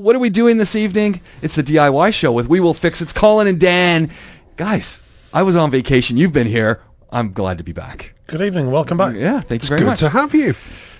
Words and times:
What 0.00 0.16
are 0.16 0.18
we 0.18 0.30
doing 0.30 0.56
this 0.56 0.76
evening? 0.76 1.20
It's 1.42 1.56
the 1.56 1.62
DIY 1.62 2.14
show 2.14 2.32
with 2.32 2.48
We 2.48 2.58
Will 2.58 2.72
Fix 2.72 3.02
It's 3.02 3.12
Colin 3.12 3.46
and 3.46 3.60
Dan. 3.60 4.10
Guys, 4.56 4.98
I 5.30 5.42
was 5.42 5.56
on 5.56 5.70
vacation. 5.70 6.16
You've 6.16 6.32
been 6.32 6.46
here. 6.46 6.80
I'm 7.10 7.34
glad 7.34 7.58
to 7.58 7.64
be 7.64 7.72
back. 7.72 8.14
Good 8.26 8.40
evening. 8.40 8.70
Welcome 8.70 8.96
back. 8.96 9.14
Yeah, 9.14 9.40
thank 9.40 9.50
you 9.50 9.56
It's 9.56 9.68
very 9.68 9.80
good 9.82 9.88
much. 9.88 10.00
Good 10.00 10.10
to 10.10 10.18
have 10.18 10.34
you. 10.34 10.54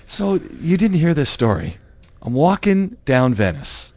So 0.05 0.39
you 0.61 0.77
didn't 0.77 0.99
hear 0.99 1.15
this 1.15 1.31
story. 1.31 1.77
I'm 2.21 2.33
walking 2.33 2.95
down 3.05 3.33
Venice. 3.33 3.91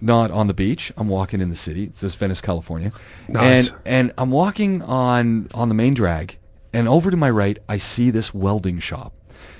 Not 0.00 0.32
on 0.32 0.48
the 0.48 0.54
beach. 0.54 0.92
I'm 0.96 1.08
walking 1.08 1.40
in 1.40 1.48
the 1.50 1.56
city. 1.56 1.84
It's 1.84 2.00
this 2.00 2.16
Venice, 2.16 2.40
California. 2.40 2.90
Nice. 3.28 3.68
And 3.68 3.78
and 3.84 4.12
I'm 4.18 4.32
walking 4.32 4.82
on 4.82 5.46
on 5.54 5.68
the 5.68 5.76
main 5.76 5.94
drag 5.94 6.36
and 6.72 6.88
over 6.88 7.12
to 7.12 7.16
my 7.16 7.30
right 7.30 7.58
I 7.68 7.76
see 7.76 8.10
this 8.10 8.34
welding 8.34 8.80
shop. 8.80 9.12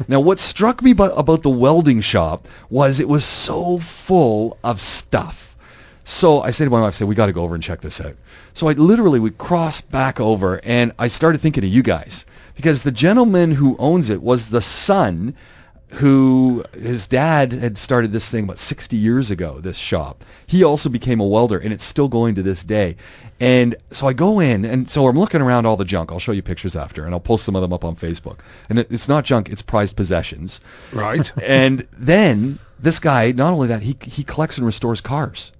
Now 0.08 0.20
what 0.20 0.38
struck 0.38 0.82
me 0.82 0.92
bu- 0.92 1.12
about 1.12 1.42
the 1.42 1.50
welding 1.50 2.00
shop 2.00 2.48
was 2.70 3.00
it 3.00 3.08
was 3.08 3.24
so 3.24 3.78
full 3.78 4.56
of 4.64 4.80
stuff. 4.80 5.56
So 6.04 6.42
I 6.42 6.50
said 6.50 6.64
to 6.64 6.70
my 6.70 6.80
wife, 6.80 6.94
I 6.94 6.96
said, 6.96 7.08
we 7.08 7.14
got 7.14 7.26
to 7.26 7.32
go 7.32 7.42
over 7.42 7.54
and 7.54 7.62
check 7.62 7.80
this 7.80 8.00
out. 8.00 8.14
So 8.52 8.68
I 8.68 8.72
literally 8.72 9.20
would 9.20 9.38
cross 9.38 9.80
back 9.80 10.20
over 10.20 10.60
and 10.64 10.92
I 10.98 11.08
started 11.08 11.40
thinking 11.40 11.64
of 11.64 11.70
you 11.70 11.82
guys 11.82 12.24
because 12.56 12.82
the 12.82 12.90
gentleman 12.92 13.52
who 13.52 13.76
owns 13.78 14.10
it 14.10 14.22
was 14.22 14.48
the 14.48 14.60
son 14.60 15.34
who 15.94 16.64
his 16.72 17.06
dad 17.06 17.52
had 17.52 17.78
started 17.78 18.12
this 18.12 18.28
thing 18.28 18.44
about 18.44 18.58
60 18.58 18.96
years 18.96 19.30
ago, 19.30 19.60
this 19.60 19.76
shop. 19.76 20.24
He 20.46 20.64
also 20.64 20.88
became 20.88 21.20
a 21.20 21.26
welder 21.26 21.58
and 21.58 21.72
it's 21.72 21.84
still 21.84 22.08
going 22.08 22.34
to 22.34 22.42
this 22.42 22.64
day. 22.64 22.96
And 23.40 23.76
so 23.90 24.06
I 24.08 24.12
go 24.12 24.40
in 24.40 24.64
and 24.64 24.90
so 24.90 25.06
I'm 25.06 25.18
looking 25.18 25.40
around 25.40 25.66
all 25.66 25.76
the 25.76 25.84
junk. 25.84 26.10
I'll 26.10 26.18
show 26.18 26.32
you 26.32 26.42
pictures 26.42 26.74
after 26.76 27.04
and 27.04 27.14
I'll 27.14 27.20
post 27.20 27.44
some 27.44 27.54
of 27.56 27.62
them 27.62 27.72
up 27.72 27.84
on 27.84 27.96
Facebook. 27.96 28.38
And 28.68 28.78
it, 28.80 28.88
it's 28.90 29.08
not 29.08 29.24
junk, 29.24 29.48
it's 29.48 29.62
prized 29.62 29.96
possessions. 29.96 30.60
Right. 30.92 31.30
And 31.42 31.86
then 31.92 32.58
this 32.80 32.98
guy, 32.98 33.32
not 33.32 33.52
only 33.52 33.68
that, 33.68 33.82
he 33.82 33.96
he 34.02 34.24
collects 34.24 34.58
and 34.58 34.66
restores 34.66 35.00
cars. 35.00 35.52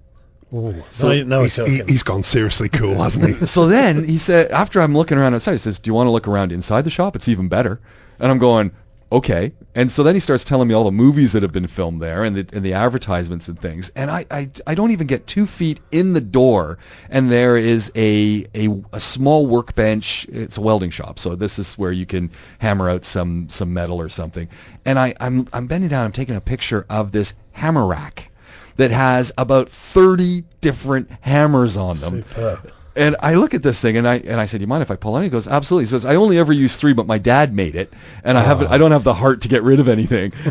Ooh, 0.53 0.83
So 0.89 1.09
no, 1.09 1.23
no, 1.23 1.43
he's, 1.43 1.55
he, 1.55 1.81
he's 1.87 2.03
gone 2.03 2.23
seriously 2.23 2.69
cool, 2.69 2.95
hasn't 2.95 3.39
he? 3.39 3.45
So 3.55 3.67
then 3.67 4.07
he 4.07 4.17
said, 4.17 4.51
after 4.51 4.81
I'm 4.81 4.95
looking 4.95 5.17
around 5.17 5.33
outside, 5.33 5.53
he 5.53 5.57
says, 5.57 5.79
"Do 5.79 5.89
you 5.89 5.93
want 5.93 6.07
to 6.07 6.11
look 6.11 6.27
around 6.27 6.51
inside 6.51 6.83
the 6.83 6.89
shop? 6.89 7.15
It's 7.15 7.27
even 7.27 7.47
better." 7.47 7.79
And 8.19 8.31
I'm 8.31 8.37
going, 8.37 8.71
"Okay." 9.15 9.53
And 9.73 9.91
so 9.91 10.03
then 10.03 10.15
he 10.15 10.19
starts 10.19 10.43
telling 10.43 10.67
me 10.67 10.73
all 10.73 10.83
the 10.83 10.91
movies 10.91 11.31
that 11.33 11.43
have 11.43 11.51
been 11.51 11.67
filmed 11.67 12.01
there 12.01 12.23
and 12.23 12.35
the 12.35 12.45
and 12.53 12.65
the 12.65 12.73
advertisements 12.73 13.47
and 13.47 13.59
things. 13.59 13.91
And 13.95 14.11
I 14.11 14.25
I, 14.29 14.49
I 14.67 14.75
don't 14.75 14.91
even 14.91 15.07
get 15.07 15.27
two 15.27 15.45
feet 15.45 15.79
in 15.91 16.13
the 16.13 16.21
door, 16.21 16.77
and 17.09 17.31
there 17.31 17.57
is 17.57 17.91
a, 17.95 18.45
a 18.55 18.69
a 18.93 18.99
small 18.99 19.47
workbench. 19.47 20.25
It's 20.29 20.57
a 20.57 20.61
welding 20.61 20.91
shop, 20.91 21.19
so 21.19 21.35
this 21.35 21.59
is 21.59 21.77
where 21.77 21.91
you 21.91 22.05
can 22.05 22.31
hammer 22.59 22.89
out 22.89 23.05
some 23.05 23.47
some 23.49 23.73
metal 23.73 23.99
or 23.99 24.09
something. 24.09 24.47
And 24.85 24.99
I 24.99 25.13
I'm 25.19 25.47
I'm 25.53 25.67
bending 25.67 25.89
down. 25.89 26.05
I'm 26.05 26.11
taking 26.11 26.35
a 26.35 26.41
picture 26.41 26.85
of 26.89 27.11
this 27.11 27.33
hammer 27.51 27.85
rack 27.85 28.31
that 28.77 28.91
has 28.91 29.31
about 29.37 29.69
30 29.69 30.43
different 30.61 31.09
hammers 31.21 31.77
on 31.77 31.97
them. 31.97 32.23
And 32.95 33.15
I 33.19 33.35
look 33.35 33.53
at 33.53 33.61
this 33.61 33.79
thing 33.79 33.97
and 33.97 34.07
I 34.07 34.15
and 34.17 34.39
I 34.39 34.45
said, 34.45 34.59
"Do 34.59 34.63
you 34.63 34.67
mind 34.67 34.81
if 34.81 34.91
I 34.91 34.95
pull 34.95 35.15
on 35.15 35.21
it?" 35.21 35.25
He 35.25 35.29
goes, 35.29 35.47
"Absolutely." 35.47 35.85
He 35.85 35.89
says, 35.89 36.05
"I 36.05 36.15
only 36.15 36.37
ever 36.37 36.53
use 36.53 36.75
three, 36.75 36.93
but 36.93 37.07
my 37.07 37.17
dad 37.17 37.53
made 37.53 37.75
it, 37.75 37.93
and 38.23 38.37
I 38.37 38.43
haven't. 38.43 38.67
I 38.67 38.75
ah. 38.75 38.77
don't 38.77 38.91
have 38.91 39.03
the 39.03 39.13
heart 39.13 39.41
to 39.41 39.47
get 39.47 39.63
rid 39.63 39.79
of 39.79 39.87
anything." 39.87 40.33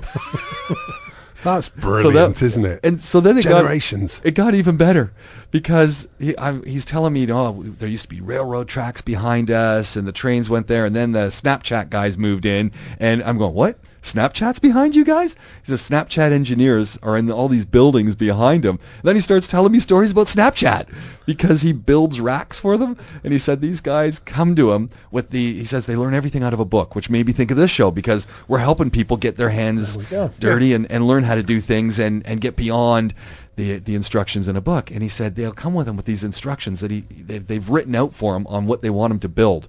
That's 1.45 1.69
brilliant, 1.69 2.41
isn't 2.41 2.65
it? 2.65 2.81
And 2.85 3.01
so 3.03 3.21
then 3.21 3.37
it 3.37 3.43
Generations. 3.43 4.17
got 4.17 4.27
it 4.27 4.35
got 4.35 4.55
even 4.55 4.79
better 4.79 5.13
because 5.51 6.09
he, 6.19 6.37
I, 6.39 6.59
he's 6.61 6.87
telling 6.87 7.13
me, 7.13 7.31
"Oh, 7.31 7.63
there 7.79 7.89
used 7.89 8.05
to 8.05 8.09
be 8.09 8.23
railroad 8.23 8.67
tracks 8.67 9.03
behind 9.03 9.51
us, 9.51 9.97
and 9.97 10.07
the 10.09 10.13
trains 10.13 10.49
went 10.49 10.67
there, 10.67 10.87
and 10.87 10.97
then 10.97 11.13
the 11.13 11.29
Snapchat 11.29 11.91
guys 11.91 12.17
moved 12.17 12.47
in." 12.47 12.73
And 12.99 13.23
I'm 13.23 13.37
going, 13.37 13.55
"What? 13.55 13.79
Snapchat's 14.05 14.59
behind 14.59 14.95
you 14.95 15.05
guys?" 15.05 15.35
He 15.65 15.71
says, 15.71 15.89
"Snapchat 15.89 16.31
engineers 16.31 16.99
are 17.03 17.17
in 17.17 17.31
all 17.31 17.49
these 17.49 17.65
buildings 17.65 18.15
behind 18.15 18.65
him." 18.65 18.79
then 19.03 19.17
he 19.17 19.21
starts 19.21 19.49
telling 19.49 19.73
me 19.73 19.79
stories 19.81 20.13
about 20.13 20.27
Snapchat 20.27 20.87
because 21.27 21.63
he 21.63 21.73
builds 21.73 22.21
racks 22.21 22.61
for 22.61 22.77
them, 22.77 22.97
and 23.25 23.33
he 23.33 23.39
said 23.39 23.61
these 23.61 23.81
guys 23.81 24.19
come 24.19 24.55
to 24.57 24.73
him 24.73 24.91
with 25.11 25.31
the. 25.31 25.55
He 25.55 25.65
says 25.65 25.87
they 25.87 25.97
learn 25.97 26.15
everything 26.15 26.43
out 26.43 26.53
of 26.53 26.61
a 26.61 26.65
book, 26.65 26.95
which 26.95 27.09
made 27.11 27.27
me 27.27 27.33
think 27.33 27.51
of 27.51 27.57
this 27.57 27.71
show 27.71 27.91
because 27.91 28.27
we're 28.47 28.59
helping 28.59 28.91
people 28.91 29.17
get 29.17 29.37
their 29.37 29.51
hands 29.51 29.95
There 29.95 30.01
we 30.03 30.29
go. 30.29 30.31
dirty 30.39 30.75
and, 30.75 30.91
and 30.91 31.07
learn 31.07 31.25
how 31.25 31.35
to 31.35 31.43
do 31.43 31.61
things 31.61 31.99
and, 31.99 32.27
and 32.27 32.41
get 32.41 32.57
beyond 32.57 33.15
the 33.57 33.79
the 33.79 33.95
instructions 33.95 34.49
in 34.49 34.57
a 34.57 34.61
book. 34.61 34.91
And 34.91 35.03
he 35.03 35.09
said 35.09 35.35
they'll 35.35 35.53
come 35.53 35.73
with 35.75 35.89
him 35.89 35.97
with 35.97 36.07
these 36.07 36.25
instructions 36.25 36.81
that 36.81 36.91
he 36.91 37.01
they've, 37.11 37.47
they've 37.47 37.69
written 37.69 37.95
out 37.95 38.13
for 38.13 38.37
him 38.37 38.47
on 38.49 38.67
what 38.67 38.83
they 38.83 38.91
want 38.91 39.13
him 39.13 39.21
to 39.21 39.29
build. 39.29 39.69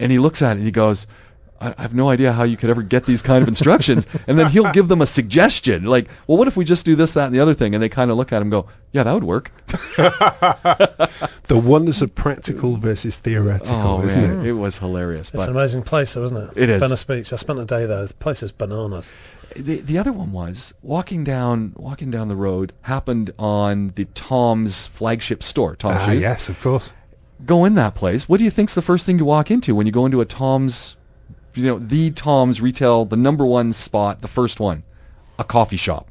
And 0.00 0.10
he 0.10 0.18
looks 0.18 0.42
at 0.42 0.52
it 0.52 0.56
and 0.56 0.64
he 0.64 0.72
goes, 0.72 1.06
I 1.60 1.74
I 1.78 1.82
have 1.82 1.94
no 1.94 2.08
idea 2.10 2.32
how 2.32 2.44
you 2.44 2.56
could 2.56 2.70
ever 2.70 2.82
get 2.82 3.04
these 3.06 3.22
kind 3.22 3.42
of 3.42 3.48
instructions. 3.48 4.06
and 4.26 4.38
then 4.38 4.48
he'll 4.50 4.72
give 4.72 4.88
them 4.88 5.00
a 5.02 5.06
suggestion, 5.06 5.84
like, 5.84 6.08
well, 6.26 6.36
what 6.38 6.48
if 6.48 6.56
we 6.56 6.64
just 6.64 6.84
do 6.86 6.94
this, 6.96 7.12
that, 7.12 7.26
and 7.26 7.34
the 7.34 7.40
other 7.40 7.54
thing? 7.54 7.74
And 7.74 7.82
they 7.82 7.88
kind 7.88 8.10
of 8.10 8.16
look 8.16 8.32
at 8.32 8.36
him 8.36 8.42
and 8.44 8.50
go, 8.50 8.68
yeah, 8.92 9.02
that 9.02 9.12
would 9.12 9.24
work. 9.24 9.50
the 11.48 11.60
wonders 11.62 12.02
of 12.02 12.14
practical 12.14 12.76
versus 12.76 13.16
theoretical, 13.16 13.74
Oh, 13.76 14.02
isn't 14.04 14.22
man, 14.22 14.40
it? 14.44 14.48
it 14.50 14.52
was 14.52 14.78
hilarious. 14.78 15.28
It's 15.28 15.36
But 15.36 15.48
an 15.48 15.56
amazing 15.56 15.82
place, 15.82 16.14
though, 16.14 16.24
isn't 16.24 16.36
it? 16.36 16.50
It 16.56 16.70
is. 16.70 16.80
Venice 16.80 17.04
Beach. 17.04 17.32
I 17.32 17.36
spent 17.36 17.58
a 17.58 17.64
day 17.64 17.86
there. 17.86 18.06
The 18.06 18.14
place 18.14 18.42
is 18.42 18.52
bananas. 18.52 19.12
the 19.56 19.80
the 19.80 19.98
other 19.98 20.12
one 20.12 20.32
was 20.32 20.74
walking 20.82 21.24
down 21.24 21.72
walking 21.76 22.10
down 22.10 22.28
the 22.28 22.36
road 22.36 22.72
happened 22.82 23.32
on 23.38 23.92
the 23.94 24.04
Tom's 24.06 24.86
flagship 24.88 25.42
store, 25.42 25.76
Tom's 25.76 26.00
Ah, 26.00 26.06
Shoes. 26.12 26.22
yes, 26.22 26.48
of 26.48 26.60
course. 26.60 26.92
Go 27.44 27.64
in 27.64 27.74
that 27.76 27.94
place. 27.94 28.28
What 28.28 28.38
do 28.38 28.44
you 28.44 28.50
think's 28.50 28.74
the 28.74 28.82
first 28.82 29.06
thing 29.06 29.18
you 29.18 29.24
walk 29.24 29.50
into 29.50 29.74
when 29.74 29.86
you 29.86 29.92
go 29.92 30.06
into 30.06 30.20
a 30.20 30.24
Tom's, 30.24 30.96
you 31.56 31.64
know, 31.64 31.78
the 31.78 32.10
Tom's 32.10 32.60
retail, 32.60 33.04
the 33.04 33.16
number 33.16 33.44
one 33.46 33.72
spot, 33.72 34.20
the 34.22 34.28
first 34.28 34.60
one, 34.60 34.82
a 35.38 35.44
coffee 35.44 35.76
shop. 35.76 36.08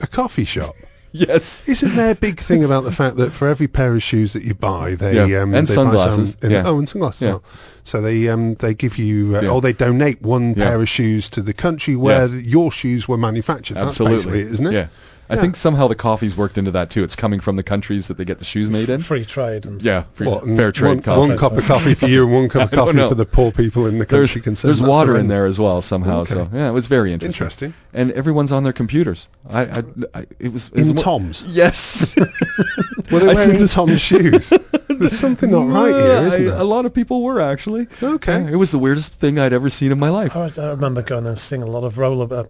A 0.00 0.06
coffee 0.06 0.44
shop. 0.44 0.74
Yes. 1.16 1.68
Isn't 1.68 1.94
there 1.94 2.10
a 2.10 2.14
big 2.16 2.40
thing 2.40 2.64
about 2.64 2.82
the 2.82 2.90
fact 2.90 3.18
that 3.18 3.32
for 3.32 3.46
every 3.46 3.68
pair 3.68 3.94
of 3.94 4.02
shoes 4.02 4.32
that 4.32 4.42
you 4.42 4.52
buy, 4.52 4.96
they 4.96 5.14
Yeah, 5.14 5.42
um, 5.42 5.54
and 5.54 5.64
they 5.68 5.72
sunglasses, 5.72 6.34
Buy 6.34 6.40
some, 6.40 6.50
yeah. 6.50 6.62
Oh, 6.66 6.78
and 6.80 6.88
sunglasses. 6.88 7.22
Yeah. 7.22 7.38
So 7.84 8.00
they 8.00 8.28
um, 8.28 8.54
they 8.54 8.74
give 8.74 8.98
you, 8.98 9.36
uh, 9.36 9.42
Yeah. 9.42 9.50
or 9.50 9.60
they 9.60 9.72
donate 9.72 10.20
one 10.22 10.54
Yeah. 10.56 10.70
pair 10.70 10.82
of 10.82 10.88
shoes 10.88 11.30
to 11.30 11.40
the 11.40 11.52
country 11.52 11.94
where 11.94 12.26
Yes. 12.26 12.42
your 12.44 12.72
shoes 12.72 13.06
were 13.06 13.16
manufactured. 13.16 13.74
That's 13.74 13.86
Absolutely, 14.00 14.16
basically 14.16 14.40
it, 14.40 14.52
isn't 14.54 14.66
it? 14.66 14.72
Yeah. 14.72 14.86
I 15.30 15.34
Yeah. 15.36 15.40
think 15.40 15.56
somehow 15.56 15.88
the 15.88 15.94
coffee's 15.94 16.36
worked 16.36 16.58
into 16.58 16.70
that 16.72 16.90
too. 16.90 17.02
It's 17.02 17.16
coming 17.16 17.40
from 17.40 17.56
the 17.56 17.62
countries 17.62 18.08
that 18.08 18.18
they 18.18 18.24
get 18.26 18.38
the 18.38 18.44
shoes 18.44 18.68
made 18.68 18.90
in. 18.90 19.00
Free 19.00 19.24
trade. 19.24 19.64
And 19.64 19.80
Yeah, 19.82 20.02
free, 20.12 20.26
What, 20.26 20.44
fair 20.44 20.70
trade 20.70 20.88
one, 20.88 21.02
coffee. 21.02 21.28
one 21.30 21.38
cup 21.38 21.56
of 21.56 21.64
coffee 21.66 21.94
for 21.94 22.06
you 22.06 22.24
and 22.24 22.32
one 22.32 22.48
cup 22.48 22.70
of 22.72 22.78
coffee 22.78 22.96
know. 22.96 23.08
for 23.08 23.14
the 23.14 23.24
poor 23.24 23.50
people 23.50 23.86
in 23.86 23.98
the 23.98 24.04
There's, 24.04 24.30
country 24.30 24.42
concerned. 24.42 24.68
there's 24.76 24.82
water 24.82 25.16
in 25.16 25.28
there 25.28 25.46
as 25.46 25.58
well 25.58 25.80
somehow. 25.82 26.20
Okay. 26.20 26.34
So 26.34 26.48
yeah, 26.52 26.68
it 26.68 26.72
was 26.72 26.86
very 26.86 27.12
interesting. 27.12 27.44
Interesting. 27.44 27.74
And 27.94 28.12
everyone's 28.12 28.52
on 28.52 28.64
their 28.64 28.72
computers. 28.74 29.28
I, 29.48 29.62
I, 29.62 29.82
I 30.14 30.26
it 30.38 30.52
was 30.52 30.70
it 30.74 30.80
In 30.88 30.94
mo- 30.94 31.02
Tom's. 31.02 31.42
Yes. 31.46 32.14
Were 33.10 33.18
they 33.20 33.26
wearing 33.34 33.58
said- 33.66 33.70
Tom's 33.70 34.00
shoes? 34.00 34.52
There's 34.88 35.18
something 35.18 35.50
not 35.50 35.66
right 35.68 35.92
here, 35.94 36.26
isn't 36.28 36.40
I- 36.42 36.50
there? 36.50 36.58
A 36.58 36.64
lot 36.64 36.84
of 36.86 36.92
people 36.94 37.22
were 37.22 37.40
actually. 37.40 37.86
Okay. 38.02 38.42
Yeah, 38.42 38.50
it 38.50 38.56
was 38.56 38.70
the 38.70 38.78
weirdest 38.78 39.12
thing 39.14 39.38
I'd 39.38 39.52
ever 39.52 39.70
seen 39.70 39.90
in 39.90 39.98
my 39.98 40.10
life. 40.10 40.36
I, 40.36 40.50
I 40.58 40.70
remember 40.70 41.02
going 41.02 41.26
and 41.26 41.38
seeing 41.38 41.62
a 41.62 41.66
lot 41.66 41.84
of 41.84 41.98
roller 41.98 42.32
uh, 42.32 42.44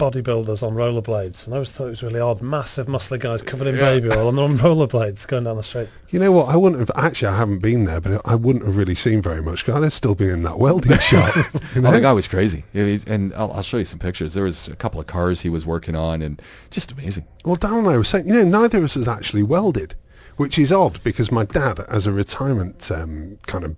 bodybuilders 0.00 0.62
on 0.66 0.74
rollerblades, 0.74 1.44
and 1.44 1.54
I 1.54 1.58
always 1.58 1.70
thought 1.70 1.86
it 1.86 1.90
was 1.90 2.02
really 2.02 2.18
odd. 2.20 2.40
Massive, 2.42 2.86
muscly 2.86 3.20
guys 3.20 3.42
covered 3.42 3.68
in 3.68 3.74
Yeah. 3.76 3.80
baby 3.82 4.10
oil, 4.10 4.28
and 4.30 4.38
they're 4.38 4.44
on 4.46 4.58
rollerblades 4.66 5.26
going 5.28 5.44
down 5.44 5.56
the 5.56 5.62
street. 5.62 5.88
You 6.08 6.18
know 6.18 6.32
what? 6.32 6.48
I 6.48 6.56
wouldn't 6.56 6.80
have 6.80 6.90
actually. 6.96 7.28
I 7.28 7.36
haven't 7.36 7.58
been 7.60 7.84
there, 7.84 8.00
but 8.00 8.22
I 8.24 8.34
wouldn't 8.34 8.64
have 8.64 8.76
really 8.76 8.94
seen 8.94 9.22
very 9.22 9.42
much. 9.42 9.64
Because 9.64 9.84
I'd 9.84 9.92
still 9.92 10.14
been 10.14 10.30
in 10.30 10.42
that 10.44 10.58
welding 10.58 10.98
shop. 11.00 11.36
You 11.74 11.82
know? 11.82 11.90
Oh, 11.90 11.92
the 11.92 12.00
guy 12.00 12.12
was 12.12 12.26
crazy. 12.26 12.64
Yeah, 12.72 12.98
And 13.06 13.34
I'll, 13.34 13.52
I'll 13.52 13.62
show 13.62 13.76
you 13.76 13.84
some 13.84 13.98
pictures. 13.98 14.34
There 14.34 14.44
was 14.44 14.68
a 14.68 14.74
couple 14.76 14.98
of 15.00 15.06
cars 15.06 15.40
he 15.40 15.50
was 15.50 15.66
working 15.66 15.94
on, 15.94 16.22
and 16.22 16.40
just 16.70 16.90
amazing. 16.92 17.26
Well, 17.44 17.56
Darren 17.56 17.80
and 17.80 17.88
I 17.88 17.96
were 17.98 18.04
saying, 18.04 18.26
you 18.26 18.32
know, 18.32 18.44
neither 18.60 18.78
of 18.78 18.84
us 18.84 18.94
has 18.94 19.06
actually 19.06 19.42
welded, 19.42 19.94
which 20.36 20.58
is 20.58 20.72
odd 20.72 21.02
because 21.04 21.30
my 21.30 21.44
dad, 21.44 21.78
as 21.88 22.06
a 22.06 22.12
retirement 22.12 22.90
um, 22.90 23.38
kind 23.46 23.64
of 23.64 23.76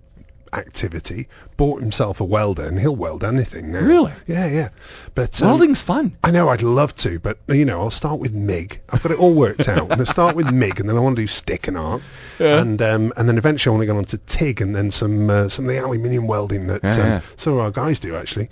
activity. 0.53 1.27
Bought 1.57 1.81
himself 1.81 2.19
a 2.21 2.23
welder, 2.23 2.63
and 2.63 2.79
he'll 2.79 2.95
weld 2.95 3.23
anything 3.23 3.71
now. 3.71 3.81
Really? 3.81 4.11
Yeah, 4.27 4.47
yeah. 4.47 4.69
But 5.15 5.41
um, 5.41 5.49
Welding's 5.49 5.81
fun. 5.81 6.17
I 6.23 6.31
know 6.31 6.49
I'd 6.49 6.61
love 6.61 6.95
to, 6.97 7.19
but 7.19 7.37
you 7.47 7.65
know, 7.65 7.81
I'll 7.81 7.91
start 7.91 8.19
with 8.19 8.33
MIG. 8.33 8.81
I've 8.89 9.03
got 9.03 9.11
it 9.11 9.19
all 9.19 9.33
worked 9.33 9.67
out. 9.67 9.91
I'm 9.91 9.97
to 9.99 10.05
start 10.05 10.35
with 10.35 10.51
MIG, 10.51 10.79
and 10.79 10.89
then 10.89 10.97
I 10.97 10.99
want 10.99 11.15
to 11.15 11.21
do 11.21 11.27
stick 11.27 11.67
and 11.67 11.77
arc, 11.77 12.01
Yeah. 12.39 12.59
and 12.61 12.81
um, 12.81 13.13
and 13.17 13.27
then 13.29 13.37
eventually 13.37 13.71
I 13.71 13.77
want 13.77 13.81
to 13.87 13.93
go 13.93 13.97
on 13.97 14.05
to 14.05 14.17
TIG, 14.17 14.61
and 14.61 14.75
then 14.75 14.91
some 14.91 15.29
uh, 15.29 15.49
some 15.49 15.65
of 15.65 15.69
the 15.71 15.77
aluminium 15.77 16.27
welding 16.27 16.67
that 16.67 16.83
Yeah, 16.83 16.91
um, 16.91 16.97
yeah. 16.97 17.21
some 17.35 17.53
of 17.53 17.59
our 17.59 17.71
guys 17.71 17.99
do 17.99 18.15
actually. 18.15 18.49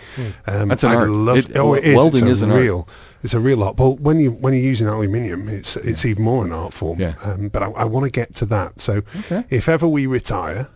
Um, 0.47 0.67
That's 0.69 0.83
an 0.83 0.91
I'd 0.91 0.95
art. 0.97 1.09
Love 1.09 1.37
It- 1.37 1.57
oh, 1.57 1.73
it 1.73 1.83
is. 1.83 1.95
welding 1.95 2.27
it's 2.27 2.37
is 2.37 2.41
a 2.41 2.45
an 2.45 2.51
art. 2.51 2.61
real. 2.61 2.87
It's 3.23 3.33
a 3.35 3.39
real 3.39 3.61
art. 3.63 3.77
Well, 3.77 3.95
when 3.97 4.19
you 4.19 4.31
when 4.31 4.53
you're 4.53 4.63
using 4.63 4.87
aluminium, 4.87 5.47
it's 5.49 5.75
it's 5.75 6.05
even 6.05 6.23
more 6.23 6.45
an 6.45 6.51
art 6.51 6.73
form. 6.73 6.99
Yeah. 6.99 7.13
Um, 7.23 7.49
but 7.49 7.61
I, 7.63 7.67
I 7.71 7.83
want 7.85 8.05
to 8.05 8.09
get 8.11 8.35
to 8.35 8.45
that. 8.47 8.81
So 8.81 9.01
Okay. 9.19 9.43
if 9.49 9.69
ever 9.69 9.87
we 9.87 10.07
retire, 10.07 10.67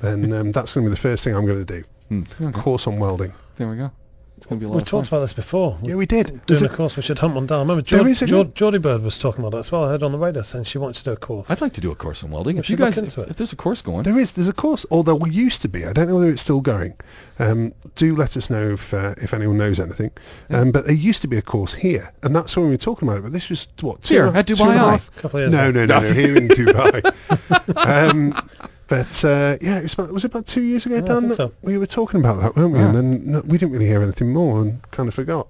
then 0.00 0.32
um, 0.32 0.52
that's 0.52 0.72
going 0.74 0.84
to 0.86 0.90
be 0.90 0.94
the 0.94 1.00
first 1.00 1.24
thing 1.24 1.34
I'm 1.34 1.46
going 1.46 1.64
to 1.64 1.80
do. 1.80 1.84
Hmm. 2.08 2.22
Okay. 2.40 2.58
Course 2.58 2.86
on 2.86 2.98
welding. 2.98 3.32
There 3.56 3.68
we 3.68 3.76
go. 3.76 3.90
It's 4.38 4.46
going 4.46 4.60
to 4.60 4.64
be 4.64 4.66
a 4.66 4.68
lot 4.68 4.76
We 4.76 4.82
of 4.82 4.88
talked 4.88 5.08
fun. 5.08 5.16
about 5.16 5.24
this 5.24 5.32
before. 5.32 5.76
Yeah, 5.82 5.96
we 5.96 6.06
did. 6.06 6.40
There's 6.46 6.60
Doing 6.60 6.70
a- 6.70 6.74
a 6.74 6.76
course 6.76 6.94
we 6.96 7.02
should 7.02 7.18
hunt 7.18 7.34
one 7.34 7.46
down. 7.46 7.58
I 7.58 7.62
remember 7.62 7.82
There 7.82 8.04
Geord- 8.04 8.08
is, 8.10 8.22
isn't 8.22 8.54
Geordie 8.54 8.78
Bird 8.78 9.02
was 9.02 9.18
talking 9.18 9.44
about 9.44 9.56
it 9.56 9.58
as 9.58 9.72
well. 9.72 9.82
I 9.84 9.88
heard 9.88 10.04
on 10.04 10.12
the 10.12 10.18
radio 10.18 10.42
saying 10.42 10.62
she 10.62 10.78
wanted 10.78 10.94
to 10.98 11.04
do 11.06 11.10
a 11.10 11.16
course. 11.16 11.46
I'd 11.50 11.60
like 11.60 11.72
to 11.72 11.80
do 11.80 11.90
a 11.90 11.96
course 11.96 12.22
on 12.22 12.30
welding. 12.30 12.54
We 12.54 12.60
If 12.60 12.70
you 12.70 12.76
guys, 12.76 12.98
into 12.98 13.20
if, 13.22 13.26
it. 13.26 13.30
if 13.30 13.36
there's 13.36 13.52
a 13.52 13.56
course 13.56 13.82
going, 13.82 14.04
There 14.04 14.16
is. 14.16 14.30
There's 14.30 14.46
a 14.46 14.52
course, 14.52 14.86
although 14.92 15.16
we 15.16 15.30
used 15.30 15.62
to 15.62 15.68
be. 15.68 15.84
I 15.84 15.92
don't 15.92 16.06
know 16.06 16.14
whether 16.14 16.30
it's 16.30 16.40
still 16.42 16.60
going. 16.60 16.94
Um, 17.40 17.72
do 17.96 18.14
let 18.14 18.36
us 18.36 18.48
know 18.48 18.74
if 18.74 18.94
uh, 18.94 19.16
if 19.20 19.34
anyone 19.34 19.58
knows 19.58 19.80
anything. 19.80 20.12
Um, 20.50 20.70
but 20.70 20.86
there 20.86 20.94
used 20.94 21.22
to 21.22 21.28
be 21.28 21.36
a 21.38 21.42
course 21.42 21.74
here, 21.74 22.12
and 22.22 22.34
that's 22.34 22.56
when 22.56 22.66
we 22.66 22.70
were 22.70 22.76
talking 22.76 23.08
about 23.08 23.18
it. 23.18 23.22
But 23.22 23.32
this 23.32 23.48
was 23.48 23.66
what 23.80 24.04
two 24.04 24.14
Here, 24.14 24.26
and 24.28 24.36
at 24.36 24.46
Dubai 24.46 24.70
and 24.70 24.70
a 24.70 24.72
Eye. 24.84 24.90
half- 24.92 25.08
A 25.18 25.20
couple 25.20 25.40
of 25.40 25.50
years 25.50 25.52
No, 25.52 25.68
ago. 25.70 25.84
no, 25.84 26.00
no, 26.00 26.08
no, 26.08 26.14
here 26.14 26.36
in 26.36 26.46
Dubai. 26.58 28.10
um, 28.10 28.48
but 28.88 29.24
uh, 29.24 29.56
yeah, 29.60 29.78
it 29.78 29.82
was 29.84 29.92
about 29.94 30.12
was 30.12 30.24
it 30.24 30.30
about 30.32 30.46
two 30.46 30.62
years 30.62 30.86
ago, 30.86 30.96
I 30.96 31.00
Dan? 31.00 31.16
think 31.20 31.28
that 31.30 31.36
so. 31.36 31.52
We 31.62 31.78
were 31.78 31.86
talking 31.86 32.20
about 32.20 32.40
that, 32.42 32.56
weren't 32.56 32.72
we? 32.72 32.80
Ah. 32.80 32.86
And 32.88 32.94
then 32.96 33.32
no, 33.32 33.40
we 33.46 33.58
didn't 33.58 33.72
really 33.72 33.86
hear 33.86 34.02
anything 34.02 34.32
more, 34.32 34.62
and 34.62 34.82
kind 34.90 35.08
of 35.08 35.14
forgot. 35.14 35.46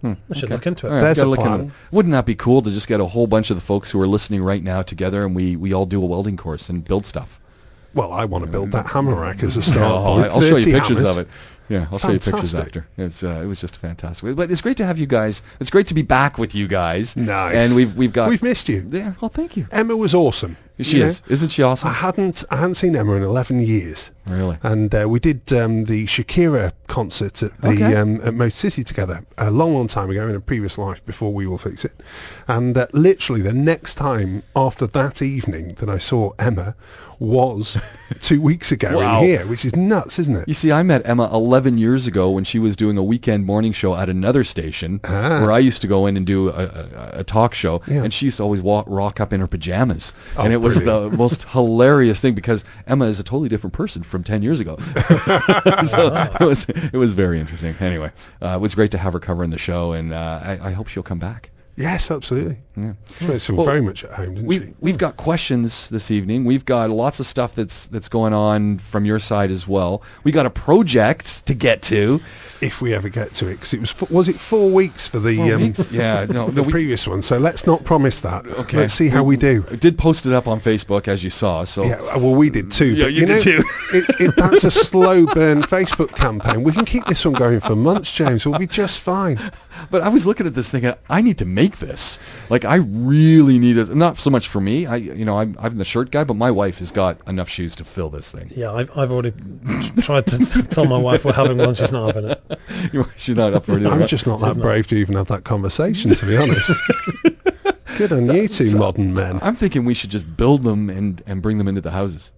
Hmm, 0.00 0.12
We 0.28 0.36
should 0.36 0.44
okay. 0.44 0.54
look 0.54 0.66
into 0.68 0.86
it. 0.86 0.90
All 0.90 0.96
right, 0.96 1.02
There's 1.02 1.16
gotta 1.18 1.28
a 1.28 1.30
look 1.30 1.40
plan. 1.40 1.60
it. 1.60 1.70
Wouldn't 1.90 2.12
that 2.12 2.24
be 2.24 2.36
cool 2.36 2.62
to 2.62 2.70
just 2.70 2.86
get 2.86 3.00
a 3.00 3.04
whole 3.04 3.26
bunch 3.26 3.50
of 3.50 3.56
the 3.56 3.60
folks 3.60 3.90
who 3.90 4.00
are 4.00 4.06
listening 4.06 4.44
right 4.44 4.62
now 4.62 4.82
together 4.82 5.24
and 5.26 5.34
we, 5.34 5.56
we 5.56 5.72
all 5.72 5.86
do 5.86 6.00
a 6.00 6.06
welding 6.06 6.36
course 6.36 6.68
and 6.68 6.84
build 6.84 7.04
stuff? 7.04 7.40
Well, 7.94 8.12
I 8.12 8.26
want 8.26 8.44
to 8.44 8.50
build 8.50 8.70
that 8.72 8.86
hammer 8.86 9.16
rack 9.20 9.42
as 9.42 9.56
a 9.56 9.58
Oh, 9.58 9.62
start 9.62 10.04
point. 10.04 10.26
I'll 10.32 10.40
show 10.40 10.56
you 10.56 10.60
30 10.66 10.72
pictures 10.72 10.98
hammers. 10.98 11.10
of 11.16 11.18
it. 11.18 11.28
Yeah, 11.68 11.86
I'll 11.90 11.98
show 11.98 12.10
you 12.12 12.20
pictures 12.20 12.54
after. 12.54 12.86
It's 12.96 13.24
uh, 13.24 13.40
it 13.42 13.46
was 13.46 13.60
just 13.60 13.78
fantastic. 13.78 14.36
But 14.36 14.52
it's 14.52 14.60
great 14.60 14.76
to 14.76 14.86
have 14.86 14.98
you 15.00 15.06
guys. 15.06 15.42
It's 15.58 15.70
great 15.70 15.88
to 15.88 15.94
be 15.94 16.02
back 16.02 16.38
with 16.38 16.54
you 16.54 16.68
guys. 16.68 17.16
Nice. 17.16 17.56
And 17.56 17.74
we've 17.74 17.92
we've 17.96 18.12
got 18.12 18.28
We've 18.30 18.42
missed 18.42 18.68
you. 18.68 18.88
Yeah, 18.90 19.14
well, 19.20 19.28
thank 19.30 19.56
you. 19.56 19.66
Emma 19.72 19.96
was 19.96 20.14
awesome. 20.14 20.56
She 20.80 20.98
you 20.98 21.02
know. 21.04 21.08
is, 21.08 21.22
isn't 21.28 21.48
she 21.48 21.62
awesome? 21.62 21.88
I 21.88 21.92
hadn't 21.92 22.44
I 22.50 22.56
hadn't 22.56 22.74
seen 22.76 22.94
Emma 22.94 23.12
in 23.14 23.22
11 23.22 23.60
years. 23.66 24.10
really? 24.26 24.58
and 24.62 24.94
uh, 24.94 25.06
we 25.08 25.18
did 25.20 25.52
um, 25.52 25.84
the 25.84 26.06
Shakira 26.06 26.72
concert 26.86 27.42
at 27.42 27.60
the 27.60 27.68
Okay. 27.70 27.94
um, 27.96 28.20
at 28.22 28.34
Motor 28.34 28.50
City 28.50 28.84
together 28.84 29.24
a 29.36 29.50
long, 29.50 29.74
long 29.74 29.88
time 29.88 30.10
ago 30.10 30.28
in 30.28 30.34
a 30.36 30.40
previous 30.40 30.78
life 30.78 31.04
before 31.04 31.32
We 31.32 31.46
Will 31.46 31.58
Fix 31.58 31.84
It. 31.84 31.92
And 32.46 32.76
uh, 32.76 32.86
literally 32.92 33.42
the 33.42 33.52
next 33.52 33.96
time 33.96 34.42
after 34.54 34.86
that 34.88 35.20
evening 35.22 35.74
that 35.80 35.88
I 35.88 35.98
saw 35.98 36.32
Emma 36.38 36.74
was 37.18 37.76
two 38.20 38.40
weeks 38.40 38.70
ago 38.70 38.96
Wow. 38.98 39.18
in 39.20 39.24
here, 39.24 39.46
which 39.46 39.64
is 39.64 39.74
nuts, 39.74 40.18
isn't 40.20 40.36
it? 40.36 40.46
You 40.48 40.54
see, 40.54 40.70
I 40.70 40.82
met 40.84 41.02
Emma 41.04 41.28
11 41.32 41.76
years 41.76 42.06
ago 42.06 42.30
when 42.30 42.44
she 42.44 42.60
was 42.60 42.76
doing 42.76 42.96
a 42.96 43.02
weekend 43.02 43.44
morning 43.44 43.72
show 43.72 43.96
at 43.96 44.08
another 44.08 44.44
station 44.44 45.00
Ah. 45.02 45.40
where 45.40 45.50
I 45.50 45.58
used 45.58 45.80
to 45.82 45.88
go 45.88 46.06
in 46.06 46.16
and 46.16 46.24
do 46.24 46.48
a, 46.50 46.52
a, 46.52 47.10
a 47.20 47.24
talk 47.24 47.54
show, 47.54 47.82
Yeah. 47.88 48.04
and 48.04 48.14
she 48.14 48.26
used 48.26 48.36
to 48.36 48.44
always 48.44 48.62
walk, 48.62 48.86
rock 48.88 49.18
up 49.20 49.32
in 49.32 49.40
her 49.40 49.48
pajamas, 49.48 50.12
Oh, 50.36 50.42
and 50.44 50.52
it 50.52 50.58
was 50.68 50.82
the 50.82 51.10
most 51.10 51.44
hilarious 51.48 52.20
thing 52.20 52.34
because 52.34 52.64
Emma 52.86 53.06
is 53.06 53.18
a 53.18 53.24
totally 53.24 53.48
different 53.48 53.74
person 53.74 54.02
from 54.02 54.24
10 54.24 54.42
years 54.42 54.60
ago. 54.60 54.76
so 55.86 56.12
it 56.40 56.44
was 56.44 56.68
it 56.68 56.94
was 56.96 57.12
very 57.12 57.40
interesting. 57.40 57.74
Anyway, 57.80 58.10
uh, 58.42 58.48
it 58.48 58.60
was 58.60 58.74
great 58.74 58.92
to 58.92 58.98
have 58.98 59.12
her 59.12 59.20
covering 59.20 59.50
the 59.50 59.58
show, 59.58 59.92
and 59.92 60.12
uh, 60.12 60.40
I, 60.42 60.68
I 60.68 60.72
hope 60.72 60.88
she'll 60.88 61.02
come 61.02 61.18
back. 61.18 61.50
Yes, 61.78 62.10
absolutely. 62.10 62.56
Yeah. 62.76 62.92
She 63.38 63.52
Well, 63.52 63.64
very 63.64 63.80
much 63.80 64.02
at 64.02 64.10
home, 64.10 64.34
didn't 64.34 64.46
We 64.46 64.58
she? 64.58 64.74
we've 64.80 64.98
got 64.98 65.16
questions 65.16 65.88
this 65.88 66.10
evening. 66.10 66.44
We've 66.44 66.64
got 66.64 66.90
lots 66.90 67.20
of 67.20 67.26
stuff 67.26 67.54
that's 67.54 67.86
that's 67.86 68.08
going 68.08 68.32
on 68.32 68.78
from 68.78 69.04
your 69.04 69.20
side 69.20 69.52
as 69.52 69.66
well. 69.66 70.02
We 70.24 70.32
got 70.32 70.46
a 70.46 70.50
project 70.50 71.46
to 71.46 71.54
get 71.54 71.82
to. 71.82 72.20
If 72.60 72.80
we 72.80 72.92
ever 72.94 73.08
get 73.08 73.34
to 73.34 73.46
it, 73.46 73.52
because 73.54 73.72
it 73.74 73.80
was 73.80 74.10
was 74.10 74.28
it 74.28 74.34
four 74.34 74.70
weeks 74.70 75.06
for 75.06 75.20
the 75.20 75.52
um, 75.52 75.62
weeks? 75.62 75.88
Yeah, 75.92 76.26
no, 76.28 76.50
the 76.50 76.64
we- 76.64 76.72
previous 76.72 77.06
one. 77.06 77.22
So 77.22 77.38
let's 77.38 77.64
not 77.68 77.84
promise 77.84 78.22
that. 78.22 78.46
Okay. 78.46 78.78
Let's 78.78 78.94
see 78.94 79.08
how 79.08 79.22
we 79.22 79.36
do. 79.36 79.64
I 79.70 79.76
did 79.76 79.96
post 79.96 80.26
it 80.26 80.32
up 80.32 80.48
on 80.48 80.60
Facebook 80.60 81.06
as 81.06 81.22
you 81.22 81.30
saw. 81.30 81.62
So 81.62 81.84
Yeah, 81.84 82.00
uh, 82.00 82.18
well, 82.18 82.34
we 82.34 82.50
did 82.50 82.72
too. 82.72 82.86
Yeah, 82.86 83.04
but 83.04 83.12
you 83.12 83.26
did 83.26 83.28
know, 83.28 83.38
too. 83.38 83.64
it, 83.92 84.04
it, 84.20 84.34
that's 84.36 84.64
a 84.64 84.72
slow 84.72 85.26
burn 85.26 85.62
Facebook 85.62 86.12
campaign. 86.16 86.64
We 86.64 86.72
can 86.72 86.84
keep 86.84 87.06
this 87.06 87.24
one 87.24 87.34
going 87.34 87.60
for 87.60 87.76
months, 87.76 88.12
James. 88.12 88.44
We'll 88.44 88.58
be 88.58 88.66
just 88.66 88.98
fine. 88.98 89.38
But 89.90 90.02
I 90.02 90.08
was 90.08 90.26
looking 90.26 90.46
at 90.46 90.54
this 90.54 90.68
thinking, 90.70 90.94
I 91.08 91.20
need 91.20 91.38
to 91.38 91.44
make 91.44 91.78
this. 91.78 92.18
Like, 92.50 92.64
I 92.64 92.76
really 92.76 93.58
need 93.58 93.76
it. 93.76 93.88
Not 93.94 94.18
so 94.18 94.30
much 94.30 94.48
for 94.48 94.60
me. 94.60 94.86
I, 94.86 94.96
you 94.96 95.24
know, 95.24 95.38
I'm, 95.38 95.56
I'm 95.60 95.78
the 95.78 95.84
shirt 95.84 96.10
guy, 96.10 96.24
but 96.24 96.34
my 96.34 96.50
wife 96.50 96.78
has 96.78 96.90
got 96.90 97.18
enough 97.28 97.48
shoes 97.48 97.76
to 97.76 97.84
fill 97.84 98.10
this 98.10 98.30
thing. 98.30 98.50
Yeah, 98.54 98.72
I've, 98.72 98.90
I've 98.96 99.10
already 99.10 99.32
tried 100.00 100.26
to 100.28 100.38
tell 100.70 100.84
my 100.86 100.98
wife 100.98 101.24
we're 101.24 101.32
having 101.32 101.58
one. 101.58 101.74
She's 101.74 101.92
not 101.92 102.14
having 102.14 102.30
it. 102.30 103.06
She's 103.16 103.36
not 103.36 103.54
up 103.54 103.64
for 103.64 103.78
it. 103.78 103.86
I'm 103.86 104.06
just 104.06 104.26
not 104.26 104.38
She's 104.40 104.48
that 104.48 104.56
not. 104.56 104.62
brave 104.62 104.86
to 104.88 104.96
even 104.96 105.14
have 105.16 105.28
that 105.28 105.44
conversation, 105.44 106.14
to 106.14 106.26
be 106.26 106.36
honest. 106.36 106.70
Good 107.98 108.12
on 108.12 108.30
you 108.32 108.46
two 108.46 108.76
modern 108.76 109.12
men. 109.12 109.40
I'm 109.42 109.56
thinking 109.56 109.84
we 109.84 109.94
should 109.94 110.10
just 110.10 110.36
build 110.36 110.62
them 110.62 110.88
and 110.88 111.20
and 111.26 111.42
bring 111.42 111.58
them 111.58 111.66
into 111.66 111.80
the 111.80 111.90
houses, 111.90 112.30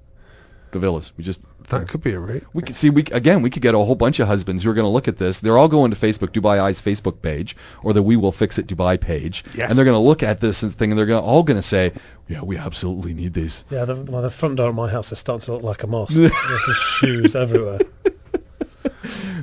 the 0.72 0.78
villas. 0.78 1.12
We 1.16 1.24
just 1.24 1.40
That 1.68 1.88
could 1.88 2.02
be 2.02 2.12
a 2.12 2.18
route. 2.18 2.44
we 2.52 2.62
could 2.62 2.74
see 2.76 2.90
we 2.90 3.02
again 3.12 3.42
we 3.42 3.50
could 3.50 3.62
get 3.62 3.74
a 3.74 3.78
whole 3.78 3.94
bunch 3.94 4.18
of 4.20 4.26
husbands 4.28 4.62
who 4.62 4.70
are 4.70 4.74
going 4.74 4.84
to 4.84 4.90
look 4.90 5.08
at 5.08 5.18
this. 5.18 5.40
They're 5.40 5.56
all 5.58 5.68
going 5.68 5.90
to 5.92 5.96
Facebook 5.96 6.30
Dubai 6.30 6.60
Eyes 6.60 6.80
Facebook 6.80 7.22
page 7.22 7.56
or 7.82 7.92
the 7.92 8.02
We 8.02 8.16
Will 8.16 8.32
Fix 8.32 8.58
It 8.58 8.66
Dubai 8.66 9.00
page, 9.00 9.44
Yes. 9.54 9.68
and 9.70 9.78
they're 9.78 9.84
going 9.84 9.94
to 9.94 10.06
look 10.06 10.22
at 10.22 10.40
this 10.40 10.62
and 10.62 10.74
thing, 10.74 10.90
and 10.90 10.98
they're 10.98 11.06
gonna, 11.06 11.20
all 11.24 11.42
going 11.42 11.56
to 11.58 11.62
say, 11.62 11.92
"Yeah, 12.28 12.42
we 12.42 12.56
absolutely 12.56 13.14
need 13.14 13.34
these." 13.34 13.64
Yeah, 13.70 13.84
the, 13.84 13.96
well, 13.96 14.22
the 14.22 14.30
front 14.30 14.56
door 14.56 14.68
of 14.68 14.74
my 14.74 14.90
house 14.90 15.12
is 15.12 15.18
starting 15.18 15.44
to 15.46 15.52
look 15.54 15.62
like 15.62 15.82
a 15.82 15.86
mosque. 15.86 16.14
There's 16.16 16.32
just 16.66 16.82
shoes 16.84 17.36
everywhere. 17.36 17.80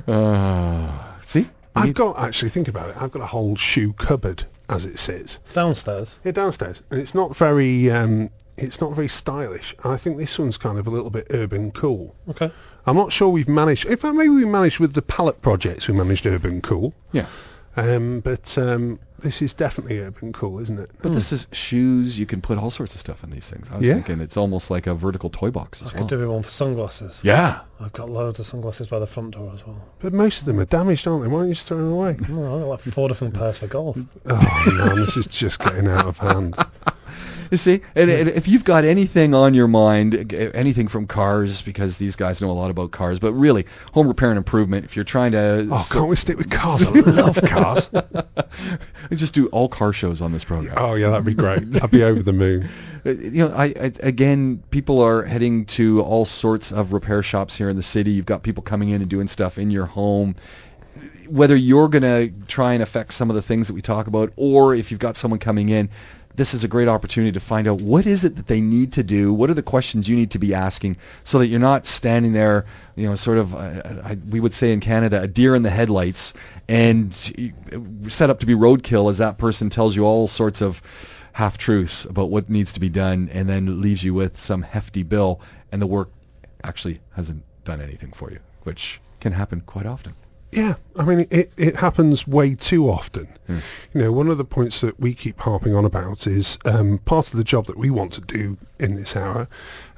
Uh, 0.06 0.90
see, 1.22 1.46
I've 1.76 1.92
got, 1.94 2.18
actually, 2.18 2.48
think 2.50 2.68
about 2.68 2.90
it, 2.90 2.96
I've 2.98 3.10
got 3.12 3.20
a 3.22 3.26
whole 3.26 3.56
shoe 3.56 3.92
cupboard 3.92 4.44
as 4.68 4.86
it 4.86 4.98
sits. 4.98 5.38
Downstairs. 5.52 6.18
Yeah, 6.24 6.32
downstairs, 6.32 6.82
and 6.90 7.00
it's 7.00 7.14
not 7.14 7.36
very, 7.36 7.90
um, 7.90 8.30
it's 8.58 8.80
not 8.80 8.92
very 8.92 9.08
stylish. 9.08 9.74
And 9.84 9.92
I 9.92 9.96
think 9.96 10.18
this 10.18 10.38
one's 10.38 10.56
kind 10.56 10.78
of 10.78 10.86
a 10.86 10.90
little 10.90 11.10
bit 11.10 11.26
urban 11.30 11.70
cool. 11.72 12.14
Okay. 12.30 12.50
I'm 12.86 12.96
not 12.96 13.12
sure 13.12 13.28
we've 13.28 13.48
managed. 13.48 13.86
In 13.86 13.96
fact, 13.96 14.14
maybe 14.14 14.30
we 14.30 14.44
managed 14.44 14.78
with 14.78 14.94
the 14.94 15.02
palette 15.02 15.42
projects. 15.42 15.88
We 15.88 15.94
managed 15.94 16.26
urban 16.26 16.60
cool. 16.62 16.94
yeah. 17.12 17.26
Um, 17.76 18.18
but 18.20 18.58
um, 18.58 18.98
this 19.20 19.40
is 19.40 19.54
definitely 19.54 20.00
urban 20.00 20.32
cool, 20.32 20.58
isn't 20.58 20.80
it? 20.80 20.90
But 21.00 21.12
this 21.12 21.30
is 21.32 21.46
shoes. 21.52 22.18
You 22.18 22.26
can 22.26 22.40
put 22.40 22.58
all 22.58 22.70
sorts 22.70 22.94
of 22.96 23.00
stuff 23.00 23.22
in 23.22 23.30
these 23.30 23.48
things. 23.48 23.68
I 23.70 23.76
was 23.76 23.86
Yeah. 23.86 23.94
thinking 23.94 24.20
it's 24.20 24.36
almost 24.36 24.68
like 24.68 24.88
a 24.88 24.94
vertical 24.96 25.30
toy 25.30 25.52
box 25.52 25.80
as 25.80 25.90
I 25.90 25.92
well. 25.92 25.98
could 26.02 26.08
do 26.08 26.18
with 26.18 26.28
one 26.28 26.42
for 26.42 26.50
sunglasses. 26.50 27.20
Yeah. 27.22 27.60
I've 27.78 27.92
got 27.92 28.10
loads 28.10 28.40
of 28.40 28.46
sunglasses 28.46 28.88
by 28.88 28.98
the 28.98 29.06
front 29.06 29.32
door 29.32 29.52
as 29.54 29.64
well. 29.64 29.80
But 30.00 30.12
most 30.12 30.40
of 30.40 30.46
them 30.46 30.58
are 30.58 30.64
damaged, 30.64 31.06
aren't 31.06 31.22
they? 31.22 31.28
Why 31.28 31.38
don't 31.40 31.48
you 31.50 31.54
just 31.54 31.68
throw 31.68 31.76
them 31.76 31.92
away? 31.92 32.16
Oh, 32.30 32.54
I've 32.56 32.62
got 32.62 32.68
like 32.68 32.80
four 32.80 33.06
different 33.08 33.34
pairs 33.34 33.58
for 33.58 33.68
golf. 33.68 33.96
oh 34.26 34.72
man, 34.76 34.96
this 34.96 35.16
is 35.16 35.28
just 35.28 35.60
getting 35.60 35.86
out 35.86 36.06
of 36.06 36.16
hand. 36.18 36.56
You 37.50 37.56
see, 37.56 37.80
and, 37.94 38.10
and 38.10 38.28
if 38.28 38.46
you've 38.46 38.64
got 38.64 38.84
anything 38.84 39.32
on 39.34 39.54
your 39.54 39.68
mind, 39.68 40.32
anything 40.34 40.88
from 40.88 41.06
cars, 41.06 41.62
because 41.62 41.96
these 41.96 42.14
guys 42.16 42.42
know 42.42 42.50
a 42.50 42.52
lot 42.52 42.70
about 42.70 42.90
cars, 42.90 43.18
but 43.18 43.32
really 43.32 43.66
home 43.92 44.06
repair 44.06 44.28
and 44.28 44.36
improvement. 44.36 44.84
If 44.84 44.96
you're 44.96 45.04
trying 45.06 45.32
to, 45.32 45.66
Oh, 45.70 45.86
can't 45.90 46.08
we 46.08 46.16
stick 46.16 46.36
with 46.36 46.50
cars? 46.50 46.86
I 46.86 46.90
love 46.90 47.40
cars. 47.42 47.88
we 49.10 49.16
just 49.16 49.32
do 49.34 49.46
all 49.46 49.68
car 49.68 49.92
shows 49.92 50.20
on 50.20 50.32
this 50.32 50.44
program. 50.44 50.74
Oh 50.76 50.94
yeah, 50.94 51.10
that'd 51.10 51.24
be 51.24 51.34
great. 51.34 51.82
I'd 51.82 51.90
be 51.90 52.02
over 52.02 52.22
the 52.22 52.32
moon. 52.32 52.68
Uh, 53.06 53.10
you 53.10 53.48
know, 53.48 53.54
I, 53.54 53.66
I 53.66 53.92
again, 54.00 54.60
people 54.72 55.00
are 55.02 55.22
heading 55.22 55.66
to 55.66 56.02
all 56.02 56.24
sorts 56.24 56.72
of 56.72 56.92
repair 56.92 57.22
shops 57.22 57.54
here 57.54 57.70
in 57.70 57.76
the 57.76 57.82
city. 57.82 58.10
You've 58.10 58.26
got 58.26 58.42
people 58.42 58.64
coming 58.64 58.88
in 58.88 59.00
and 59.02 59.08
doing 59.08 59.28
stuff 59.28 59.56
in 59.56 59.70
your 59.70 59.86
home. 59.86 60.34
Whether 61.28 61.54
you're 61.54 61.88
going 61.88 62.02
to 62.02 62.32
try 62.48 62.72
and 62.72 62.82
affect 62.82 63.12
some 63.12 63.30
of 63.30 63.36
the 63.36 63.42
things 63.42 63.68
that 63.68 63.74
we 63.74 63.82
talk 63.82 64.08
about, 64.08 64.32
or 64.34 64.74
if 64.74 64.90
you've 64.90 64.98
got 64.98 65.16
someone 65.16 65.38
coming 65.38 65.68
in, 65.68 65.90
this 66.38 66.54
is 66.54 66.62
a 66.62 66.68
great 66.68 66.86
opportunity 66.86 67.32
to 67.32 67.40
find 67.40 67.66
out 67.66 67.80
what 67.80 68.06
is 68.06 68.22
it 68.22 68.36
that 68.36 68.46
they 68.46 68.60
need 68.60 68.92
to 68.92 69.02
do. 69.02 69.34
What 69.34 69.50
are 69.50 69.54
the 69.54 69.62
questions 69.62 70.08
you 70.08 70.14
need 70.14 70.30
to 70.30 70.38
be 70.38 70.54
asking, 70.54 70.96
so 71.24 71.40
that 71.40 71.48
you're 71.48 71.58
not 71.58 71.84
standing 71.84 72.32
there, 72.32 72.64
you 72.94 73.08
know, 73.08 73.16
sort 73.16 73.38
of, 73.38 73.56
uh, 73.56 73.82
I, 74.04 74.16
we 74.30 74.38
would 74.38 74.54
say 74.54 74.72
in 74.72 74.78
Canada, 74.78 75.20
a 75.20 75.26
deer 75.26 75.56
in 75.56 75.64
the 75.64 75.70
headlights, 75.70 76.34
and 76.68 77.12
set 78.06 78.30
up 78.30 78.38
to 78.38 78.46
be 78.46 78.54
roadkill 78.54 79.10
as 79.10 79.18
that 79.18 79.36
person 79.36 79.68
tells 79.68 79.96
you 79.96 80.04
all 80.04 80.28
sorts 80.28 80.62
of 80.62 80.80
half 81.32 81.58
truths 81.58 82.04
about 82.04 82.30
what 82.30 82.48
needs 82.48 82.72
to 82.74 82.80
be 82.80 82.88
done 82.88 83.28
and 83.32 83.48
then 83.48 83.80
leaves 83.80 84.04
you 84.04 84.14
with 84.14 84.38
some 84.38 84.62
hefty 84.62 85.02
bill 85.02 85.40
and 85.72 85.82
the 85.82 85.86
work 85.86 86.10
actually 86.62 87.00
hasn't 87.14 87.42
done 87.64 87.80
anything 87.80 88.12
for 88.12 88.30
you, 88.30 88.38
which 88.62 89.00
can 89.18 89.32
happen 89.32 89.60
quite 89.66 89.86
often. 89.86 90.14
Yeah, 90.50 90.76
I 90.96 91.04
mean, 91.04 91.26
it, 91.30 91.52
it 91.58 91.76
happens 91.76 92.26
way 92.26 92.54
too 92.54 92.88
often. 92.88 93.28
Hmm. 93.46 93.58
You 93.92 94.02
know, 94.02 94.12
one 94.12 94.28
of 94.28 94.38
the 94.38 94.44
points 94.44 94.80
that 94.80 94.98
we 94.98 95.12
keep 95.12 95.38
harping 95.38 95.74
on 95.74 95.84
about 95.84 96.26
is 96.26 96.58
um, 96.64 96.98
part 97.04 97.26
of 97.26 97.36
the 97.36 97.44
job 97.44 97.66
that 97.66 97.76
we 97.76 97.90
want 97.90 98.14
to 98.14 98.22
do 98.22 98.56
in 98.78 98.94
this 98.94 99.14
hour 99.14 99.46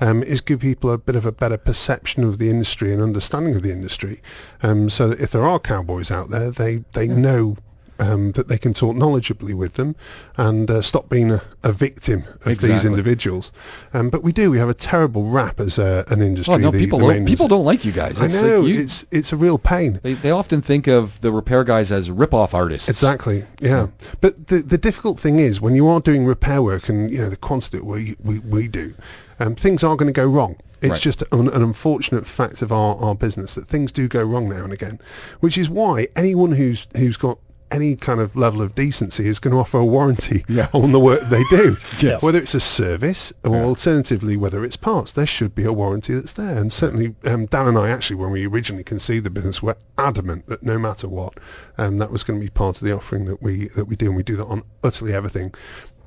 um, 0.01 0.25
is 0.25 0.41
give 0.41 0.61
people 0.61 0.91
a 0.91 0.99
bit 0.99 1.15
of 1.15 1.25
a 1.25 1.33
better 1.33 1.57
perception 1.57 2.25
of 2.25 2.39
the 2.39 2.51
industry 2.51 2.93
and 2.93 3.01
understanding 3.01 3.55
of 3.55 3.63
the 3.63 3.71
industry, 3.71 4.23
um, 4.63 4.91
so 4.91 5.09
that 5.09 5.21
if 5.21 5.31
there 5.31 5.47
are 5.47 5.61
cowboys 5.61 6.11
out 6.11 6.31
there, 6.31 6.51
they 6.51 6.83
they 6.95 7.07
know. 7.07 7.57
Um, 8.01 8.33
that 8.33 8.49
they 8.49 8.57
can 8.57 8.73
talk 8.73 8.97
knowledgeably 8.97 9.53
with 9.53 9.75
them 9.75 9.95
and 10.39 10.71
uh, 10.71 10.81
stop 10.81 11.11
being 11.11 11.33
a, 11.33 11.43
a 11.63 11.71
victim 11.71 12.25
of 12.47 12.59
these 12.59 12.87
individuals. 12.87 13.53
Um, 13.93 14.09
but 14.09 14.23
we 14.23 14.33
do. 14.33 14.51
We 14.51 14.57
have 14.57 14.71
a 14.71 14.75
terrible 14.75 15.25
rap 15.29 15.61
as 15.61 15.79
a, 15.79 16.07
an 16.09 16.23
industry. 16.23 16.55
Oh 16.55 16.57
no, 16.57 16.71
the- 16.71 16.79
people 16.79 16.99
the 17.01 17.13
don't, 17.13 17.27
people 17.27 17.47
don't 17.47 17.67
like 17.67 17.85
you 17.85 17.93
guys. 17.93 18.19
I 18.19 18.25
It's 18.25 18.35
like 18.37 18.45
know. 18.45 18.65
you- 18.65 18.81
it's 18.81 19.05
it's 19.11 19.33
a 19.35 19.37
real 19.37 19.59
pain. 19.59 20.01
they 20.03 20.15
they 20.15 20.31
often 20.31 20.63
think 20.63 20.87
of 20.87 21.21
the 21.21 21.31
repair 21.31 21.63
guys 21.63 21.93
as 21.93 22.11
rip-off 22.11 22.55
artists. 22.55 22.89
Exactly. 22.89 23.45
Yeah. 23.61 23.89
But 24.23 24.47
the 24.47 24.63
the 24.63 24.79
difficult 24.79 25.21
thing 25.21 25.39
is 25.39 25.61
when 25.61 25.75
you 25.75 25.87
are 25.89 26.01
doing 26.01 26.25
repair 26.25 26.63
work 26.63 26.89
and 26.89 27.11
you 27.11 27.19
know 27.19 27.29
the 27.29 27.37
quantity 27.37 27.77
that 27.77 27.85
we 27.85 28.17
we, 28.25 28.39
we 28.39 28.67
do, 28.69 28.95
um, 29.41 29.57
things 29.57 29.85
are 29.85 29.95
going 29.97 30.07
to 30.13 30.19
go 30.19 30.27
wrong. 30.27 30.57
It's 30.81 30.91
Right. 30.93 31.01
just 31.03 31.23
an, 31.33 31.49
an 31.49 31.63
unfortunate 31.63 32.27
fact 32.27 32.63
of 32.63 32.73
our, 32.73 32.97
our 32.97 33.15
business 33.15 33.55
that 33.57 33.69
things 33.69 33.93
do 33.93 34.09
go 34.09 34.25
wrong 34.25 34.49
now 34.49 34.65
and 34.65 34.73
again, 34.73 34.99
which 35.41 35.59
is 35.59 35.69
why 35.69 36.09
anyone 36.17 36.53
who's 36.53 36.87
who's 36.97 37.19
got 37.19 37.39
any 37.71 37.97
kind 37.97 38.21
of 38.21 38.35
level 38.37 38.63
of 38.63 38.75
decency 38.75 39.27
is 39.27 39.39
going 39.39 39.53
to 39.53 39.59
offer 39.61 39.79
a 39.79 39.85
warranty 39.85 40.45
Yeah. 40.49 40.69
on 40.73 40.93
the 40.93 41.01
work 41.01 41.21
they 41.29 41.43
do. 41.51 41.77
Yes. 42.01 42.23
Whether 42.23 42.39
it's 42.39 42.55
a 42.55 42.61
service 42.61 43.33
or 43.45 43.57
Yeah. 43.57 43.65
alternatively 43.65 44.37
whether 44.37 44.65
it's 44.65 44.77
parts, 44.77 45.13
there 45.13 45.27
should 45.27 45.55
be 45.55 45.65
a 45.65 45.73
warranty 45.73 46.15
that's 46.15 46.33
there. 46.33 46.57
And 46.57 46.73
certainly 46.73 47.15
um, 47.25 47.47
Dan 47.47 47.69
and 47.69 47.79
I 47.79 47.91
actually, 47.91 48.17
when 48.17 48.31
we 48.33 48.47
originally 48.47 48.85
conceived 48.85 49.25
the 49.25 49.31
business, 49.31 49.63
were 49.63 49.77
adamant 49.99 50.47
that 50.49 50.63
no 50.63 50.79
matter 50.79 51.09
what, 51.09 51.35
um, 51.79 51.99
that 51.99 52.11
was 52.11 52.23
going 52.25 52.39
to 52.41 52.45
be 52.45 52.51
part 52.51 52.77
of 52.81 52.83
the 52.87 52.93
offering 52.95 53.27
that 53.27 53.43
we 53.43 53.69
that 53.69 53.85
we 53.87 53.97
do, 53.97 54.07
and 54.07 54.17
we 54.17 54.23
do 54.23 54.37
that 54.37 54.47
on 54.47 54.63
utterly 54.83 55.13
everything. 55.15 55.53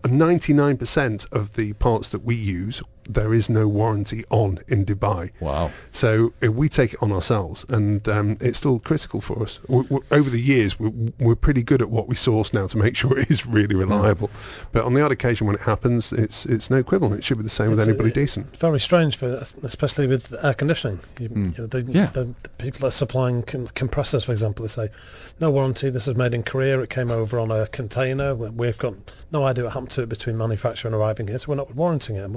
99% 0.03 1.27
of 1.32 1.53
the 1.53 1.74
parts 1.74 2.10
that 2.10 2.24
we 2.24 2.36
use, 2.36 2.82
there 3.10 3.33
is 3.33 3.50
no 3.50 3.67
warranty 3.67 4.24
on 4.29 4.60
in 4.67 4.86
Dubai. 4.86 5.31
Wow. 5.39 5.72
So 5.91 6.33
uh, 6.43 6.51
we 6.51 6.69
take 6.69 6.93
it 6.93 7.01
on 7.01 7.12
ourselves, 7.12 7.65
and 7.69 8.07
um, 8.10 8.38
it's 8.41 8.57
still 8.57 8.79
critical 8.79 9.22
for 9.22 9.43
us. 9.43 9.60
we 9.67 9.81
we 9.89 10.00
over 10.12 10.29
the 10.29 10.39
years, 10.41 10.79
we, 10.79 10.89
we're 11.19 11.36
pretty 11.36 11.63
good 11.63 11.81
at 11.81 11.89
what 11.89 12.07
we 12.07 12.15
source 12.15 12.53
now 12.53 12.67
to 12.67 12.77
make 12.77 12.95
sure 13.01 13.17
it 13.19 13.29
is 13.31 13.45
really 13.45 13.75
reliable. 13.75 14.29
But 14.72 14.86
on 14.86 14.93
the 14.93 15.01
odd 15.01 15.12
occasion 15.12 15.48
when 15.48 15.55
it 15.55 15.62
happens, 15.62 16.12
it's 16.13 16.45
it's 16.45 16.69
no 16.69 16.83
quibble. 16.83 17.13
It 17.13 17.24
should 17.24 17.38
be 17.38 17.43
the 17.43 17.50
same 17.50 17.69
with 17.69 17.79
anybody 17.79 18.12
uh, 18.12 18.13
decent. 18.13 18.55
Very 18.57 18.79
strange, 18.79 19.17
for 19.17 19.43
especially 19.63 20.07
with 20.07 20.33
air 20.43 20.53
conditioning. 20.53 21.00
You, 21.19 21.29
Mm. 21.29 21.57
you 21.57 21.62
know, 21.63 21.67
the, 21.67 21.81
Yeah. 21.83 22.07
the, 22.07 22.25
the 22.43 22.50
people 22.57 22.81
that 22.81 22.88
are 22.88 22.91
supplying 22.91 23.43
com- 23.43 23.67
compressors, 23.67 24.24
for 24.25 24.31
example, 24.31 24.63
they 24.63 24.69
say, 24.69 24.89
no 25.39 25.50
warranty. 25.51 25.89
This 25.89 26.07
is 26.07 26.15
made 26.15 26.33
in 26.33 26.43
Korea. 26.43 26.79
It 26.81 26.89
came 26.89 27.10
over 27.12 27.39
on 27.39 27.50
a 27.51 27.67
container. 27.67 28.36
We- 28.36 28.50
We've 28.50 28.77
got 28.77 28.93
no 29.31 29.43
idea 29.45 29.63
what 29.65 29.74
happened 29.74 29.91
to 29.91 30.03
it 30.03 30.10
between 30.10 30.38
manufacture 30.38 30.88
and 30.88 30.95
arriving 30.95 31.27
here, 31.27 31.38
so 31.39 31.50
we're 31.50 31.55
not 31.55 31.74
warranting 31.75 32.15
it. 32.17 32.29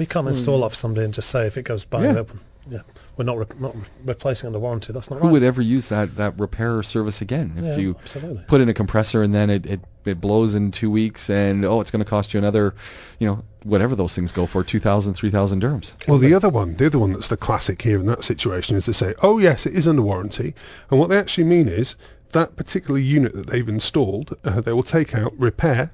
Well, 0.00 0.04
We 0.04 0.06
can't 0.06 0.28
install 0.28 0.62
that 0.62 0.70
for 0.70 0.76
somebody 0.76 1.04
and 1.04 1.12
just 1.12 1.28
say 1.28 1.46
if 1.46 1.56
it 1.58 1.62
goes 1.64 1.84
bang, 1.84 2.00
Hmm. 2.00 2.06
Yeah. 2.14 2.20
open. 2.20 2.40
Yeah, 2.70 2.80
we're 3.16 3.24
not 3.24 3.38
re- 3.38 3.46
not 3.58 3.74
re- 3.74 3.82
replacing 4.04 4.46
under 4.46 4.58
warranty. 4.58 4.92
That's 4.92 5.10
not 5.10 5.18
Who 5.20 5.26
right. 5.26 5.32
would 5.32 5.42
ever 5.42 5.60
use 5.62 5.88
that 5.88 6.16
that 6.16 6.38
repair 6.38 6.82
service 6.82 7.20
again? 7.20 7.52
If 7.56 7.64
yeah, 7.64 7.76
you 7.76 7.96
absolutely. 8.00 8.44
put 8.46 8.60
in 8.60 8.68
a 8.68 8.74
compressor 8.74 9.22
and 9.22 9.34
then 9.34 9.50
it, 9.50 9.66
it, 9.66 9.80
it 10.04 10.20
blows 10.20 10.54
in 10.54 10.70
two 10.70 10.90
weeks 10.90 11.28
and 11.30 11.64
oh 11.64 11.80
it's 11.80 11.90
going 11.90 12.04
to 12.04 12.08
cost 12.08 12.32
you 12.32 12.38
another 12.38 12.74
you 13.18 13.26
know 13.26 13.42
whatever 13.64 13.96
those 13.96 14.14
things 14.14 14.30
go 14.32 14.46
for 14.46 14.62
2000 14.62 15.14
3000 15.14 15.60
dirhams 15.62 15.92
Well, 16.08 16.18
the 16.18 16.32
other 16.34 16.48
one, 16.50 16.76
the 16.76 16.86
other 16.86 16.98
one 16.98 17.12
that's 17.12 17.28
the 17.28 17.36
classic 17.36 17.80
here 17.82 17.98
in 17.98 18.06
that 18.06 18.24
situation 18.24 18.76
is 18.76 18.84
to 18.86 18.94
say, 18.94 19.14
oh 19.22 19.38
yes, 19.38 19.66
it 19.66 19.74
is 19.74 19.88
under 19.88 20.02
warranty, 20.02 20.54
and 20.90 21.00
what 21.00 21.08
they 21.10 21.18
actually 21.18 21.44
mean 21.44 21.66
is 21.68 21.96
that 22.32 22.56
particular 22.56 23.00
unit 23.00 23.32
that 23.34 23.46
they've 23.48 23.68
installed, 23.68 24.36
uh, 24.44 24.60
they 24.60 24.72
will 24.72 24.84
take 24.84 25.14
out, 25.16 25.32
repair, 25.38 25.90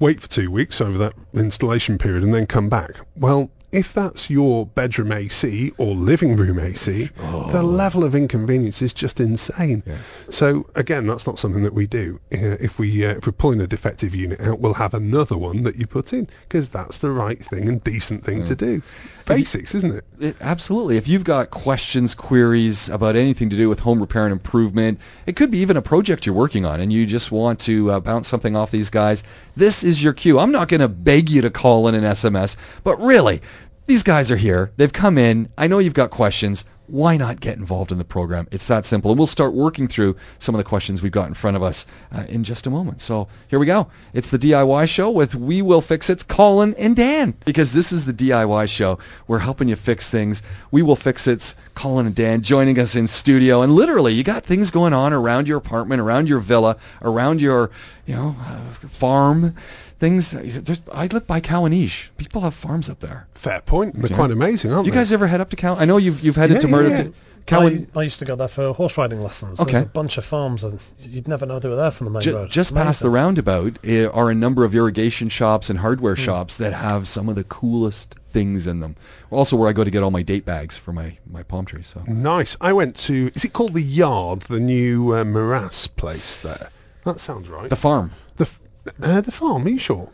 wait 0.00 0.20
for 0.20 0.28
two 0.28 0.50
weeks 0.50 0.80
over 0.80 0.98
that 0.98 1.12
installation 1.34 1.98
period, 1.98 2.24
and 2.24 2.34
then 2.34 2.46
come 2.46 2.68
back. 2.68 2.92
Well, 3.16 3.50
if 3.72 3.92
that's 3.92 4.28
your 4.28 4.66
bedroom 4.66 5.12
AC 5.12 5.72
or 5.78 5.94
living 5.94 6.36
room 6.36 6.58
AC, 6.58 7.08
the 7.16 7.62
level 7.62 8.04
of 8.04 8.14
inconvenience 8.14 8.82
is 8.82 8.92
just 8.92 9.20
insane. 9.20 9.82
Yeah. 9.86 9.98
So 10.30 10.66
again, 10.74 11.06
that's 11.06 11.26
not 11.26 11.38
something 11.38 11.62
that 11.62 11.74
we 11.74 11.86
do. 11.86 12.20
Uh, 12.32 12.56
if 12.60 12.78
we 12.78 13.06
uh, 13.06 13.16
if 13.16 13.26
we're 13.26 13.32
pulling 13.32 13.60
a 13.60 13.66
defective 13.66 14.14
unit 14.14 14.40
out, 14.40 14.60
we'll 14.60 14.74
have 14.74 14.94
another 14.94 15.36
one 15.36 15.62
that 15.64 15.76
you 15.76 15.86
put 15.86 16.12
in 16.12 16.28
because 16.48 16.68
that's 16.68 16.98
the 16.98 17.10
right 17.10 17.44
thing 17.44 17.68
and 17.68 17.82
decent 17.84 18.24
thing 18.24 18.44
to 18.46 18.56
do. 18.56 18.82
Basics, 19.26 19.76
isn't 19.76 19.94
it? 19.94 20.04
It, 20.18 20.36
absolutely. 20.40 20.96
If 20.96 21.06
you've 21.06 21.22
got 21.22 21.50
questions, 21.50 22.14
queries 22.14 22.88
about 22.88 23.14
anything 23.14 23.50
to 23.50 23.56
do 23.56 23.68
with 23.68 23.78
home 23.78 24.00
repair 24.00 24.24
and 24.24 24.32
improvement, 24.32 24.98
it 25.26 25.36
could 25.36 25.52
be 25.52 25.58
even 25.58 25.76
a 25.76 25.82
project 25.82 26.26
you're 26.26 26.34
working 26.34 26.64
on 26.64 26.80
and 26.80 26.92
you 26.92 27.06
just 27.06 27.30
want 27.30 27.60
to 27.60 27.92
uh, 27.92 28.00
bounce 28.00 28.26
something 28.26 28.56
off 28.56 28.72
these 28.72 28.90
guys, 28.90 29.22
this 29.56 29.84
is 29.84 30.02
your 30.02 30.12
cue. 30.12 30.38
I'm 30.40 30.50
not 30.50 30.68
going 30.68 30.80
to 30.80 30.88
beg 30.88 31.30
you 31.30 31.42
to 31.42 31.50
call 31.50 31.86
in 31.88 31.94
an 31.94 32.02
SMS, 32.02 32.56
but 32.82 33.00
really, 33.00 33.42
these 33.90 34.04
guys 34.04 34.30
are 34.30 34.36
here. 34.36 34.70
They've 34.76 34.92
come 34.92 35.18
in. 35.18 35.48
I 35.58 35.66
know 35.66 35.80
you've 35.80 35.94
got 35.94 36.10
questions. 36.10 36.62
Why 36.86 37.16
not 37.16 37.40
get 37.40 37.58
involved 37.58 37.90
in 37.90 37.98
the 37.98 38.04
program? 38.04 38.46
It's 38.52 38.68
that 38.68 38.86
simple. 38.86 39.10
And 39.10 39.18
we'll 39.18 39.26
start 39.26 39.52
working 39.52 39.88
through 39.88 40.14
some 40.38 40.54
of 40.54 40.60
the 40.60 40.64
questions 40.64 41.02
we've 41.02 41.10
got 41.10 41.26
in 41.26 41.34
front 41.34 41.56
of 41.56 41.64
us 41.64 41.86
uh, 42.12 42.22
in 42.28 42.44
just 42.44 42.68
a 42.68 42.70
moment. 42.70 43.00
So 43.00 43.26
here 43.48 43.58
we 43.58 43.66
go. 43.66 43.88
It's 44.12 44.30
the 44.30 44.38
DIY 44.38 44.88
show 44.88 45.10
with 45.10 45.34
We 45.34 45.60
Will 45.60 45.80
Fix 45.80 46.08
It's, 46.08 46.22
Colin 46.22 46.72
and 46.78 46.94
Dan. 46.94 47.34
Because 47.44 47.72
this 47.72 47.90
is 47.90 48.06
the 48.06 48.12
DIY 48.12 48.68
show. 48.68 49.00
We're 49.26 49.40
helping 49.40 49.66
you 49.66 49.74
fix 49.74 50.08
things. 50.08 50.44
We 50.70 50.82
Will 50.82 50.94
Fix 50.94 51.26
It's, 51.26 51.56
Colin 51.74 52.06
and 52.06 52.14
Dan 52.14 52.42
joining 52.42 52.78
us 52.78 52.94
in 52.94 53.08
studio. 53.08 53.62
And 53.62 53.72
literally, 53.72 54.14
you 54.14 54.22
got 54.22 54.44
things 54.44 54.70
going 54.70 54.92
on 54.92 55.12
around 55.12 55.48
your 55.48 55.58
apartment, 55.58 56.00
around 56.00 56.28
your 56.28 56.38
villa, 56.38 56.76
around 57.02 57.40
your, 57.40 57.72
you 58.06 58.14
know, 58.14 58.36
uh, 58.40 58.86
farm. 58.86 59.56
Things. 60.00 60.30
There's, 60.32 60.80
I 60.92 61.06
live 61.06 61.26
by 61.26 61.40
Khawaneej. 61.40 62.08
People 62.16 62.40
have 62.40 62.54
farms 62.54 62.88
up 62.88 63.00
there. 63.00 63.28
Fair 63.34 63.60
point. 63.60 63.94
They're 64.00 64.16
quite 64.16 64.30
amazing, 64.30 64.72
aren't 64.72 64.84
Do 64.84 64.88
you 64.88 64.92
they? 64.94 64.98
guys 65.00 65.12
ever 65.12 65.26
head 65.26 65.40
up 65.40 65.50
to 65.50 65.56
Cow? 65.56 65.76
I 65.76 65.84
know 65.84 65.98
you've 65.98 66.20
you've 66.22 66.36
headed 66.36 66.56
Yeah, 66.56 66.60
to 66.62 66.66
yeah, 66.66 66.72
Murder. 66.72 66.88
yeah. 66.88 67.02
to- 67.04 67.14
Cowan, 67.46 67.88
I, 67.96 68.00
I 68.00 68.02
used 68.04 68.18
to 68.20 68.26
go 68.26 68.36
there 68.36 68.48
for 68.48 68.72
horse 68.74 68.96
riding 68.98 69.22
lessons. 69.22 69.58
Okay. 69.60 69.72
There's 69.72 69.82
a 69.84 69.86
bunch 69.86 70.18
of 70.18 70.24
farms, 70.24 70.62
and 70.62 70.78
you'd 71.00 71.26
never 71.26 71.46
know 71.46 71.58
they 71.58 71.68
were 71.70 71.74
there 71.74 71.90
from 71.90 72.04
the 72.04 72.10
main 72.12 72.22
Ju- 72.22 72.34
road. 72.36 72.50
just 72.50 72.72
past 72.74 73.00
the 73.00 73.06
Amazing. 73.08 73.12
roundabout 73.14 73.78
eh, 73.82 74.04
are 74.06 74.30
a 74.30 74.34
number 74.34 74.64
of 74.64 74.74
irrigation 74.74 75.30
shops 75.30 75.68
and 75.70 75.78
hardware 75.78 76.16
shops 76.16 76.58
that 76.58 76.72
have 76.74 77.08
some 77.08 77.28
of 77.28 77.34
the 77.36 77.42
coolest 77.44 78.14
things 78.32 78.66
in 78.68 78.78
them. 78.80 78.94
Also, 79.30 79.56
where 79.56 79.68
I 79.68 79.72
go 79.72 79.82
to 79.82 79.90
get 79.90 80.02
all 80.02 80.10
my 80.12 80.22
date 80.22 80.44
bags 80.44 80.76
for 80.76 80.92
my 80.92 81.16
my 81.28 81.42
palm 81.42 81.64
trees. 81.64 81.88
So 81.88 82.02
Nice. 82.06 82.56
I 82.60 82.72
went 82.74 82.96
to. 83.06 83.30
Is 83.34 83.44
it 83.44 83.52
called 83.52 83.72
the 83.74 83.82
Yard? 83.82 84.42
The 84.42 84.60
new 84.60 85.14
uh, 85.14 85.24
Morass 85.24 85.88
place 85.88 86.40
there. 86.42 86.70
That 87.04 87.20
sounds 87.20 87.48
right. 87.48 87.68
the 87.70 87.74
farm. 87.76 88.12
The 88.84 88.92
uh, 89.02 89.20
the 89.20 89.32
farm. 89.32 89.66
Are 89.66 89.68
you 89.68 89.78
sure? 89.78 90.08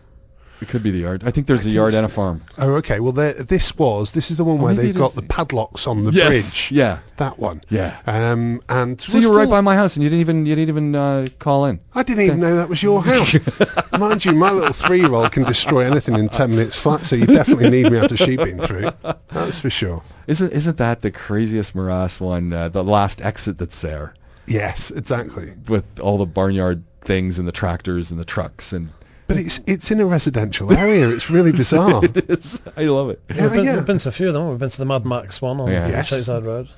It 0.59 0.69
could 0.69 0.83
be 0.83 0.91
the 0.91 1.01
yard. 1.01 1.23
I 1.23 1.33
think 1.33 1.47
there's 1.47 1.61
a 1.61 1.65
think 1.65 1.75
yard 1.75 1.93
and 1.93 2.07
a 2.07 2.09
farm. 2.09 2.43
Oh, 2.57 2.77
okay. 2.77 2.99
Well, 2.99 3.13
there, 3.13 3.35
this 3.35 3.77
was. 3.77 4.13
This 4.13 4.31
is 4.31 4.39
the 4.39 4.45
one 4.45 4.59
Oh, 4.59 4.63
where 4.65 4.73
maybe 4.73 4.87
they've 4.87 4.97
it 4.97 4.99
got 4.99 5.09
is 5.11 5.15
the 5.17 5.21
the- 5.21 5.27
padlocks 5.27 5.87
on 5.87 6.05
the 6.05 6.13
Yes. 6.13 6.29
bridge. 6.29 6.69
Yeah. 6.73 7.01
That 7.19 7.39
one. 7.39 7.61
Yeah. 7.69 7.95
Um, 8.07 8.63
and 8.67 8.99
So 8.99 9.19
we're 9.19 9.21
you 9.21 9.31
were 9.33 9.37
right 9.37 9.43
still- 9.43 9.51
by 9.51 9.61
my 9.61 9.75
house, 9.77 9.97
and 9.97 10.03
you 10.03 10.09
didn't 10.09 10.21
even 10.21 10.47
you 10.47 10.55
didn't 10.57 10.71
even 10.71 10.95
uh, 10.95 11.27
call 11.39 11.67
in. 11.67 11.81
I 11.95 12.05
didn't 12.05 12.25
even 12.25 12.41
know 12.41 12.57
that 12.57 12.71
was 12.71 12.83
your 12.83 13.03
house. 13.05 13.37
Mind 13.99 14.25
you, 14.25 14.33
my 14.33 14.51
little 14.51 14.73
three-year-old 14.73 15.31
can 15.31 15.45
destroy 15.45 15.85
anything 15.85 16.15
in 16.15 16.31
ten 16.31 16.49
minutes 16.53 16.75
flat, 16.75 17.05
so 17.05 17.17
you 17.17 17.27
definitely 17.27 17.69
need 17.69 17.93
me 17.93 17.99
after 17.99 18.17
been 18.39 18.59
through. 18.61 18.91
That's 19.31 19.59
for 19.59 19.69
sure. 19.69 20.03
Isn't 20.27 20.55
isn't 20.55 20.79
that 20.79 21.03
the 21.03 21.11
craziest 21.11 21.75
morass 21.75 22.19
one? 22.19 22.51
Uh, 22.55 22.71
the 22.71 22.83
last 22.83 23.21
exit 23.21 23.59
that's 23.59 23.83
there 23.83 24.15
Yes, 24.47 24.91
exactly. 24.91 25.53
with 25.69 25.85
all 26.01 26.17
the 26.17 26.25
barnyard 26.27 26.83
things 27.07 27.39
and 27.39 27.49
the 27.49 27.53
tractors 27.53 28.11
and 28.11 28.21
the 28.21 28.25
trucks 28.25 28.73
and. 28.73 28.91
But 29.29 29.39
it's 29.39 29.59
it's 29.67 29.91
in 29.91 30.01
a 30.01 30.07
residential 30.07 30.73
area. 30.73 31.09
It's 31.09 31.31
really 31.31 31.51
bizarre. 31.63 32.05
it 32.05 32.17
is. 32.31 32.63
I 32.77 32.85
love 32.85 33.11
it. 33.11 33.21
Yeah, 33.35 33.43
we've, 33.43 33.53
been, 33.53 33.65
yeah. 33.65 33.75
we've 33.77 33.87
been 33.87 33.99
to 33.99 34.09
a 34.09 34.13
few 34.13 34.29
of 34.29 34.35
them. 34.35 34.51
We've 34.51 34.59
been 34.59 34.71
to 34.71 34.79
the 34.79 34.85
Mad 34.85 35.05
Max 35.05 35.43
one 35.43 35.59
on 35.59 35.69
Yeah. 35.69 35.89
Yes. 35.89 36.11
Chaseside 36.11 36.45
Road. 36.45 36.69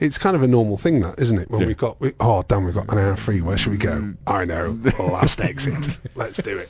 It's 0.00 0.18
kind 0.18 0.34
of 0.34 0.42
a 0.42 0.48
normal 0.48 0.76
thing, 0.76 1.02
that 1.02 1.20
isn't 1.20 1.38
it? 1.38 1.48
When 1.48 1.60
Yeah. 1.60 1.68
we've 1.68 1.76
got, 1.76 2.00
we, 2.00 2.12
oh 2.18 2.42
damn, 2.48 2.64
we've 2.64 2.74
got 2.74 2.90
an 2.90 2.98
hour 2.98 3.14
free. 3.14 3.40
Where 3.42 3.56
should 3.56 3.70
we 3.70 3.78
go? 3.78 3.92
Mm. 3.92 4.16
I 4.26 4.44
know, 4.44 4.76
last 4.98 5.40
exit. 5.40 5.98
Let's 6.16 6.38
do 6.38 6.58
it. 6.58 6.68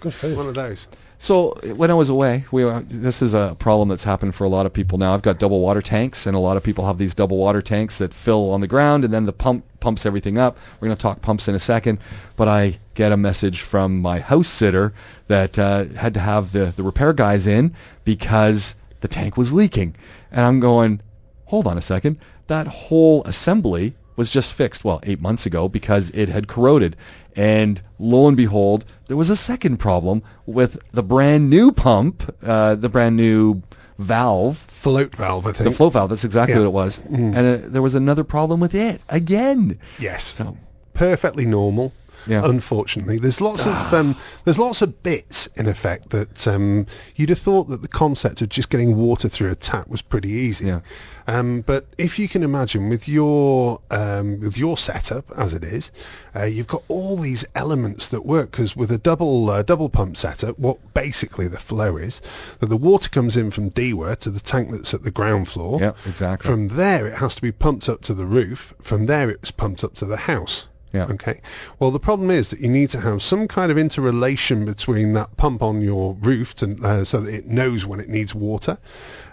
Good 0.00 0.12
food. 0.14 0.36
One 0.36 0.48
of 0.48 0.54
those. 0.54 0.88
So 1.18 1.58
when 1.62 1.90
I 1.90 1.94
was 1.94 2.10
away, 2.10 2.44
we 2.50 2.62
uh, 2.62 2.82
this 2.88 3.22
is 3.22 3.32
a 3.32 3.56
problem 3.58 3.88
that's 3.88 4.04
happened 4.04 4.34
for 4.34 4.44
a 4.44 4.48
lot 4.48 4.66
of 4.66 4.72
people 4.72 4.98
now. 4.98 5.14
I've 5.14 5.22
got 5.22 5.38
double 5.38 5.60
water 5.60 5.80
tanks, 5.80 6.26
and 6.26 6.36
a 6.36 6.38
lot 6.38 6.58
of 6.58 6.62
people 6.62 6.86
have 6.86 6.98
these 6.98 7.14
double 7.14 7.38
water 7.38 7.62
tanks 7.62 7.98
that 7.98 8.12
fill 8.12 8.50
on 8.50 8.60
the 8.60 8.66
ground, 8.66 9.04
and 9.04 9.14
then 9.14 9.24
the 9.24 9.32
pump 9.32 9.64
pumps 9.80 10.04
everything 10.04 10.36
up. 10.36 10.58
We're 10.78 10.88
going 10.88 10.96
to 10.96 11.02
talk 11.02 11.22
pumps 11.22 11.48
in 11.48 11.54
a 11.54 11.60
second, 11.60 12.00
but 12.36 12.48
I 12.48 12.78
get 12.94 13.12
a 13.12 13.16
message 13.16 13.62
from 13.62 14.00
my 14.02 14.20
house 14.20 14.48
sitter 14.48 14.92
that 15.28 15.58
uh, 15.58 15.86
had 15.86 16.14
to 16.14 16.20
have 16.20 16.52
the 16.52 16.74
the 16.76 16.82
repair 16.82 17.14
guys 17.14 17.46
in 17.46 17.74
because 18.04 18.74
the 19.00 19.08
tank 19.08 19.38
was 19.38 19.54
leaking, 19.54 19.96
and 20.30 20.42
I'm 20.42 20.60
going, 20.60 21.00
hold 21.46 21.66
on 21.66 21.78
a 21.78 21.82
second, 21.82 22.18
that 22.48 22.66
whole 22.66 23.24
assembly 23.24 23.94
was 24.16 24.30
just 24.30 24.54
fixed, 24.54 24.84
well, 24.84 25.00
eight 25.02 25.20
months 25.20 25.46
ago 25.46 25.68
because 25.68 26.10
it 26.10 26.28
had 26.28 26.48
corroded. 26.48 26.96
And 27.36 27.80
lo 27.98 28.28
and 28.28 28.36
behold, 28.36 28.84
there 29.08 29.16
was 29.16 29.30
a 29.30 29.36
second 29.36 29.76
problem 29.76 30.22
with 30.46 30.78
the 30.92 31.02
brand 31.02 31.50
new 31.50 31.70
pump, 31.72 32.34
uh, 32.42 32.74
the 32.76 32.88
brand 32.88 33.16
new 33.16 33.62
valve, 33.98 34.56
Float 34.68 35.14
valve, 35.14 35.46
I 35.46 35.52
think. 35.52 35.64
the 35.70 35.76
float 35.76 35.92
valve. 35.92 36.10
That's 36.10 36.24
exactly 36.24 36.54
Yeah. 36.54 36.60
what 36.60 36.66
it 36.66 36.72
was. 36.72 36.98
Mm. 37.00 37.36
And 37.36 37.64
uh, 37.64 37.68
there 37.68 37.82
was 37.82 37.94
another 37.94 38.24
problem 38.24 38.60
with 38.60 38.74
it 38.74 39.00
again. 39.08 39.78
yes. 39.98 40.24
So 40.24 40.56
Perfectly 40.94 41.44
normal. 41.44 41.92
Yeah. 42.26 42.42
Unfortunately, 42.44 43.18
there's 43.18 43.40
lots 43.40 43.66
of 43.66 43.94
um, 43.94 44.16
there's 44.44 44.58
lots 44.58 44.82
of 44.82 45.02
bits 45.02 45.46
in 45.56 45.66
effect 45.66 46.10
that 46.10 46.48
um, 46.48 46.86
you'd 47.14 47.28
have 47.28 47.38
thought 47.38 47.68
that 47.68 47.82
the 47.82 47.88
concept 47.88 48.42
of 48.42 48.48
just 48.48 48.68
getting 48.68 48.96
water 48.96 49.28
through 49.28 49.50
a 49.50 49.54
tap 49.54 49.88
was 49.88 50.02
pretty 50.02 50.30
easy. 50.30 50.66
Yeah. 50.66 50.80
Um, 51.28 51.62
but 51.62 51.86
if 51.98 52.18
you 52.18 52.28
can 52.28 52.42
imagine 52.42 52.88
with 52.88 53.08
your 53.08 53.80
um, 53.90 54.40
with 54.40 54.56
your 54.56 54.76
setup 54.76 55.30
as 55.36 55.54
it 55.54 55.64
is, 55.64 55.90
uh, 56.34 56.44
you've 56.44 56.68
got 56.68 56.82
all 56.88 57.16
these 57.16 57.44
elements 57.54 58.08
that 58.08 58.24
work 58.24 58.50
because 58.52 58.76
with 58.76 58.92
a 58.92 58.98
double 58.98 59.50
uh, 59.50 59.62
double 59.62 59.88
pump 59.88 60.16
setup, 60.16 60.58
what 60.58 60.78
basically 60.94 61.48
the 61.48 61.58
flow 61.58 61.96
is 61.96 62.20
that 62.60 62.66
the 62.66 62.76
water 62.76 63.08
comes 63.08 63.36
in 63.36 63.50
from 63.50 63.70
DEWA 63.70 64.16
to 64.16 64.30
the 64.30 64.40
tank 64.40 64.70
that's 64.70 64.94
at 64.94 65.02
the 65.02 65.10
ground 65.10 65.48
floor. 65.48 65.80
yeah, 65.80 65.92
exactly. 66.06 66.48
From 66.48 66.68
there, 66.68 67.06
it 67.06 67.14
has 67.14 67.34
to 67.34 67.42
be 67.42 67.52
pumped 67.52 67.88
up 67.88 68.02
to 68.02 68.14
the 68.14 68.26
roof. 68.26 68.74
From 68.80 69.06
there, 69.06 69.30
it's 69.30 69.50
pumped 69.50 69.82
up 69.82 69.94
to 69.94 70.04
the 70.04 70.16
house. 70.16 70.68
Yeah. 70.92 71.06
Okay. 71.06 71.40
Well, 71.78 71.90
the 71.90 72.00
problem 72.00 72.30
is 72.30 72.50
that 72.50 72.60
you 72.60 72.68
need 72.68 72.90
to 72.90 73.00
have 73.00 73.22
some 73.22 73.48
kind 73.48 73.70
of 73.70 73.78
interrelation 73.78 74.64
between 74.64 75.12
that 75.14 75.36
pump 75.36 75.62
on 75.62 75.82
your 75.82 76.14
roof 76.20 76.54
to, 76.56 76.78
uh, 76.82 77.04
so 77.04 77.20
that 77.20 77.34
it 77.34 77.46
knows 77.46 77.84
when 77.84 78.00
it 78.00 78.08
needs 78.08 78.34
water, 78.34 78.78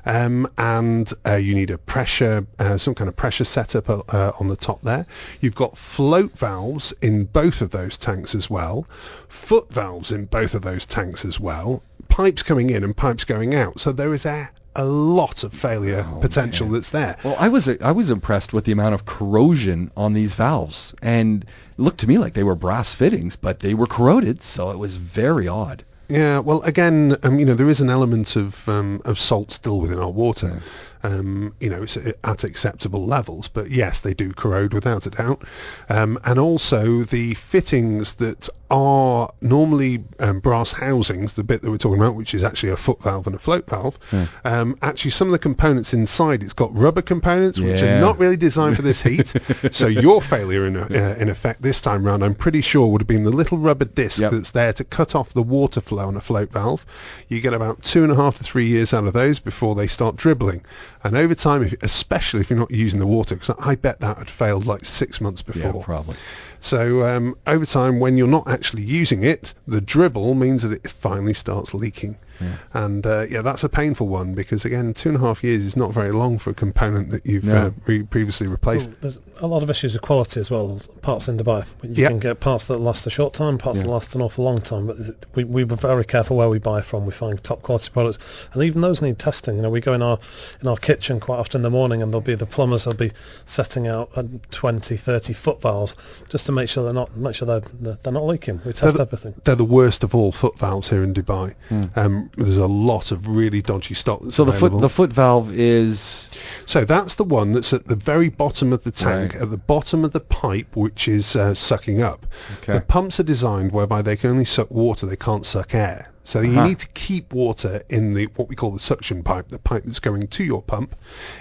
um, 0.06 0.50
and 0.58 1.12
uh, 1.26 1.36
you 1.36 1.56
need 1.56 1.72
a 1.72 1.78
pressure, 1.78 2.46
uh, 2.60 2.78
some 2.78 2.96
kind 2.96 3.08
of 3.08 3.16
pressure 3.16 3.46
setup 3.46 3.90
uh, 3.90 4.32
on 4.40 4.48
the 4.48 4.58
top 4.58 4.82
there. 4.82 5.06
You've 5.40 5.56
got 5.56 5.78
float 5.78 6.38
valves 6.38 6.94
in 7.02 7.26
both 7.26 7.62
of 7.62 7.72
those 7.72 7.98
tanks 7.98 8.36
as 8.36 8.50
well, 8.50 8.86
foot 9.30 9.72
valves 9.72 10.12
in 10.12 10.26
both 10.26 10.56
of 10.56 10.64
those 10.64 10.86
tanks 10.86 11.24
as 11.24 11.40
well, 11.40 11.82
pipes 12.10 12.44
coming 12.44 12.70
in 12.72 12.84
and 12.84 12.96
pipes 12.96 13.24
going 13.24 13.56
out. 13.56 13.80
So 13.80 13.92
there 13.92 14.14
is 14.14 14.26
a 14.26 14.50
a 14.76 14.86
lot 14.86 15.44
of 15.44 15.54
failure 15.54 16.06
Oh, 16.10 16.20
potential 16.20 16.66
man. 16.68 16.74
that's 16.74 16.90
there. 16.90 17.18
Well, 17.24 17.36
I 17.40 17.48
was 17.50 17.68
I 17.68 17.92
was 17.92 18.10
impressed 18.12 18.54
with 18.54 18.66
the 18.66 18.72
amount 18.72 18.96
of 18.96 19.06
corrosion 19.06 19.92
on 19.96 20.14
these 20.14 20.36
valves, 20.36 20.94
and 21.02 21.44
it 21.44 21.50
looked 21.82 22.00
to 22.00 22.08
me 22.08 22.18
like 22.18 22.34
they 22.34 22.44
were 22.44 22.56
brass 22.56 22.94
fittings, 22.94 23.36
but 23.36 23.60
they 23.60 23.74
were 23.74 23.88
corroded, 23.88 24.42
so 24.44 24.72
it 24.72 24.78
was 24.80 24.96
very 24.96 25.48
odd. 25.48 25.84
Yeah, 26.10 26.40
well, 26.40 26.62
again, 26.64 27.18
um, 27.24 27.40
you 27.40 27.46
know, 27.46 27.56
there 27.56 27.70
is 27.70 27.80
an 27.82 27.90
element 27.90 28.36
of 28.36 28.68
um, 28.68 29.02
of 29.06 29.20
salt 29.20 29.52
still 29.52 29.80
within 29.80 30.00
our 30.00 30.12
water. 30.12 30.62
Um, 31.06 31.54
you 31.60 31.70
know, 31.70 31.84
it's 31.84 31.98
at 32.24 32.44
acceptable 32.44 33.06
levels, 33.06 33.48
but 33.50 33.70
yes, 33.70 34.00
they 34.00 34.14
do 34.14 34.32
corrode 34.34 34.74
without 34.74 35.06
a 35.06 35.10
doubt. 35.10 35.44
Um, 35.90 36.18
and 36.24 36.40
also 36.40 37.04
the 37.04 37.34
fittings 37.36 38.16
that 38.16 38.48
are 38.74 39.32
normally 39.40 40.04
um, 40.20 40.40
brass 40.40 40.72
housings, 40.72 41.34
the 41.34 41.44
bit 41.44 41.62
that 41.62 41.70
we're 41.70 41.78
talking 41.78 42.00
about, 42.02 42.16
which 42.16 42.34
is 42.34 42.44
actually 42.44 42.72
a 42.72 42.76
foot 42.78 43.02
valve 43.04 43.28
and 43.28 43.36
a 43.36 43.40
float 43.40 43.70
valve. 43.70 44.00
Yeah. 44.12 44.26
Um, 44.44 44.78
actually, 44.82 45.12
some 45.12 45.28
of 45.28 45.32
the 45.32 45.38
components 45.40 45.94
inside, 45.94 46.42
it's 46.42 46.54
got 46.54 46.76
rubber 46.76 47.04
components 47.04 47.60
which 47.60 47.84
are 47.84 48.00
not 48.02 48.18
really 48.18 48.36
designed 48.36 48.76
for 48.76 48.82
this 48.82 49.02
heat. 49.04 49.32
so 49.72 49.86
your 49.86 50.22
failure, 50.24 50.66
in, 50.66 50.76
uh, 50.76 51.16
in 51.20 51.30
effect, 51.30 51.62
this 51.62 51.82
time 51.82 52.04
round, 52.04 52.24
I'm 52.24 52.34
pretty 52.34 52.62
sure 52.62 52.88
would 52.88 53.02
have 53.02 53.08
been 53.08 53.24
the 53.24 53.30
little 53.30 53.60
rubber 53.60 53.86
disc 53.86 54.20
Yep. 54.20 54.32
that's 54.32 54.52
there 54.52 54.74
to 54.74 54.84
cut 54.84 55.14
off 55.14 55.34
the 55.34 55.44
water 55.44 55.80
flow 55.80 56.08
on 56.08 56.18
a 56.18 56.22
float 56.22 56.52
valve. 56.52 56.84
You 57.28 57.42
get 57.42 57.54
about 57.54 57.84
two 57.84 58.02
and 58.04 58.12
a 58.12 58.16
half 58.16 58.36
to 58.36 58.44
three 58.44 58.68
years 58.68 58.92
out 58.94 59.06
of 59.06 59.14
those 59.14 59.38
before 59.38 59.76
they 59.76 59.88
start 59.88 60.16
dribbling. 60.16 60.66
And 61.04 61.16
over 61.16 61.36
time, 61.36 61.64
if, 61.64 61.76
especially 61.84 62.42
if 62.42 62.50
you're 62.50 62.58
not 62.58 62.72
using 62.72 63.00
the 63.00 63.06
water, 63.06 63.36
because 63.36 63.56
I 63.60 63.76
bet 63.76 64.00
that 64.00 64.18
had 64.18 64.30
failed 64.30 64.66
like 64.66 64.84
six 64.86 65.22
months 65.22 65.42
before. 65.44 65.76
Yeah, 65.76 65.84
probably. 65.86 66.16
So 66.64 67.06
um, 67.06 67.36
over 67.46 67.66
time, 67.66 68.00
when 68.00 68.16
you're 68.16 68.26
not 68.26 68.48
actually 68.48 68.84
using 68.84 69.26
it, 69.26 69.54
the 69.68 69.82
dribble 69.82 70.34
means 70.34 70.64
that 70.64 70.72
it 70.72 70.90
finally 70.90 71.34
starts 71.34 71.74
leaking. 71.74 72.16
Yeah. 72.42 72.56
And 72.74 73.06
uh, 73.06 73.26
yeah, 73.30 73.42
that's 73.42 73.64
a 73.64 73.70
painful 73.70 74.08
one 74.08 74.34
because 74.34 74.66
again, 74.66 74.94
two 74.94 75.10
and 75.10 75.18
a 75.18 75.22
half 75.22 75.44
years 75.44 75.64
is 75.64 75.76
not 75.78 75.94
very 75.94 76.12
long 76.12 76.40
for 76.40 76.50
a 76.50 76.54
component 76.54 77.12
that 77.12 77.26
you've 77.26 77.44
No. 77.44 77.68
uh, 77.68 77.72
re- 77.86 78.04
previously 78.04 78.48
replaced. 78.48 78.88
Well, 78.90 78.98
there's 79.02 79.20
a 79.42 79.48
lot 79.48 79.64
of 79.64 79.70
issues 79.70 79.96
of 79.96 80.02
quality 80.02 80.40
as 80.40 80.50
well. 80.52 80.80
Parts 81.02 81.28
in 81.28 81.38
Dubai, 81.38 81.66
you 81.84 81.90
Yep. 81.94 82.10
can 82.10 82.20
get 82.20 82.40
parts 82.40 82.66
that 82.66 82.78
last 82.80 83.06
a 83.08 83.10
short 83.10 83.34
time, 83.34 83.58
parts 83.58 83.78
Yeah. 83.78 83.84
that 83.84 83.90
last 83.90 84.16
an 84.16 84.22
awful 84.22 84.46
long 84.46 84.62
time. 84.62 84.88
But 84.88 84.98
we 85.36 85.44
we 85.44 85.64
were 85.64 85.76
very 85.76 86.06
careful 86.06 86.38
where 86.38 86.50
we 86.50 86.60
buy 86.60 86.82
from. 86.82 87.06
We 87.06 87.12
find 87.12 87.42
top 87.44 87.62
quality 87.62 87.90
products, 87.92 88.20
and 88.54 88.64
even 88.64 88.82
those 88.82 89.02
need 89.02 89.20
testing. 89.20 89.56
You 89.56 89.62
know, 89.62 89.70
we 89.70 89.82
go 89.82 89.94
in 89.94 90.02
our 90.02 90.20
in 90.62 90.68
our 90.68 90.78
kitchen 90.78 91.20
quite 91.20 91.38
often 91.40 91.60
in 91.60 91.64
the 91.64 91.70
morning, 91.70 92.02
and 92.02 92.12
there'll 92.12 92.22
be 92.22 92.36
the 92.36 92.46
plumbers 92.46 92.86
will 92.86 92.94
be 92.94 93.12
setting 93.46 93.88
out 93.88 94.10
uh, 94.16 94.24
20, 94.52 94.96
30 94.98 95.34
foot 95.34 95.62
valves 95.62 95.96
just 96.30 96.46
to 96.48 96.52
make 96.52 96.70
sure 96.70 96.84
they're 96.84 96.94
not 96.94 97.16
make 97.16 97.36
sure 97.36 97.46
they're 97.46 97.62
they're, 97.80 97.98
they're 98.04 98.14
not 98.14 98.26
leaking. 98.26 98.62
We 98.66 98.74
test 98.74 98.96
the- 98.96 99.02
everything. 99.02 99.34
They're 99.44 99.56
the 99.56 99.64
worst 99.66 100.04
of 100.04 100.16
all 100.16 100.32
foot 100.32 100.58
valves 100.60 100.90
here 100.90 101.04
in 101.04 101.14
Dubai. 101.14 101.54
Hmm. 101.70 101.82
Um, 101.96 102.23
there's 102.38 102.58
a 102.58 102.68
lot 102.68 103.12
of 103.12 103.28
really 103.28 103.62
dodgy 103.62 103.94
stock. 103.94 104.22
That's 104.24 104.36
So 104.36 104.46
the 104.46 104.54
foot 104.54 104.80
the 104.80 104.90
foot 104.90 105.12
valve 105.12 105.52
is 105.52 106.30
So 106.66 106.86
that's 106.86 107.16
the 107.16 107.24
one 107.24 107.52
that's 107.52 107.74
at 107.74 107.88
the 107.88 107.96
very 107.96 108.30
bottom 108.30 108.74
of 108.74 108.84
the 108.84 108.92
tank, 108.92 109.34
Right. 109.34 109.42
at 109.42 109.52
the 109.52 109.58
bottom 109.58 110.06
of 110.06 110.12
the 110.12 110.20
pipe, 110.20 110.76
which 110.76 111.08
is 111.08 111.36
uh, 111.36 111.54
sucking 111.54 112.02
up. 112.02 112.26
Okay. 112.62 112.74
The 112.74 112.82
pumps 112.82 113.20
are 113.20 113.24
designed 113.24 113.72
whereby 113.72 114.02
they 114.02 114.16
can 114.16 114.30
only 114.30 114.46
suck 114.46 114.72
water, 114.72 115.06
they 115.06 115.16
can't 115.16 115.46
suck 115.46 115.74
air. 115.76 116.10
So 116.26 116.40
you 116.40 116.52
Uh-huh. 116.52 116.68
need 116.70 116.80
to 116.80 116.88
keep 116.90 117.34
water 117.34 117.84
in 117.90 118.14
the 118.14 118.26
what 118.36 118.48
we 118.48 118.56
call 118.56 118.72
the 118.72 118.80
suction 118.80 119.24
pipe, 119.24 119.50
the 119.50 119.60
pipe 119.60 119.84
that's 119.86 120.00
going 120.00 120.28
to 120.28 120.44
your 120.44 120.62
pump. 120.62 120.96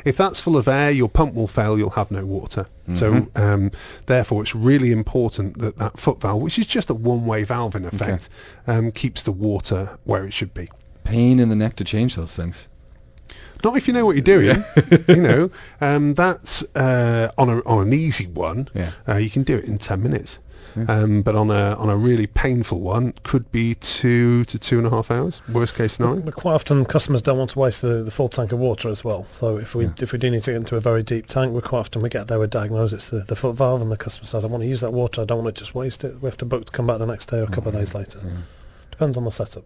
If 0.04 0.16
that's 0.16 0.40
full 0.40 0.56
of 0.56 0.66
air, 0.66 0.90
your 0.90 1.08
pump 1.08 1.34
will 1.34 1.46
fail. 1.46 1.78
You'll 1.78 1.90
have 1.90 2.10
no 2.10 2.24
water. 2.26 2.66
So 2.94 3.12
Mhm. 3.12 3.38
um, 3.40 3.70
therefore, 4.06 4.42
it's 4.42 4.54
really 4.56 4.90
important 4.90 5.58
that 5.58 5.78
that 5.78 5.98
foot 6.00 6.20
valve, 6.20 6.42
which 6.42 6.58
is 6.58 6.66
just 6.66 6.90
a 6.90 6.94
one-way 6.94 7.44
valve 7.44 7.76
in 7.76 7.84
effect, 7.84 8.28
um, 8.66 8.90
keeps 8.90 9.22
the 9.22 9.30
water 9.32 9.90
where 10.04 10.24
it 10.24 10.32
should 10.32 10.52
be. 10.52 10.68
pain 11.04 11.40
in 11.40 11.48
the 11.48 11.56
neck 11.56 11.74
to 11.76 11.84
change 11.84 12.14
those 12.14 12.32
things. 12.34 12.68
Not 13.64 13.76
if 13.76 13.86
you 13.88 13.94
know 13.94 14.04
what 14.06 14.14
you're 14.16 14.22
doing. 14.38 14.64
you 15.08 15.16
know, 15.22 15.50
um, 15.80 16.14
that's 16.14 16.62
uh, 16.76 17.28
on 17.38 17.48
a 17.50 17.58
on 17.66 17.86
an 17.88 17.92
easy 17.92 18.26
one. 18.26 18.68
Yeah. 18.74 18.90
Uh, 19.08 19.16
you 19.16 19.28
can 19.30 19.42
do 19.44 19.56
it 19.56 19.64
in 19.64 19.78
ten 19.78 20.02
minutes. 20.02 20.38
Um, 20.88 21.22
but 21.22 21.34
on 21.34 21.50
a 21.50 21.74
on 21.76 21.88
a 21.88 21.96
really 21.96 22.26
painful 22.26 22.80
one, 22.80 23.12
could 23.22 23.50
be 23.52 23.74
two 23.74 24.44
to 24.46 24.58
two 24.58 24.78
and 24.78 24.86
a 24.86 24.90
half 24.90 25.10
hours. 25.10 25.40
Worst 25.48 25.74
case 25.74 25.94
scenario. 25.94 26.20
But 26.20 26.34
quite 26.34 26.54
often 26.54 26.84
customers 26.84 27.22
don't 27.22 27.38
want 27.38 27.50
to 27.50 27.58
waste 27.58 27.82
the, 27.82 28.02
the 28.02 28.10
full 28.10 28.28
tank 28.28 28.52
of 28.52 28.58
water 28.58 28.88
as 28.88 29.04
well. 29.04 29.26
So 29.32 29.58
if 29.58 29.74
we 29.74 29.84
Yeah. 29.84 29.92
if 30.00 30.12
we 30.12 30.18
do 30.18 30.30
need 30.30 30.42
to 30.44 30.52
get 30.52 30.56
into 30.56 30.76
a 30.76 30.80
very 30.80 31.02
deep 31.02 31.26
tank, 31.26 31.54
we 31.54 31.60
quite 31.60 31.80
often 31.80 32.02
we 32.02 32.08
get 32.08 32.28
there, 32.28 32.38
we 32.38 32.46
diagnose 32.46 32.92
it's 32.92 33.10
the, 33.10 33.20
the 33.20 33.36
foot 33.36 33.54
valve, 33.56 33.82
and 33.82 33.90
the 33.92 33.96
customer 33.96 34.26
says, 34.26 34.44
I 34.44 34.48
want 34.48 34.62
to 34.62 34.68
use 34.68 34.80
that 34.80 34.92
water, 34.92 35.22
I 35.22 35.24
don't 35.24 35.44
want 35.44 35.54
to 35.54 35.60
just 35.60 35.74
waste 35.74 36.04
it. 36.04 36.20
We 36.22 36.28
have 36.28 36.38
to 36.38 36.44
book 36.44 36.64
to 36.64 36.72
come 36.72 36.86
back 36.86 36.98
the 36.98 37.06
next 37.06 37.26
day 37.26 37.38
or 37.40 37.44
a 37.44 37.48
couple 37.50 37.68
of 37.68 37.74
days 37.74 37.94
later. 37.94 38.20
Yeah. 38.24 38.30
Depends 38.90 39.16
on 39.16 39.24
the 39.24 39.30
setup. 39.30 39.64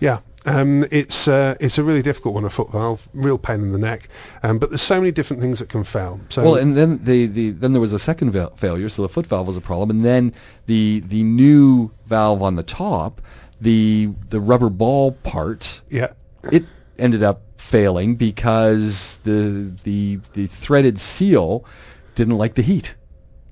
Yeah. 0.00 0.18
Um, 0.44 0.84
it's 0.90 1.28
uh, 1.28 1.56
it's 1.60 1.78
a 1.78 1.84
really 1.84 2.02
difficult 2.02 2.34
one, 2.34 2.44
a 2.44 2.50
foot 2.50 2.72
valve, 2.72 3.06
real 3.14 3.38
pain 3.38 3.60
in 3.60 3.72
the 3.72 3.78
neck. 3.78 4.08
Um, 4.42 4.58
but 4.58 4.70
there's 4.70 4.82
so 4.82 4.98
many 4.98 5.12
different 5.12 5.40
things 5.40 5.60
that 5.60 5.68
can 5.68 5.84
fail. 5.84 6.20
So 6.30 6.42
Well, 6.42 6.54
and 6.56 6.76
then 6.76 7.04
the, 7.04 7.26
the 7.26 7.50
then 7.50 7.72
there 7.72 7.80
was 7.80 7.92
a 7.92 7.98
second 7.98 8.32
val- 8.32 8.54
failure, 8.56 8.88
so 8.88 9.02
the 9.02 9.08
foot 9.08 9.26
valve 9.26 9.46
was 9.46 9.56
a 9.56 9.60
problem, 9.60 9.90
and 9.90 10.04
then 10.04 10.34
the 10.66 11.00
the 11.06 11.22
new 11.22 11.92
valve 12.06 12.42
on 12.42 12.56
the 12.56 12.62
top, 12.64 13.20
the 13.60 14.10
the 14.30 14.40
rubber 14.40 14.70
ball 14.70 15.12
part, 15.12 15.80
yeah, 15.88 16.12
it 16.50 16.64
ended 16.98 17.22
up 17.22 17.42
failing 17.56 18.16
because 18.16 19.18
the 19.22 19.72
the 19.84 20.18
the 20.34 20.46
threaded 20.48 20.98
seal 20.98 21.64
didn't 22.14 22.36
like 22.36 22.54
the 22.54 22.62
heat 22.62 22.94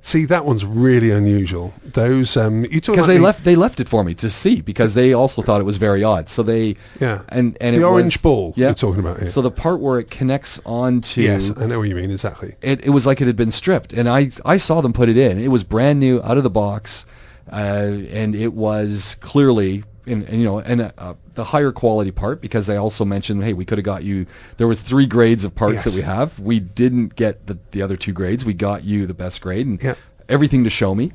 see 0.02 0.24
that 0.26 0.44
one's 0.44 0.64
really 0.64 1.10
unusual. 1.10 1.72
Those 1.84 2.36
um, 2.36 2.64
you 2.64 2.80
because 2.80 3.06
they 3.06 3.18
the- 3.18 3.22
left 3.22 3.44
they 3.44 3.56
left 3.56 3.80
it 3.80 3.88
for 3.88 4.04
me 4.04 4.14
to 4.14 4.30
see 4.30 4.60
because 4.60 4.94
they 4.94 5.12
also 5.12 5.42
thought 5.42 5.60
it 5.60 5.64
was 5.64 5.76
very 5.76 6.02
odd. 6.04 6.28
So 6.28 6.42
they 6.42 6.76
yeah 7.00 7.22
and 7.28 7.56
and 7.60 7.76
the 7.76 7.84
orange 7.84 8.16
was, 8.16 8.22
ball 8.22 8.54
yeah. 8.56 8.68
you're 8.68 8.74
talking 8.74 9.00
about 9.00 9.18
here. 9.18 9.28
So 9.28 9.42
the 9.42 9.50
part 9.50 9.80
where 9.80 9.98
it 9.98 10.10
connects 10.10 10.60
onto 10.64 11.22
yes, 11.22 11.50
I 11.56 11.66
know 11.66 11.78
what 11.78 11.88
you 11.88 11.94
mean 11.94 12.10
exactly. 12.10 12.54
it, 12.62 12.84
it 12.84 12.90
was 12.90 13.06
like 13.06 13.20
it 13.20 13.26
had 13.26 13.36
been 13.36 13.50
stripped, 13.50 13.92
and 13.92 14.08
I 14.08 14.30
I 14.44 14.56
saw 14.56 14.80
them 14.80 14.92
put 14.92 15.08
it 15.08 15.16
in. 15.16 15.38
It 15.38 15.48
was 15.48 15.64
brand 15.64 16.00
new, 16.00 16.22
out 16.22 16.36
of 16.36 16.42
the 16.42 16.50
box, 16.50 17.06
uh, 17.52 17.56
and 17.56 18.34
it 18.34 18.52
was 18.52 19.16
clearly 19.20 19.84
in, 20.06 20.24
and, 20.24 20.38
you 20.40 20.44
know 20.44 20.60
and 20.60 20.92
uh, 20.96 21.14
the 21.34 21.44
higher 21.44 21.72
quality 21.72 22.10
part 22.10 22.40
because 22.40 22.66
they 22.66 22.76
also 22.76 23.04
mentioned, 23.04 23.42
hey, 23.44 23.52
we 23.52 23.64
could 23.64 23.78
have 23.78 23.84
got 23.84 24.02
you. 24.04 24.26
There 24.56 24.66
was 24.66 24.80
three 24.80 25.06
grades 25.06 25.44
of 25.44 25.54
parts 25.54 25.74
Yes. 25.74 25.84
that 25.84 25.94
we 25.94 26.02
have. 26.02 26.38
We 26.40 26.60
didn't 26.60 27.14
get 27.14 27.46
the 27.46 27.58
the 27.72 27.82
other 27.82 27.96
two 27.96 28.12
grades. 28.12 28.44
We 28.44 28.54
got 28.54 28.84
you 28.84 29.06
the 29.06 29.14
best 29.14 29.40
grade 29.40 29.66
and 29.66 29.82
Yeah. 29.82 29.94
everything 30.28 30.64
to 30.64 30.70
show 30.70 30.94
me. 30.94 31.12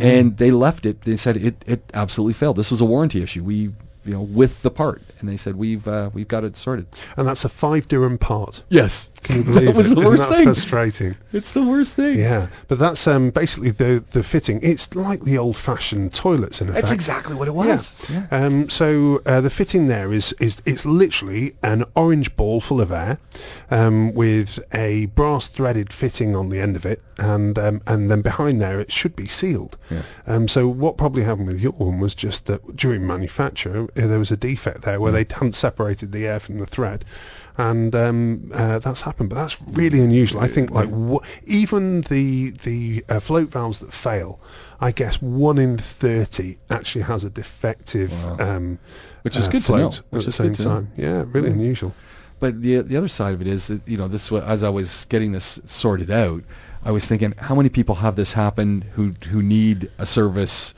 And 0.00 0.36
they 0.36 0.52
left 0.52 0.86
it. 0.86 1.02
They 1.02 1.16
said 1.16 1.36
it, 1.36 1.64
it 1.66 1.82
absolutely 1.92 2.34
failed. 2.34 2.54
This 2.54 2.70
was 2.70 2.80
a 2.80 2.84
warranty 2.84 3.20
issue. 3.20 3.42
We 3.42 3.70
you 4.08 4.14
know 4.14 4.22
with 4.22 4.62
the 4.62 4.70
part, 4.70 5.02
and 5.20 5.28
they 5.28 5.36
said 5.36 5.54
we've 5.54 5.86
uh, 5.86 6.08
we've 6.14 6.26
got 6.28 6.42
it 6.44 6.56
sorted. 6.56 6.86
And 7.18 7.28
that's 7.28 7.44
a 7.44 7.48
five 7.50 7.86
dirham 7.88 8.16
part. 8.16 8.62
Yes, 8.70 9.10
Can 9.22 9.36
you 9.36 9.44
believe 9.44 9.66
that 9.66 9.74
was 9.76 9.90
it? 9.90 9.94
the 9.96 10.00
Isn't 10.00 10.10
worst 10.10 10.22
that 10.30 10.34
thing. 10.36 10.44
frustrating? 10.44 11.16
It's 11.32 11.52
the 11.52 11.62
worst 11.62 11.94
thing. 11.94 12.18
Yeah, 12.18 12.46
but 12.68 12.78
that's 12.78 13.06
um, 13.06 13.28
basically 13.30 13.70
the 13.70 14.02
the 14.12 14.22
fitting. 14.22 14.60
It's 14.62 14.94
like 14.96 15.20
the 15.22 15.36
old-fashioned 15.38 16.14
toilets 16.14 16.62
in 16.62 16.70
effect. 16.70 16.82
That's 16.84 16.92
exactly 16.94 17.34
what 17.34 17.48
it 17.48 17.54
was. 17.54 17.94
Yeah. 18.08 18.26
Um, 18.30 18.70
so 18.70 19.20
uh, 19.26 19.42
the 19.42 19.50
fitting 19.50 19.88
there 19.88 20.10
is 20.12 20.32
is 20.40 20.62
it's 20.64 20.86
literally 20.86 21.54
an 21.62 21.84
orange 21.94 22.34
ball 22.34 22.60
full 22.62 22.80
of 22.80 22.90
air, 22.92 23.18
um, 23.70 24.14
with 24.14 24.58
a 24.72 25.06
brass 25.06 25.46
threaded 25.48 25.92
fitting 25.92 26.34
on 26.34 26.48
the 26.48 26.58
end 26.60 26.76
of 26.76 26.86
it, 26.86 27.02
and 27.18 27.58
um, 27.58 27.82
and 27.86 28.10
then 28.10 28.22
behind 28.22 28.60
there 28.62 28.80
it 28.80 28.90
should 28.92 29.14
be 29.16 29.26
sealed. 29.28 29.76
Yeah. 29.90 30.02
Um, 30.26 30.48
so 30.48 30.66
what 30.68 30.96
probably 30.96 31.22
happened 31.24 31.48
with 31.48 31.60
your 31.60 31.72
one 31.72 32.00
was 32.00 32.14
just 32.14 32.46
that 32.46 32.76
during 32.76 33.06
manufacture 33.06 33.84
uh, 33.84 34.06
there 34.06 34.18
was 34.18 34.30
a 34.30 34.36
defect 34.36 34.82
there 34.82 35.00
where 35.00 35.12
they 35.12 35.26
hadn't 35.30 35.54
separated 35.56 36.12
the 36.12 36.26
air 36.26 36.40
from 36.40 36.58
the 36.58 36.66
thread. 36.66 37.04
And 37.60 37.92
um, 37.96 38.52
uh, 38.54 38.78
that's 38.78 39.02
happened, 39.02 39.30
but 39.30 39.34
that's 39.36 39.60
really 39.72 40.00
unusual. 40.00 40.40
I 40.40 40.46
think 40.46 40.70
like 40.70 40.88
wh- 40.88 41.26
even 41.44 42.02
the 42.02 42.50
the 42.50 43.04
uh, 43.08 43.18
float 43.18 43.48
valves 43.50 43.80
that 43.80 43.92
fail, 43.92 44.38
I 44.80 44.92
guess 44.92 45.20
one 45.20 45.58
in 45.58 45.76
thirty 45.76 46.58
actually 46.70 47.02
has 47.02 47.24
a 47.24 47.30
defective, 47.30 48.12
Wow. 48.12 48.36
um, 48.38 48.78
Which 49.22 49.36
is 49.36 49.48
uh, 49.48 49.50
good 49.50 49.64
to 49.64 49.76
know. 49.76 49.90
Which 50.10 50.22
at 50.22 50.26
the 50.26 50.32
same 50.32 50.54
time. 50.54 50.92
Yeah, 50.96 51.24
really 51.32 51.48
Yeah. 51.48 51.54
unusual. 51.54 51.94
But 52.40 52.62
the 52.62 52.80
the 52.82 52.96
other 52.96 53.08
side 53.08 53.34
of 53.34 53.40
it 53.40 53.46
is 53.46 53.66
that 53.68 53.80
you 53.86 53.96
know 53.96 54.08
this 54.08 54.30
as 54.32 54.62
I 54.64 54.68
was 54.68 55.06
getting 55.08 55.32
this 55.32 55.60
sorted 55.66 56.10
out, 56.10 56.42
I 56.84 56.90
was 56.92 57.06
thinking 57.06 57.34
how 57.36 57.54
many 57.54 57.68
people 57.68 57.94
have 57.96 58.16
this 58.16 58.32
happen 58.32 58.84
who 58.94 59.12
who 59.30 59.42
need 59.42 59.90
a 59.98 60.06
service 60.06 60.74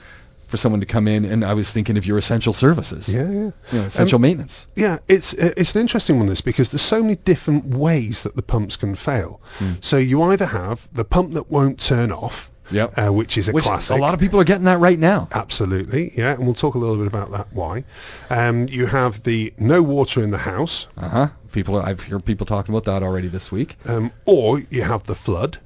for 0.49 0.57
someone 0.57 0.81
to 0.81 0.87
come 0.87 1.07
in, 1.07 1.25
and 1.25 1.45
I 1.45 1.55
was 1.55 1.71
thinking 1.71 1.97
of 1.97 2.05
your 2.05 2.19
essential 2.19 2.53
services, 2.53 3.09
Yeah, 3.09 3.23
yeah. 3.23 3.29
you 3.29 3.53
know, 3.79 3.85
essential 3.85 4.17
Um, 4.17 4.23
maintenance. 4.23 4.67
Yeah, 4.75 4.99
it's 5.07 5.33
it's 5.35 5.77
an 5.77 5.81
interesting 5.81 6.19
one 6.19 6.27
this 6.27 6.41
because 6.41 6.71
there's 6.71 6.83
so 6.83 7.03
many 7.03 7.17
different 7.25 7.67
ways 7.67 8.25
that 8.25 8.35
the 8.35 8.43
pumps 8.43 8.75
can 8.77 8.97
fail. 8.97 9.41
Hmm. 9.61 9.75
So 9.81 9.97
you 9.97 10.23
either 10.23 10.47
have 10.47 10.89
the 10.93 11.05
pump 11.05 11.33
that 11.35 11.51
won't 11.53 11.79
turn 11.79 12.11
off, 12.11 12.50
Yep. 12.71 12.99
uh, 12.99 13.13
which 13.13 13.37
is 13.39 13.49
a 13.49 13.53
Which 13.53 13.65
classic. 13.65 13.97
a 13.97 14.01
lot 14.01 14.15
of 14.15 14.21
people 14.21 14.39
are 14.41 14.45
getting 14.45 14.65
that 14.65 14.79
right 14.79 14.99
now. 14.99 15.29
Absolutely, 15.33 16.13
yeah, 16.17 16.33
and 16.35 16.45
we'll 16.45 16.55
talk 16.55 16.75
a 16.75 16.79
little 16.79 16.97
bit 16.97 17.07
about 17.07 17.31
that. 17.33 17.49
Why? 17.53 17.85
Um, 18.31 18.67
you 18.69 18.87
have 18.87 19.23
the 19.25 19.53
no 19.59 19.83
water 19.83 20.23
in 20.23 20.31
the 20.31 20.39
house, 20.39 20.87
Uh 20.97 21.09
huh. 21.09 21.29
People, 21.53 21.77
I've 21.81 22.01
heard 22.01 22.25
people 22.25 22.47
talking 22.47 22.73
about 22.75 22.85
that 22.85 23.03
already 23.03 23.27
this 23.29 23.51
week. 23.51 23.77
um, 23.87 24.13
or 24.25 24.61
you 24.71 24.83
have 24.83 25.05
the 25.07 25.17
flood. 25.17 25.59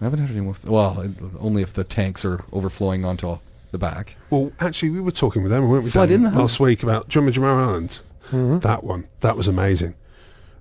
I 0.00 0.04
haven't 0.04 0.20
had 0.20 0.30
any 0.30 0.40
more. 0.40 0.54
well, 0.64 1.04
only 1.40 1.62
if 1.62 1.72
the 1.72 1.82
tanks 1.84 2.24
are 2.24 2.44
overflowing 2.52 3.04
onto 3.04 3.38
the 3.72 3.78
back. 3.78 4.14
Well, 4.30 4.52
actually, 4.60 4.90
we 4.90 5.00
were 5.00 5.10
talking 5.10 5.42
with 5.42 5.50
them, 5.50 5.68
weren't 5.68 5.82
we? 5.84 5.90
Flood 5.90 6.10
Dan, 6.10 6.16
in 6.16 6.22
the 6.22 6.30
house? 6.30 6.38
last 6.40 6.60
week 6.60 6.82
about 6.84 7.08
Drummer 7.08 7.32
Jamar 7.32 7.66
Island. 7.66 7.98
Mhm. 8.30 8.60
That 8.62 8.84
one, 8.84 9.06
that 9.20 9.36
was 9.36 9.48
amazing. 9.48 9.94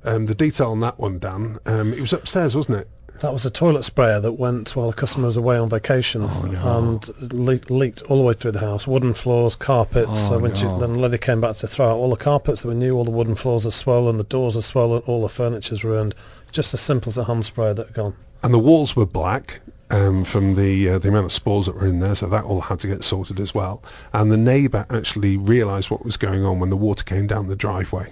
Um, 0.03 0.25
the 0.27 0.35
detail 0.35 0.71
on 0.71 0.79
that 0.81 0.99
one, 0.99 1.19
Dan, 1.19 1.59
um, 1.65 1.93
it 1.93 1.99
was 2.01 2.13
upstairs, 2.13 2.55
wasn't 2.55 2.77
it? 2.77 2.87
That 3.19 3.31
was 3.33 3.45
a 3.45 3.49
toilet 3.49 3.83
sprayer 3.83 4.19
that 4.19 4.33
went 4.33 4.75
while 4.75 4.89
a 4.89 4.93
customer 4.93 5.27
was 5.27 5.37
away 5.37 5.57
on 5.57 5.69
vacation 5.69 6.23
Oh, 6.23 6.41
no. 6.43 6.77
and 6.77 7.33
le- 7.33 7.59
leaked 7.73 8.01
all 8.03 8.17
the 8.17 8.23
way 8.23 8.33
through 8.33 8.51
the 8.51 8.59
house. 8.59 8.85
Wooden 8.85 9.13
floors, 9.13 9.55
carpets. 9.55 10.09
Oh, 10.11 10.29
so 10.29 10.39
when 10.39 10.53
she, 10.53 10.65
then 10.65 10.79
the 10.93 10.99
lady 10.99 11.17
came 11.17 11.39
back 11.41 11.55
to 11.57 11.67
throw 11.67 11.89
out 11.91 11.95
all 11.97 12.09
the 12.09 12.17
carpets 12.17 12.61
that 12.61 12.67
were 12.67 12.73
new, 12.73 12.95
all 12.95 13.05
the 13.05 13.11
wooden 13.11 13.35
floors 13.35 13.65
are 13.65 13.71
swollen, 13.71 14.17
the 14.17 14.25
doors 14.25 14.57
are 14.57 14.61
swollen, 14.61 15.01
all 15.07 15.21
the 15.21 15.29
furniture's 15.29 15.83
ruined. 15.83 16.13
Just 16.51 16.73
as 16.73 16.81
simple 16.81 17.09
as 17.09 17.17
a 17.17 17.23
hand 17.23 17.45
sprayer 17.45 17.73
that 17.73 17.87
had 17.87 17.95
gone. 17.95 18.15
and 18.43 18.53
the 18.53 18.59
walls 18.59 18.95
were 18.95 19.05
black 19.05 19.59
um, 19.91 20.23
from 20.25 20.55
the 20.55 20.89
uh, 20.89 20.99
the 20.99 21.07
amount 21.09 21.25
of 21.25 21.31
spores 21.31 21.65
that 21.67 21.75
were 21.75 21.87
in 21.87 21.99
there, 21.99 22.15
so 22.15 22.27
that 22.27 22.43
all 22.43 22.61
had 22.61 22.79
to 22.79 22.87
get 22.87 23.03
sorted 23.03 23.39
as 23.39 23.53
well. 23.53 23.81
And 24.13 24.31
the 24.31 24.37
neighbour 24.37 24.85
actually 24.89 25.37
realised 25.37 25.89
what 25.89 26.03
was 26.05 26.17
going 26.17 26.43
on 26.45 26.59
when 26.59 26.69
the 26.69 26.77
water 26.77 27.03
came 27.03 27.27
down 27.27 27.47
the 27.47 27.55
driveway. 27.55 28.11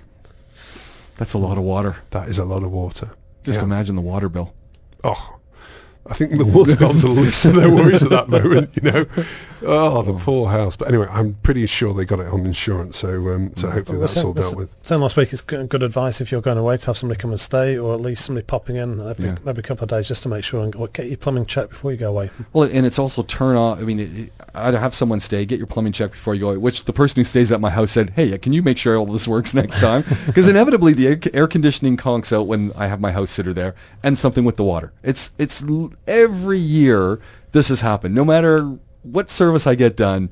That's 1.17 1.33
a 1.33 1.37
lot 1.37 1.57
of 1.57 1.63
water. 1.63 1.95
That 2.11 2.29
is 2.29 2.37
a 2.39 2.45
lot 2.45 2.63
of 2.63 2.71
water. 2.71 3.09
Just 3.43 3.59
Yeah. 3.59 3.65
imagine 3.65 3.95
the 3.95 4.01
water 4.01 4.27
bill. 4.29 4.53
Oh, 5.03 5.42
I 6.05 6.15
think 6.15 6.37
the 6.37 6.43
water 6.45 6.75
bills 6.75 7.03
are 7.05 7.07
the 7.13 7.21
least 7.21 7.45
of 7.45 7.55
their 7.55 7.69
worries 7.69 8.03
at 8.03 8.09
that 8.09 8.27
moment. 8.27 8.71
You 8.75 8.91
know, 8.91 9.05
oh, 9.61 10.01
the 10.01 10.13
poor 10.13 10.49
house. 10.49 10.75
But 10.75 10.89
anyway, 10.89 11.07
I'm 11.09 11.35
pretty 11.35 11.65
sure 11.67 11.93
they 11.93 12.03
got 12.03 12.19
it 12.19 12.27
on 12.27 12.45
insurance, 12.45 12.97
so 12.97 13.09
um, 13.33 13.53
so 13.55 13.69
hopefully 13.69 13.97
Well, 13.99 14.01
that's 14.01 14.13
saying- 14.15 14.25
all 14.27 14.33
dealt 14.33 14.55
with. 14.55 14.75
Saying 14.83 14.99
last 15.01 15.15
week, 15.15 15.31
it's 15.31 15.41
good, 15.41 15.69
good 15.69 15.81
advice 15.81 16.19
if 16.19 16.31
you're 16.31 16.41
going 16.41 16.57
away 16.57 16.75
to 16.75 16.85
have 16.87 16.97
somebody 16.97 17.19
come 17.19 17.31
and 17.31 17.39
stay, 17.39 17.77
or 17.77 17.93
at 17.93 18.01
least 18.01 18.25
somebody 18.25 18.43
popping 18.45 18.75
in 18.75 18.99
every, 18.99 19.27
Yeah. 19.27 19.35
every 19.47 19.63
couple 19.63 19.85
of 19.85 19.89
days 19.91 20.07
just 20.07 20.23
to 20.23 20.29
make 20.29 20.43
sure 20.43 20.61
and 20.63 20.75
or 20.75 20.89
get 20.89 21.07
your 21.07 21.15
plumbing 21.17 21.45
checked 21.45 21.69
before 21.69 21.91
you 21.91 21.97
go 21.97 22.09
away. 22.09 22.29
Well, 22.51 22.69
and 22.71 22.85
it's 22.85 22.99
also 22.99 23.23
turn 23.23 23.55
off. 23.55 23.79
I 23.79 23.83
mean, 23.83 23.99
it, 24.01 24.09
it- 24.19 24.33
either 24.55 24.77
have 24.79 24.93
someone 24.93 25.19
stay, 25.21 25.45
get 25.45 25.57
your 25.57 25.67
plumbing 25.67 25.93
checked 25.93 26.13
before 26.13 26.35
you 26.35 26.41
go. 26.41 26.49
Away, 26.49 26.57
which 26.57 26.83
the 26.83 26.93
person 26.93 27.21
who 27.21 27.23
stays 27.23 27.51
at 27.53 27.61
my 27.61 27.69
house 27.69 27.91
said, 27.91 28.09
"Hey, 28.09 28.37
can 28.37 28.51
you 28.51 28.61
make 28.61 28.77
sure 28.77 28.97
all 28.97 29.05
this 29.05 29.27
works 29.27 29.53
next 29.53 29.79
time?" 29.79 30.03
Because 30.25 30.47
inevitably 30.49 30.93
the 30.93 31.07
air, 31.07 31.19
air 31.33 31.47
conditioning 31.47 31.95
conks 31.95 32.33
out 32.33 32.47
when 32.47 32.73
I 32.75 32.87
have 32.87 32.99
my 32.99 33.11
house 33.13 33.31
sitter 33.31 33.53
there, 33.53 33.75
and 34.03 34.17
something 34.17 34.43
with 34.43 34.57
the 34.57 34.63
water. 34.65 34.91
It's 35.03 35.31
it's 35.37 35.61
every 36.07 36.59
year 36.59 37.19
this 37.51 37.69
has 37.69 37.81
happened. 37.81 38.15
No 38.15 38.25
matter 38.25 38.77
what 39.03 39.29
service 39.29 39.67
I 39.67 39.75
get 39.75 39.97
done, 39.97 40.29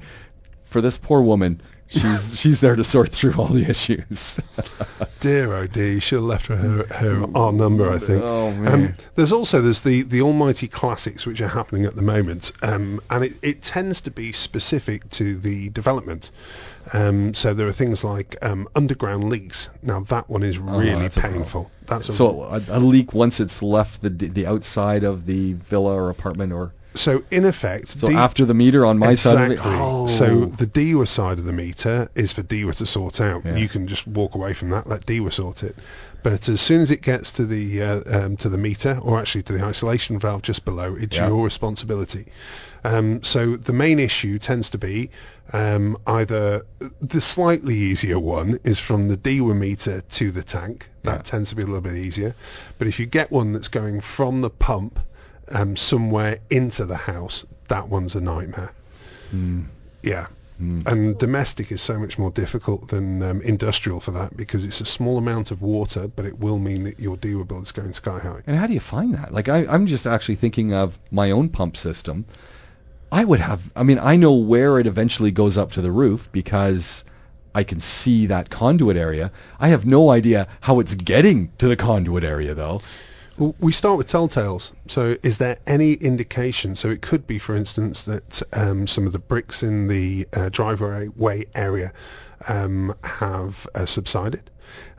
for 0.63 0.81
this 0.81 0.97
poor 0.97 1.21
woman, 1.21 1.61
she's 1.91 2.39
she's 2.39 2.61
there 2.61 2.75
to 2.75 2.83
sort 2.83 3.09
through 3.09 3.33
all 3.33 3.47
the 3.47 3.69
issues. 3.69 4.39
Dear 5.19 5.53
oh 5.53 5.67
dear, 5.67 5.93
you 5.93 5.99
should 5.99 6.17
have 6.17 6.23
left 6.23 6.47
her 6.47 6.55
her, 6.55 6.85
her 6.87 7.27
our 7.35 7.51
number, 7.51 7.91
I 7.91 7.99
think. 7.99 8.23
Oh, 8.23 8.51
man. 8.51 8.73
Um, 8.73 8.93
there's 9.15 9.31
also 9.31 9.61
there's 9.61 9.81
the 9.81 10.01
the 10.03 10.21
almighty 10.21 10.67
classics 10.67 11.25
which 11.25 11.41
are 11.41 11.47
happening 11.47 11.85
at 11.85 11.95
the 11.95 12.01
moment, 12.01 12.51
um, 12.63 13.01
and 13.09 13.25
it, 13.25 13.33
it 13.41 13.61
tends 13.61 14.01
to 14.01 14.11
be 14.11 14.31
specific 14.31 15.07
to 15.11 15.37
the 15.37 15.69
development. 15.69 16.31
Um, 16.93 17.35
so 17.35 17.53
there 17.53 17.67
are 17.67 17.73
things 17.73 18.03
like 18.03 18.35
um, 18.41 18.67
underground 18.75 19.29
leaks. 19.29 19.69
Now 19.83 19.99
that 20.01 20.29
one 20.29 20.41
is 20.41 20.57
really 20.57 20.91
Oh, 20.91 20.99
that's 20.99 21.17
painful. 21.17 21.69
That's 21.85 22.09
a 22.09 22.13
so 22.13 22.43
a, 22.43 22.63
a 22.69 22.79
leak 22.79 23.13
once 23.13 23.39
it's 23.39 23.61
left 23.61 24.01
the 24.01 24.09
the 24.09 24.47
outside 24.47 25.03
of 25.03 25.25
the 25.25 25.53
villa 25.53 25.93
or 25.93 26.09
apartment 26.09 26.53
or 26.53 26.73
so 26.95 27.23
in 27.31 27.45
effect. 27.45 27.87
so 27.89 28.07
the- 28.07 28.13
after 28.15 28.45
the 28.45 28.53
meter 28.53 28.85
on 28.85 28.97
my 28.99 29.13
side 29.13 29.35
of 29.35 29.51
exactly. 29.53 29.71
it. 29.73 29.79
Oh. 29.81 30.07
So 30.07 30.45
the 30.45 30.65
DEWA 30.67 31.07
side 31.07 31.39
of 31.39 31.45
the 31.45 31.53
meter 31.53 32.09
is 32.15 32.31
for 32.33 32.43
DEWA 32.43 32.75
to 32.75 32.85
sort 32.85 33.21
out. 33.21 33.45
Yeah. 33.45 33.55
You 33.55 33.69
can 33.69 33.87
just 33.87 34.05
walk 34.07 34.35
away 34.35 34.53
from 34.53 34.69
that, 34.71 34.87
let 34.87 35.05
DEWA 35.05 35.31
sort 35.31 35.63
it. 35.63 35.75
But 36.23 36.49
as 36.49 36.61
soon 36.61 36.81
as 36.81 36.91
it 36.91 37.01
gets 37.01 37.31
to 37.33 37.45
the 37.45 37.81
uh, 37.81 38.01
um, 38.25 38.37
to 38.37 38.49
the 38.49 38.57
meter, 38.57 38.99
or 39.01 39.19
actually 39.19 39.43
to 39.43 39.53
the 39.53 39.63
isolation 39.63 40.19
valve 40.19 40.43
just 40.43 40.65
below, 40.65 40.95
it's 40.99 41.17
Yeah. 41.17 41.27
your 41.27 41.43
responsibility. 41.43 42.25
Um, 42.83 43.23
so 43.23 43.55
the 43.57 43.73
main 43.73 43.99
issue 43.99 44.37
tends 44.39 44.69
to 44.71 44.77
be 44.77 45.09
um, 45.53 45.97
either 46.07 46.65
the 47.01 47.21
slightly 47.21 47.75
easier 47.75 48.19
one 48.19 48.59
is 48.63 48.79
from 48.79 49.07
the 49.07 49.17
DEWA 49.17 49.55
meter 49.55 50.01
to 50.01 50.31
the 50.31 50.43
tank. 50.43 50.89
That 51.03 51.11
Yeah. 51.17 51.21
tends 51.23 51.49
to 51.49 51.55
be 51.55 51.63
a 51.63 51.65
little 51.65 51.81
bit 51.81 51.95
easier. 51.95 52.35
But 52.77 52.87
if 52.87 52.99
you 52.99 53.05
get 53.05 53.31
one 53.31 53.51
that's 53.53 53.67
going 53.67 54.01
from 54.01 54.41
the 54.41 54.49
pump 54.49 54.99
um, 55.51 55.75
somewhere 55.75 56.39
into 56.49 56.85
the 56.85 56.95
house, 56.95 57.45
that 57.67 57.87
one's 57.89 58.15
a 58.15 58.21
nightmare. 58.21 58.71
Hmm. 59.29 59.63
Yeah. 60.03 60.27
Hmm. 60.57 60.81
And 60.85 61.17
domestic 61.17 61.71
is 61.71 61.81
so 61.81 61.97
much 61.97 62.19
more 62.19 62.29
difficult 62.31 62.89
than 62.89 63.23
um, 63.23 63.41
industrial 63.41 63.99
for 63.99 64.11
that 64.11 64.37
because 64.37 64.63
it's 64.63 64.81
a 64.81 64.85
small 64.85 65.17
amount 65.17 65.51
of 65.51 65.61
water, 65.61 66.07
but 66.07 66.25
it 66.25 66.39
will 66.39 66.59
mean 66.59 66.83
that 66.83 66.99
your 66.99 67.17
DEWA 67.17 67.47
bill 67.47 67.63
is 67.63 67.71
going 67.71 67.93
sky 67.93 68.19
high. 68.19 68.41
And 68.45 68.57
how 68.57 68.67
do 68.67 68.73
you 68.73 68.79
find 68.79 69.13
that? 69.15 69.33
Like 69.33 69.49
I, 69.49 69.65
I'm 69.65 69.87
just 69.87 70.05
actually 70.05 70.35
thinking 70.35 70.73
of 70.73 70.99
my 71.09 71.31
own 71.31 71.49
pump 71.49 71.77
system. 71.77 72.25
I 73.11 73.25
would 73.25 73.39
have. 73.39 73.69
I 73.75 73.83
mean, 73.83 73.99
I 73.99 74.15
know 74.15 74.33
where 74.33 74.79
it 74.79 74.87
eventually 74.87 75.31
goes 75.31 75.57
up 75.57 75.71
to 75.73 75.81
the 75.81 75.91
roof 75.91 76.31
because 76.31 77.03
I 77.53 77.63
can 77.63 77.79
see 77.79 78.27
that 78.27 78.49
conduit 78.49 78.95
area. 78.95 79.31
I 79.59 79.69
have 79.69 79.85
no 79.85 80.11
idea 80.11 80.47
how 80.61 80.79
it's 80.79 80.95
getting 80.95 81.51
to 81.57 81.67
the 81.67 81.75
conduit 81.75 82.23
area 82.23 82.53
though. 82.53 82.81
Well, 83.37 83.55
we 83.59 83.71
start 83.71 83.97
with 83.97 84.07
telltales. 84.07 84.71
So, 84.87 85.17
is 85.23 85.37
there 85.37 85.57
any 85.65 85.93
indication? 85.93 86.75
So, 86.75 86.89
it 86.89 87.01
could 87.01 87.25
be, 87.25 87.39
for 87.39 87.55
instance, 87.55 88.03
that 88.03 88.41
um, 88.53 88.87
some 88.87 89.07
of 89.07 89.13
the 89.13 89.19
bricks 89.19 89.63
in 89.63 89.87
the 89.87 90.27
uh, 90.33 90.49
driveway 90.49 91.45
area 91.55 91.93
um, 92.47 92.93
have 93.03 93.67
uh, 93.73 93.85
subsided. 93.85 94.49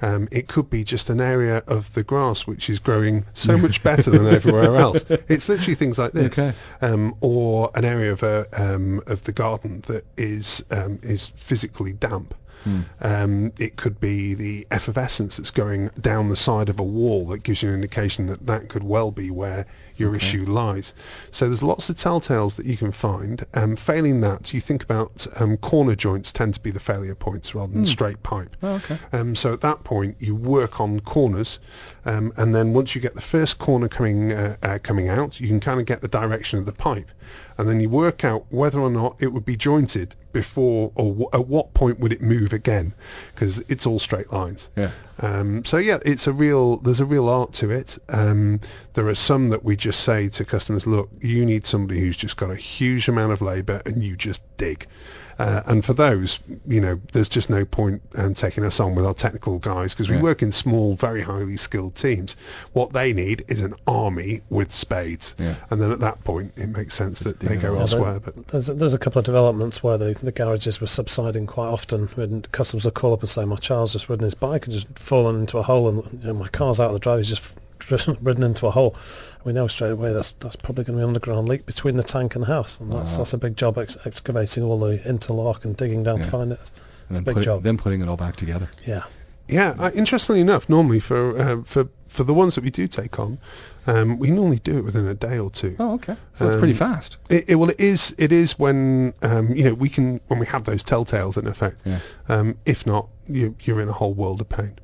Um, 0.03 0.29
it 0.31 0.49
could 0.49 0.69
be 0.69 0.85
just 0.85 1.09
an 1.09 1.21
area 1.21 1.63
of 1.67 1.93
the 1.95 2.03
grass 2.03 2.47
which 2.47 2.69
is 2.69 2.79
growing 2.79 3.25
so 3.33 3.57
much 3.67 3.83
better 3.83 4.11
than 4.11 4.27
everywhere 4.27 4.77
else. 4.77 5.05
It's 5.29 5.49
literally 5.49 5.77
things 5.77 5.99
like 5.99 6.13
this, 6.13 6.39
Okay. 6.39 6.53
um, 6.83 7.15
or 7.21 7.71
an 7.75 7.85
area 7.85 8.13
of 8.13 8.23
a, 8.23 8.47
um, 8.53 9.03
of 9.07 9.25
the 9.25 9.33
garden 9.33 9.83
that 9.87 10.05
is 10.17 10.65
um, 10.71 10.99
is 11.03 11.33
physically 11.37 11.93
damp. 11.93 12.35
Hmm. 12.65 12.81
Um, 13.01 13.53
it 13.59 13.77
could 13.77 13.99
be 14.01 14.35
the 14.35 14.67
effervescence 14.71 15.37
that's 15.37 15.51
going 15.51 15.91
down 16.01 16.29
the 16.29 16.37
side 16.37 16.69
of 16.69 16.79
a 16.79 16.85
wall 16.85 17.27
that 17.29 17.43
gives 17.43 17.63
you 17.63 17.69
an 17.71 17.75
indication 17.77 18.27
that 18.27 18.47
that 18.47 18.69
could 18.69 18.83
well 18.85 19.11
be 19.11 19.31
where 19.31 19.67
your 19.97 20.15
Okay. 20.15 20.27
issue 20.27 20.45
lies. 20.47 20.95
So 21.31 21.47
there's 21.47 21.63
lots 21.63 21.91
of 21.91 21.97
telltales 21.97 22.57
that 22.57 22.67
you 22.67 22.77
can 22.77 22.93
find. 22.93 23.45
Um, 23.55 23.77
failing 23.77 24.21
that, 24.23 24.53
you 24.55 24.61
think 24.61 24.83
about 24.83 25.27
um, 25.37 25.57
corner 25.59 25.95
joints 25.95 26.33
tend 26.33 26.55
to 26.55 26.61
be 26.61 26.71
the 26.71 26.81
failure 26.81 27.15
points 27.15 27.55
rather 27.55 27.73
than 27.73 27.83
Hmm. 27.83 27.87
straight 27.87 28.23
pipe. 28.23 28.57
Oh, 28.63 28.75
okay. 28.77 28.99
Um, 29.13 29.35
so 29.35 29.53
at 29.53 29.61
that 29.63 29.85
point, 29.85 30.17
you 30.19 30.35
work 30.35 30.81
on 30.81 31.01
corners, 31.01 31.59
um, 32.07 32.33
and 32.37 32.55
then 32.55 32.73
once 32.73 32.95
you 32.95 33.01
get 33.01 33.15
the 33.15 33.21
first 33.21 33.59
corner 33.59 33.89
coming 33.89 34.33
uh, 34.33 34.57
uh, 34.63 34.79
coming 34.83 35.09
out, 35.09 35.39
you 35.41 35.49
can 35.49 35.61
kind 35.61 35.79
of 35.81 35.87
get 35.87 36.01
the 36.01 36.09
direction 36.09 36.59
of 36.59 36.67
the 36.67 36.73
pipe, 36.73 37.11
and 37.63 37.71
then 37.71 37.81
you 37.81 37.89
work 37.89 38.25
out 38.25 38.45
whether 38.51 38.81
or 38.81 38.91
not 38.91 39.17
it 39.21 39.29
would 39.29 39.45
be 39.45 39.57
jointed 39.57 40.17
before, 40.33 40.91
or 40.97 41.11
w- 41.11 41.29
at 41.33 41.47
what 41.47 41.73
point 41.75 42.01
would 42.01 42.13
it 42.13 42.21
move 42.21 42.53
again, 42.53 42.93
because 43.33 43.61
it's 43.69 43.87
all 43.87 44.01
straight 44.01 44.33
lines. 44.33 44.69
Yeah. 44.75 44.91
Um, 45.21 45.65
so 45.65 45.77
yeah, 45.77 45.99
it's 46.05 46.27
a 46.27 46.33
real 46.33 46.79
there's 46.79 46.99
a 46.99 47.05
real 47.05 47.29
art 47.29 47.53
to 47.55 47.71
it. 47.71 47.99
Um, 48.09 48.61
there 48.95 49.07
are 49.07 49.15
some 49.15 49.51
that 49.51 49.63
we 49.63 49.77
just 49.77 50.01
say 50.01 50.29
to 50.31 50.45
customers, 50.45 50.87
look, 50.89 51.09
you 51.21 51.47
need 51.47 51.65
somebody 51.65 52.01
who's 52.01 52.17
just 52.17 52.37
got 52.37 52.51
a 52.51 52.57
huge 52.57 53.07
amount 53.07 53.33
of 53.33 53.41
labour 53.43 53.81
and 53.87 54.03
you 54.03 54.17
just 54.17 54.43
dig. 54.57 54.89
Uh, 55.39 55.63
and 55.67 55.85
for 55.85 55.93
those, 55.95 56.39
you 56.67 56.81
know, 56.81 57.01
there's 57.13 57.29
just 57.29 57.49
no 57.51 57.65
point 57.65 58.03
um, 58.17 58.35
taking 58.35 58.65
us 58.65 58.81
on 58.81 58.95
with 58.95 59.05
our 59.07 59.15
technical 59.15 59.59
guys 59.59 59.93
because 59.95 60.09
we 60.09 60.17
Yeah. 60.17 60.23
work 60.23 60.43
in 60.43 60.53
small, 60.53 60.95
very 60.95 61.23
highly 61.23 61.57
skilled 61.57 61.95
teams. 61.95 62.37
What 62.73 62.93
they 62.93 63.13
need 63.13 63.45
is 63.49 63.61
an 63.61 63.75
army 63.87 64.43
with 64.51 64.73
spades. 64.73 65.35
Yeah. 65.39 65.55
And 65.71 65.81
then 65.81 65.91
at 65.91 66.01
that 66.01 66.23
point, 66.25 66.53
it 66.57 66.69
makes 66.69 66.95
sense 66.95 67.21
that 67.21 67.41
they 67.41 67.57
go 67.57 67.75
all. 67.75 67.81
elsewhere. 67.81 68.21
But 68.21 68.47
There's 68.49 68.67
there's 68.67 68.95
a 68.95 68.99
couple 68.99 69.19
of 69.21 69.25
developments 69.25 69.83
where 69.83 69.99
the, 69.99 70.17
the 70.23 70.33
garages 70.33 70.81
were 70.81 70.87
subsiding 70.87 71.47
quite 71.47 71.69
often. 71.69 72.09
When 72.15 72.43
customers 72.53 72.85
would 72.85 72.95
call 72.95 73.13
up 73.15 73.21
and 73.21 73.29
say, 73.31 73.45
"My 73.45 73.57
child's 73.57 73.93
just 73.93 74.09
ridden 74.09 74.25
his 74.25 74.35
bike 74.35 74.67
and 74.67 74.75
just 74.75 74.99
fallen 74.99 75.37
into 75.41 75.59
a 75.59 75.63
hole, 75.63 75.89
and 75.89 76.21
you 76.23 76.29
know, 76.29 76.35
my 76.35 76.49
car's 76.49 76.79
out 76.81 76.89
of 76.89 76.95
the 76.95 76.99
drive. 77.01 77.19
He's 77.21 77.29
just 77.29 77.55
ridden 78.23 78.43
into 78.43 78.67
a 78.67 78.71
hole." 78.71 78.97
We 79.45 79.53
know 79.53 79.67
straight 79.69 79.91
away 79.93 80.13
that's 80.13 80.33
that's 80.41 80.57
probably 80.57 80.85
going 80.85 80.97
to 80.97 81.01
be 81.01 81.03
an 81.03 81.09
underground 81.09 81.49
leak 81.49 81.67
between 81.67 81.97
the 81.97 82.03
tank 82.03 82.35
and 82.37 82.45
the 82.45 82.49
house, 82.49 82.79
and 82.81 82.93
that's 82.93 83.13
Wow. 83.13 83.19
that's 83.19 83.33
a 83.33 83.39
big 83.39 83.57
job 83.57 83.79
ex- 83.79 83.97
excavating 84.05 84.63
all 84.63 84.79
the 84.79 85.03
interlock 85.09 85.65
and 85.65 85.77
digging 85.77 86.03
down 86.05 86.19
Yeah. 86.19 86.25
to 86.25 86.31
find 86.31 86.53
it. 86.53 86.71
and 87.09 87.19
It's 87.19 87.19
a 87.19 87.23
big 87.23 87.35
put 87.35 87.43
it- 87.43 87.47
job. 87.47 87.63
then 87.63 87.77
putting 87.77 88.01
it 88.01 88.09
all 88.09 88.17
back 88.17 88.37
together. 88.37 88.69
Yeah. 88.87 89.03
Yeah, 89.49 89.75
uh, 89.79 89.91
interestingly 89.95 90.41
enough, 90.41 90.69
normally 90.69 91.01
for 91.01 91.37
uh, 91.39 91.57
for 91.65 91.89
for 92.09 92.25
the 92.25 92.33
ones 92.33 92.55
that 92.55 92.63
we 92.65 92.71
do 92.71 92.87
take 92.87 93.19
on, 93.19 93.39
um, 93.87 94.19
we 94.19 94.31
normally 94.31 94.61
do 94.61 94.79
it 94.79 94.85
within 94.85 95.07
a 95.07 95.15
day 95.15 95.39
or 95.39 95.51
two. 95.51 95.75
Oh, 95.79 95.95
okay. 95.95 96.15
So 96.35 96.47
it's 96.47 96.57
pretty 96.57 96.73
Um, 96.75 96.79
fast. 96.79 97.17
It, 97.29 97.47
it, 97.49 97.55
well, 97.57 97.71
it 97.71 97.81
is. 97.81 98.15
It 98.19 98.31
is 98.33 98.59
when 98.59 99.13
um, 99.23 99.55
you 99.55 99.65
know 99.65 99.75
we 99.75 99.89
can 99.89 100.21
when 100.29 100.39
we 100.39 100.47
have 100.47 100.65
those 100.65 100.85
telltales 100.85 101.37
in 101.37 101.47
effect. 101.49 101.81
Yeah. 101.85 101.99
Um, 102.29 102.57
if 102.65 102.87
not, 102.87 103.09
you, 103.29 103.57
you're 103.65 103.81
in 103.81 103.89
a 103.89 103.93
whole 103.93 104.15
world 104.15 104.41
of 104.41 104.49
pain. 104.49 104.79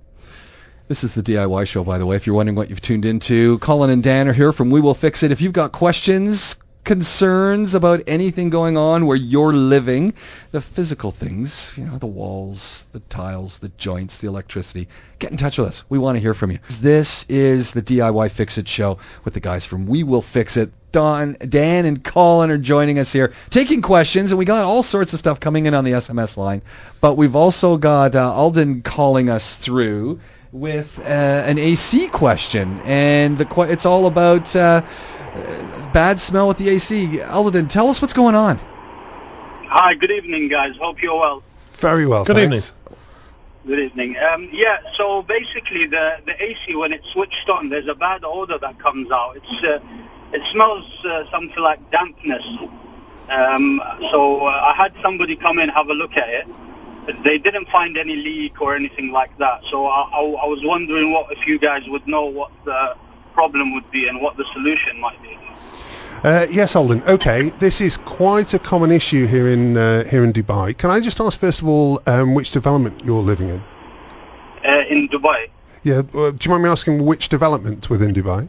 This 0.88 1.04
is 1.04 1.14
the 1.14 1.22
DIY 1.22 1.66
show, 1.66 1.84
by 1.84 1.98
the 1.98 2.06
way. 2.06 2.16
If 2.16 2.26
you're 2.26 2.34
wondering 2.34 2.56
what 2.56 2.70
you've 2.70 2.80
tuned 2.80 3.04
into, 3.04 3.58
Colin 3.58 3.90
and 3.90 4.02
Dan 4.02 4.26
are 4.26 4.32
here 4.32 4.54
from 4.54 4.70
We 4.70 4.80
Will 4.80 4.94
Fix 4.94 5.22
It. 5.22 5.30
If 5.30 5.42
you've 5.42 5.52
got 5.52 5.70
questions, 5.70 6.56
concerns 6.84 7.74
about 7.74 8.02
anything 8.06 8.48
going 8.48 8.78
on 8.78 9.04
where 9.04 9.18
you're 9.18 9.52
living, 9.52 10.14
the 10.52 10.62
physical 10.62 11.10
things, 11.10 11.70
you 11.76 11.84
know, 11.84 11.98
the 11.98 12.06
walls, 12.06 12.86
the 12.92 13.00
tiles, 13.00 13.58
the 13.58 13.68
joints, 13.76 14.16
the 14.16 14.28
electricity, 14.28 14.88
get 15.18 15.30
in 15.30 15.36
touch 15.36 15.58
with 15.58 15.68
us. 15.68 15.84
We 15.90 15.98
want 15.98 16.16
to 16.16 16.20
hear 16.20 16.32
from 16.32 16.52
you. 16.52 16.58
This 16.80 17.26
is 17.28 17.72
the 17.72 17.82
DIY 17.82 18.30
Fix 18.30 18.56
It 18.56 18.66
show 18.66 18.96
with 19.26 19.34
the 19.34 19.40
guys 19.40 19.66
from 19.66 19.84
We 19.84 20.04
Will 20.04 20.22
Fix 20.22 20.56
It. 20.56 20.72
Don, 20.90 21.36
Dan, 21.46 21.84
and 21.84 22.02
Colin 22.02 22.50
are 22.50 22.56
joining 22.56 22.98
us 22.98 23.12
here, 23.12 23.34
taking 23.50 23.82
questions, 23.82 24.32
and 24.32 24.38
we 24.38 24.46
got 24.46 24.64
all 24.64 24.82
sorts 24.82 25.12
of 25.12 25.18
stuff 25.18 25.38
coming 25.38 25.66
in 25.66 25.74
on 25.74 25.84
the 25.84 25.92
SMS 25.92 26.38
line. 26.38 26.62
But 27.02 27.18
we've 27.18 27.36
also 27.36 27.76
got 27.76 28.14
uh, 28.14 28.32
Alden 28.32 28.80
calling 28.80 29.28
us 29.28 29.54
through 29.56 30.18
with 30.52 30.98
uh, 31.00 31.02
an 31.02 31.58
AC 31.58 32.08
question, 32.08 32.80
and 32.84 33.38
the 33.38 33.44
que- 33.44 33.70
it's 33.70 33.86
all 33.86 34.06
about 34.06 34.54
uh, 34.56 34.82
uh, 35.34 35.86
bad 35.92 36.18
smell 36.20 36.48
with 36.48 36.58
the 36.58 36.68
AC. 36.70 37.20
Alden, 37.22 37.68
tell 37.68 37.88
us 37.88 38.00
what's 38.00 38.14
going 38.14 38.34
on. 38.34 38.58
Hi, 39.68 39.94
good 39.94 40.10
evening, 40.10 40.48
guys. 40.48 40.76
Hope 40.76 41.02
you're 41.02 41.18
well. 41.18 41.42
Very 41.74 42.06
well. 42.06 42.24
Good 42.24 42.36
thanks. 42.36 42.72
Good 43.66 43.80
evening. 43.80 44.16
Um, 44.16 44.48
yeah, 44.50 44.78
so 44.94 45.22
basically 45.22 45.86
the, 45.86 46.20
the 46.24 46.42
AC, 46.42 46.74
when 46.74 46.92
it's 46.92 47.06
switched 47.10 47.50
on, 47.50 47.68
there's 47.68 47.86
a 47.86 47.94
bad 47.94 48.24
odor 48.24 48.56
that 48.58 48.78
comes 48.78 49.10
out. 49.10 49.36
It's 49.36 49.64
uh, 49.64 49.78
It 50.32 50.42
smells 50.46 50.86
uh, 51.04 51.30
something 51.30 51.62
like 51.62 51.90
dampness. 51.90 52.46
Um, 53.28 53.82
so 54.10 54.46
uh, 54.46 54.50
I 54.50 54.74
had 54.74 54.94
somebody 55.02 55.36
come 55.36 55.58
in 55.58 55.68
have 55.68 55.90
a 55.90 55.94
look 55.94 56.16
at 56.16 56.28
it. 56.30 56.48
They 57.24 57.38
didn't 57.38 57.68
find 57.68 57.96
any 57.96 58.16
leak 58.16 58.60
or 58.60 58.74
anything 58.74 59.12
like 59.12 59.36
that. 59.38 59.64
So 59.70 59.86
I, 59.86 60.02
I, 60.12 60.20
I 60.20 60.46
was 60.46 60.60
wondering 60.64 61.12
what 61.12 61.32
if 61.32 61.46
you 61.46 61.58
guys 61.58 61.88
would 61.88 62.06
know 62.06 62.24
what 62.26 62.50
the 62.64 62.96
problem 63.32 63.72
would 63.74 63.90
be 63.90 64.08
and 64.08 64.20
what 64.20 64.36
the 64.36 64.44
solution 64.52 65.00
might 65.00 65.20
be. 65.22 65.38
Uh, 66.24 66.46
yes, 66.50 66.74
Alden. 66.74 67.00
Okay, 67.04 67.50
this 67.60 67.80
is 67.80 67.96
quite 67.96 68.52
a 68.52 68.58
common 68.58 68.90
issue 68.90 69.26
here 69.26 69.48
in 69.48 69.76
uh, 69.76 70.02
here 70.04 70.24
in 70.24 70.32
Dubai. 70.32 70.76
Can 70.76 70.90
I 70.90 70.98
just 70.98 71.20
ask 71.20 71.38
first 71.38 71.62
of 71.62 71.68
all 71.68 72.02
um, 72.06 72.34
which 72.34 72.50
development 72.50 73.02
you're 73.04 73.22
living 73.22 73.48
in? 73.50 73.62
Uh, 74.64 74.84
in 74.88 75.08
Dubai. 75.08 75.48
Yeah. 75.84 76.02
Uh, 76.12 76.32
do 76.32 76.38
you 76.40 76.50
mind 76.50 76.64
me 76.64 76.68
asking 76.68 77.04
which 77.04 77.28
development 77.28 77.88
within 77.88 78.12
Dubai? 78.12 78.48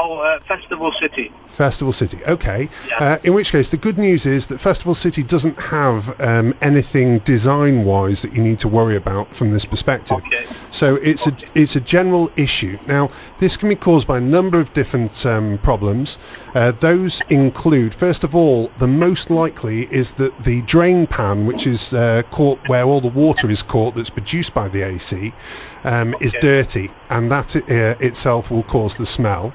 Oh, 0.00 0.18
uh, 0.18 0.38
Festival 0.46 0.92
City. 0.92 1.32
Festival 1.48 1.92
City. 1.92 2.20
Okay. 2.24 2.68
Yeah. 2.86 2.98
Uh, 2.98 3.18
in 3.24 3.34
which 3.34 3.50
case, 3.50 3.70
the 3.70 3.76
good 3.76 3.98
news 3.98 4.26
is 4.26 4.46
that 4.46 4.60
Festival 4.60 4.94
City 4.94 5.24
doesn't 5.24 5.58
have 5.58 6.20
um, 6.20 6.54
anything 6.62 7.18
design-wise 7.18 8.22
that 8.22 8.32
you 8.32 8.40
need 8.40 8.60
to 8.60 8.68
worry 8.68 8.94
about 8.94 9.34
from 9.34 9.52
this 9.52 9.64
perspective. 9.64 10.18
Okay. 10.18 10.46
So 10.70 10.94
it's 10.94 11.26
a 11.26 11.36
it's 11.56 11.74
a 11.74 11.80
general 11.80 12.30
issue. 12.36 12.78
Now, 12.86 13.10
this 13.40 13.56
can 13.56 13.68
be 13.68 13.74
caused 13.74 14.06
by 14.06 14.18
a 14.18 14.20
number 14.20 14.60
of 14.60 14.72
different 14.72 15.26
um, 15.26 15.58
problems. 15.58 16.18
Uh, 16.54 16.72
those 16.72 17.20
include, 17.28 17.94
first 17.94 18.24
of 18.24 18.34
all, 18.34 18.72
the 18.76 18.86
most 18.88 19.30
likely 19.30 19.82
is 19.82 20.14
that 20.14 20.38
the 20.38 20.62
drain 20.62 21.06
pan, 21.06 21.46
which 21.46 21.66
is 21.66 21.92
uh, 21.92 22.22
caught 22.30 22.64
where 22.64 22.84
all 22.84 23.00
the 23.00 23.08
water 23.08 23.50
is 23.50 23.62
caught 23.62 23.94
that's 23.94 24.10
produced 24.10 24.54
by 24.54 24.68
the 24.68 24.82
AC, 24.82 25.34
um, 25.84 26.14
is 26.20 26.34
dirty, 26.34 26.94
and 27.10 27.30
that 27.30 27.54
uh, 27.56 27.96
itself 28.00 28.50
will 28.50 28.64
cause 28.64 28.96
the 28.96 29.06
smell. 29.06 29.54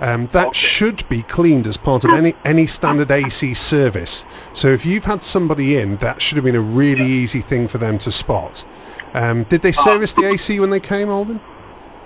Um, 0.00 0.26
that 0.28 0.48
Okay. 0.48 0.54
should 0.54 1.08
be 1.08 1.22
cleaned 1.22 1.66
as 1.66 1.76
part 1.76 2.02
of 2.04 2.12
any 2.12 2.34
any 2.44 2.66
standard 2.66 3.10
AC 3.12 3.54
service. 3.54 4.24
So 4.52 4.68
if 4.68 4.84
you've 4.84 5.04
had 5.04 5.22
somebody 5.22 5.76
in, 5.76 5.98
that 5.98 6.20
should 6.20 6.36
have 6.36 6.44
been 6.44 6.56
a 6.56 6.60
really 6.60 7.04
easy 7.04 7.40
thing 7.42 7.68
for 7.68 7.78
them 7.78 7.98
to 8.00 8.10
spot. 8.10 8.64
Um, 9.14 9.44
did 9.44 9.62
they 9.62 9.72
service 9.72 10.12
the 10.14 10.24
AC 10.24 10.58
when 10.58 10.70
they 10.70 10.80
came, 10.80 11.08
Alden? 11.08 11.40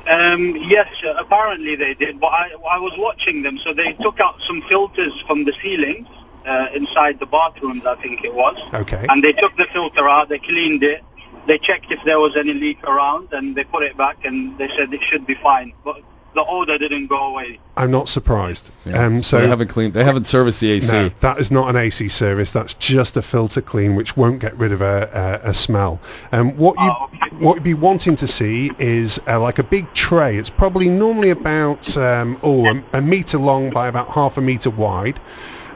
Um, 0.08 0.54
yes, 0.56 0.88
uh, 1.04 1.14
apparently 1.18 1.74
they 1.76 1.94
did, 1.94 2.20
but 2.20 2.28
I, 2.28 2.50
I 2.70 2.78
was 2.78 2.92
watching 2.96 3.42
them. 3.42 3.58
So 3.58 3.72
they 3.72 3.92
took 3.94 4.20
out 4.20 4.40
some 4.42 4.62
filters 4.62 5.12
from 5.26 5.44
the 5.44 5.52
ceilings 5.60 6.06
uh, 6.44 6.68
inside 6.74 7.18
the 7.18 7.26
bathrooms, 7.26 7.84
I 7.84 7.96
think 7.96 8.24
it 8.24 8.32
was, 8.34 8.56
Okay. 8.72 9.04
and 9.08 9.22
they 9.22 9.32
took 9.32 9.56
the 9.56 9.64
filter 9.66 10.08
out. 10.08 10.28
They 10.28 10.38
cleaned 10.38 10.84
it. 10.84 11.02
They 11.46 11.58
checked 11.58 11.90
if 11.92 12.02
there 12.04 12.20
was 12.20 12.36
any 12.36 12.54
leak 12.54 12.82
around, 12.84 13.32
and 13.32 13.54
they 13.56 13.64
put 13.64 13.82
it 13.82 13.96
back, 13.96 14.24
and 14.24 14.56
they 14.58 14.68
said 14.68 14.92
it 14.94 15.02
should 15.02 15.26
be 15.26 15.34
fine. 15.34 15.72
But 15.84 16.02
the 16.36 16.44
odor 16.46 16.78
didn't 16.78 17.08
go 17.08 17.32
away. 17.32 17.58
I'm 17.76 17.90
not 17.90 18.08
surprised. 18.08 18.70
Yeah. 18.84 19.04
Um, 19.04 19.22
so 19.22 19.40
they 19.40 19.48
haven't 19.48 19.68
cleaned. 19.68 19.94
They 19.94 20.04
haven't 20.04 20.26
serviced 20.26 20.60
the 20.60 20.70
AC. 20.70 20.92
No, 20.92 21.08
that 21.20 21.38
is 21.40 21.50
not 21.50 21.68
an 21.68 21.76
AC 21.76 22.08
service. 22.08 22.52
That's 22.52 22.74
just 22.74 23.16
a 23.16 23.22
filter 23.22 23.60
clean, 23.60 23.96
which 23.96 24.16
won't 24.16 24.38
get 24.40 24.56
rid 24.56 24.72
of 24.72 24.80
a, 24.80 25.40
a, 25.44 25.50
a 25.50 25.54
smell. 25.54 26.00
Um, 26.32 26.56
what 26.56 26.76
you 26.78 26.86
Oh, 26.90 27.10
okay. 27.14 27.36
what 27.36 27.54
you'd 27.56 27.64
be 27.64 27.74
wanting 27.74 28.16
to 28.16 28.26
see 28.26 28.70
is 28.78 29.20
uh, 29.26 29.40
like 29.40 29.58
a 29.58 29.64
big 29.64 29.92
tray. 29.92 30.36
It's 30.36 30.50
probably 30.50 30.88
normally 30.88 31.30
about 31.30 31.96
um, 31.96 32.38
oh 32.42 32.66
a, 32.66 32.84
a 32.94 33.02
meter 33.02 33.38
long 33.38 33.70
by 33.70 33.88
about 33.88 34.08
half 34.10 34.36
a 34.36 34.40
meter 34.40 34.70
wide. 34.70 35.18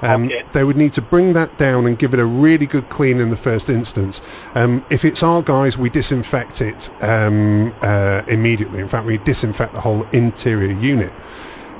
Um, 0.03 0.25
Okay. 0.27 0.43
They 0.53 0.65
would 0.65 0.77
need 0.77 0.95
to 0.95 1.03
bring 1.03 1.35
that 1.35 1.57
down 1.57 1.87
and 1.87 1.99
give 1.99 2.15
it 2.15 2.21
a 2.21 2.25
really 2.27 2.67
good 2.67 2.89
clean 2.89 3.21
in 3.21 3.31
the 3.31 3.37
first 3.37 3.69
instance. 3.69 4.21
Um, 4.55 4.85
if 4.91 5.05
it's 5.05 5.23
our 5.23 5.43
guys, 5.43 5.77
we 5.79 5.91
disinfect 5.91 6.61
it 6.61 6.91
um, 7.01 7.75
uh, 7.83 8.23
immediately. 8.27 8.81
In 8.81 8.89
fact, 8.89 9.07
we 9.07 9.19
disinfect 9.19 9.75
the 9.75 9.81
whole 9.81 10.07
interior 10.13 10.73
unit. 10.73 11.15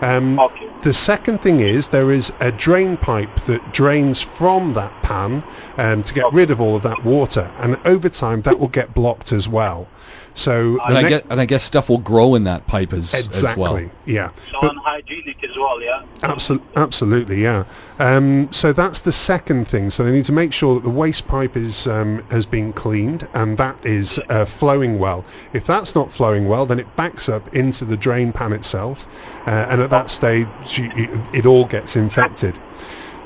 Um, 0.03 0.39
Okay. 0.39 0.71
the 0.83 0.95
second 0.95 1.43
thing 1.43 1.61
is 1.61 1.89
there 1.89 2.11
is 2.11 2.33
a 2.41 2.51
drain 2.51 2.97
pipe 2.97 3.41
that 3.41 3.71
drains 3.71 4.21
from 4.21 4.73
that 4.75 5.01
pan 5.03 5.45
um, 5.77 6.03
to 6.05 6.15
get 6.15 6.33
rid 6.33 6.51
of 6.51 6.61
all 6.61 6.77
of 6.77 6.83
that 6.85 7.03
water, 7.03 7.53
and 7.57 7.79
over 7.85 8.09
time 8.09 8.43
that 8.43 8.59
will 8.59 8.69
get 8.69 8.95
blocked 8.95 9.33
as 9.33 9.47
well. 9.49 9.91
So 10.35 10.79
And 10.87 10.97
I 10.99 11.03
ne- 11.03 11.09
get 11.09 11.27
and 11.29 11.41
I 11.41 11.45
guess 11.45 11.63
stuff 11.65 11.89
will 11.89 11.99
grow 11.99 12.35
in 12.35 12.45
that 12.45 12.67
pipe 12.67 12.93
as 12.93 13.13
exactly, 13.13 13.51
as 13.51 13.57
well. 13.57 13.91
yeah. 14.07 14.31
So 14.53 14.59
But- 14.63 14.71
unhygienic 14.73 15.43
as 15.45 15.57
well, 15.57 15.83
yeah. 15.83 16.03
Absol- 16.21 16.63
absolutely, 16.77 17.43
yeah. 17.43 17.65
Um, 17.99 18.53
so 18.53 18.73
that's 18.73 19.01
the 19.01 19.13
second 19.13 19.67
thing. 19.69 19.91
So 19.91 20.05
they 20.05 20.13
need 20.13 20.27
to 20.27 20.33
make 20.33 20.53
sure 20.53 20.77
that 20.77 20.83
the 20.85 20.91
waste 20.91 21.27
pipe 21.27 21.57
is 21.57 21.87
um, 21.87 22.25
has 22.31 22.47
been 22.47 22.73
cleaned 22.73 23.27
and 23.35 23.59
that 23.59 23.77
is 23.85 24.19
uh, 24.29 24.45
flowing 24.45 24.99
well. 24.99 25.25
If 25.53 25.67
that's 25.67 25.95
not 25.95 26.13
flowing 26.13 26.47
well, 26.49 26.65
then 26.67 26.79
it 26.79 26.95
backs 26.97 27.29
up 27.29 27.55
into 27.55 27.85
the 27.85 27.97
drain 27.97 28.33
pan 28.33 28.53
itself, 28.53 29.07
uh, 29.47 29.51
and 29.51 29.81
at 29.83 29.91
that 29.91 30.11
stage, 30.11 30.49
you, 30.79 30.91
it, 30.95 31.11
it 31.33 31.47
all 31.47 31.65
gets 31.67 31.97
infected. 31.97 32.59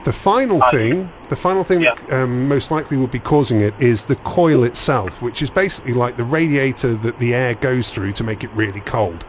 The 0.05 0.13
final 0.13 0.63
Uh, 0.63 0.71
thing, 0.71 1.13
the 1.29 1.37
final 1.37 1.65
thing 1.65 1.81
yeah. 1.81 1.95
that 2.09 2.23
um, 2.23 2.49
most 2.49 2.71
likely 2.71 2.97
would 2.99 3.11
be 3.11 3.21
causing 3.21 3.61
it 3.63 3.75
is 3.79 4.05
the 4.05 4.17
coil 4.17 4.65
itself, 4.65 5.21
which 5.23 5.43
is 5.43 5.51
basically 5.51 5.95
like 5.95 6.17
the 6.17 6.25
radiator 6.25 6.95
that 6.97 7.19
the 7.19 7.35
air 7.35 7.55
goes 7.55 7.91
through 7.91 8.13
to 8.15 8.25
make 8.25 8.45
it 8.45 8.51
really 8.53 8.81
cold. 8.83 9.25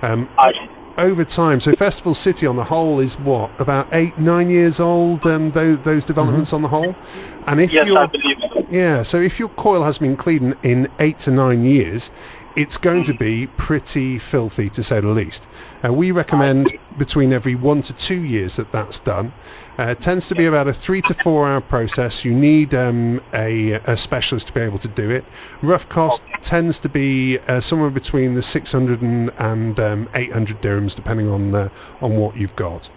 Um, 0.00 0.30
I, 0.38 0.70
over 0.98 1.24
time. 1.24 1.60
So 1.60 1.72
Festival 1.74 2.14
City 2.14 2.46
on 2.46 2.56
the 2.56 2.64
whole 2.64 3.00
is 3.00 3.18
what 3.18 3.52
about 3.58 3.88
eight, 3.92 4.18
nine 4.18 4.50
years 4.50 4.78
old. 4.78 5.26
Um, 5.26 5.50
those, 5.50 5.80
those 5.80 6.04
developments 6.04 6.52
on 6.52 6.62
the 6.62 6.68
whole, 6.68 6.94
and 7.46 7.60
if 7.60 7.72
yes, 7.72 7.84
I 7.84 7.86
you're 7.88 8.08
believe 8.08 8.36
so. 8.40 8.66
yeah, 8.68 9.02
so 9.02 9.18
if 9.20 9.38
your 9.40 9.48
coil 9.48 9.82
has 9.82 9.98
been 9.98 10.16
cleaned 10.16 10.56
in 10.62 10.88
eight 10.98 11.18
to 11.20 11.30
nine 11.30 11.64
years, 11.64 12.10
it's 12.56 12.76
going 12.76 13.04
to 13.04 13.14
be 13.14 13.46
pretty 13.46 14.18
filthy 14.18 14.70
to 14.70 14.82
say 14.82 15.00
the 15.00 15.08
least. 15.08 15.46
Uh, 15.84 15.92
we 15.92 16.10
recommend 16.10 16.78
between 16.98 17.32
every 17.32 17.54
one 17.54 17.82
to 17.82 17.92
two 17.92 18.20
years 18.20 18.56
that 18.56 18.72
that's 18.72 18.98
done. 18.98 19.32
Uh, 19.78 19.84
it 19.84 20.00
tends 20.00 20.28
to 20.28 20.34
be 20.34 20.46
about 20.46 20.68
a 20.68 20.72
three 20.72 21.00
to 21.02 21.14
four 21.14 21.48
hour 21.48 21.60
process. 21.60 22.24
You 22.24 22.32
need 22.32 22.74
um, 22.74 23.22
a, 23.32 23.72
a 23.72 23.96
specialist 23.96 24.48
to 24.48 24.52
be 24.52 24.60
able 24.60 24.78
to 24.78 24.88
do 24.88 25.10
it. 25.10 25.24
Rough 25.62 25.88
cost 25.88 26.22
tends 26.42 26.80
to 26.80 26.88
be 26.88 27.38
uh, 27.38 27.60
somewhere 27.60 27.90
between 27.90 28.34
the 28.34 28.42
600 28.42 29.02
and, 29.02 29.30
and 29.38 29.80
um, 29.80 30.08
800 30.14 30.60
dirhams, 30.60 30.94
depending 30.94 31.28
on 31.28 31.54
uh, 31.54 31.68
on 32.00 32.16
what 32.16 32.36
you've 32.36 32.56
got. 32.56 32.90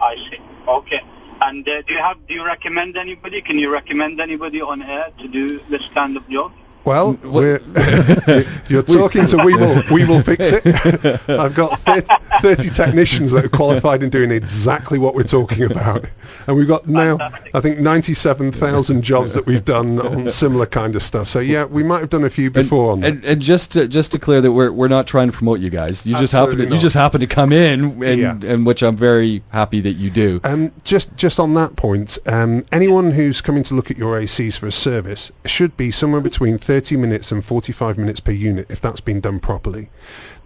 I 0.00 0.16
see. 0.16 0.38
Okay. 0.66 1.00
And 1.40 1.68
uh, 1.68 1.82
do 1.82 1.94
you 1.94 2.00
have? 2.00 2.26
Do 2.26 2.34
you 2.34 2.44
recommend 2.44 2.96
anybody? 2.96 3.40
Can 3.42 3.58
you 3.58 3.72
recommend 3.72 4.20
anybody 4.20 4.60
on 4.60 4.82
air 4.82 5.10
to 5.18 5.28
do 5.28 5.60
this 5.70 5.86
kind 5.94 6.16
of 6.16 6.28
job? 6.28 6.52
Well, 6.88 7.18
we're, 7.22 7.60
you're 8.68 8.82
talking 8.98 9.26
to 9.26 9.44
we 9.44 9.54
will 9.54 9.82
we 9.90 10.06
will 10.06 10.22
fix 10.22 10.50
it. 10.50 10.64
I've 11.28 11.54
got 11.54 11.78
30, 11.80 12.06
30 12.40 12.70
technicians 12.70 13.32
that 13.32 13.44
are 13.44 13.50
qualified 13.50 14.02
in 14.02 14.08
doing 14.08 14.30
exactly 14.30 14.98
what 14.98 15.14
we're 15.14 15.24
talking 15.24 15.64
about, 15.64 16.06
and 16.46 16.56
we've 16.56 16.66
got 16.66 16.88
now 16.88 17.18
I 17.52 17.60
think 17.60 17.78
97,000 17.78 19.02
jobs 19.02 19.34
that 19.34 19.44
we've 19.44 19.62
done 19.62 20.00
on 20.00 20.30
similar 20.30 20.64
kind 20.64 20.96
of 20.96 21.02
stuff. 21.02 21.28
So 21.28 21.40
yeah, 21.40 21.66
we 21.66 21.82
might 21.82 22.00
have 22.00 22.08
done 22.08 22.24
a 22.24 22.30
few 22.30 22.50
before 22.50 22.92
on. 22.92 23.04
And, 23.04 23.22
and 23.22 23.42
just 23.42 23.72
to, 23.72 23.86
just 23.86 24.12
to 24.12 24.18
clear 24.18 24.40
that 24.40 24.50
we're 24.50 24.72
we're 24.72 24.88
not 24.88 25.06
trying 25.06 25.30
to 25.30 25.36
promote 25.36 25.60
you 25.60 25.68
guys. 25.68 26.06
You 26.06 26.16
just 26.16 26.32
happen 26.32 26.56
to, 26.56 26.68
you 26.70 26.78
just 26.78 26.94
happen 26.94 27.20
to 27.20 27.26
come 27.26 27.52
in, 27.52 28.02
and 28.02 28.18
Yeah. 28.18 28.38
and 28.42 28.64
which 28.64 28.82
I'm 28.82 28.96
very 28.96 29.42
happy 29.50 29.82
that 29.82 29.92
you 29.92 30.08
do. 30.08 30.40
Um, 30.42 30.72
just 30.84 31.14
just 31.16 31.38
on 31.38 31.52
that 31.54 31.76
point, 31.76 32.16
um, 32.24 32.64
anyone 32.72 33.10
who's 33.10 33.42
coming 33.42 33.64
to 33.64 33.74
look 33.74 33.90
at 33.90 33.98
your 33.98 34.18
ACs 34.18 34.56
for 34.56 34.68
a 34.68 34.72
service 34.72 35.30
should 35.44 35.76
be 35.76 35.90
somewhere 35.90 36.22
between 36.22 36.56
30 36.56 36.77
minutes 36.98 37.32
and 37.32 37.44
45 37.44 37.98
minutes 37.98 38.20
per 38.20 38.32
unit 38.32 38.66
if 38.70 38.80
that's 38.80 39.00
been 39.00 39.20
done 39.20 39.40
properly. 39.40 39.90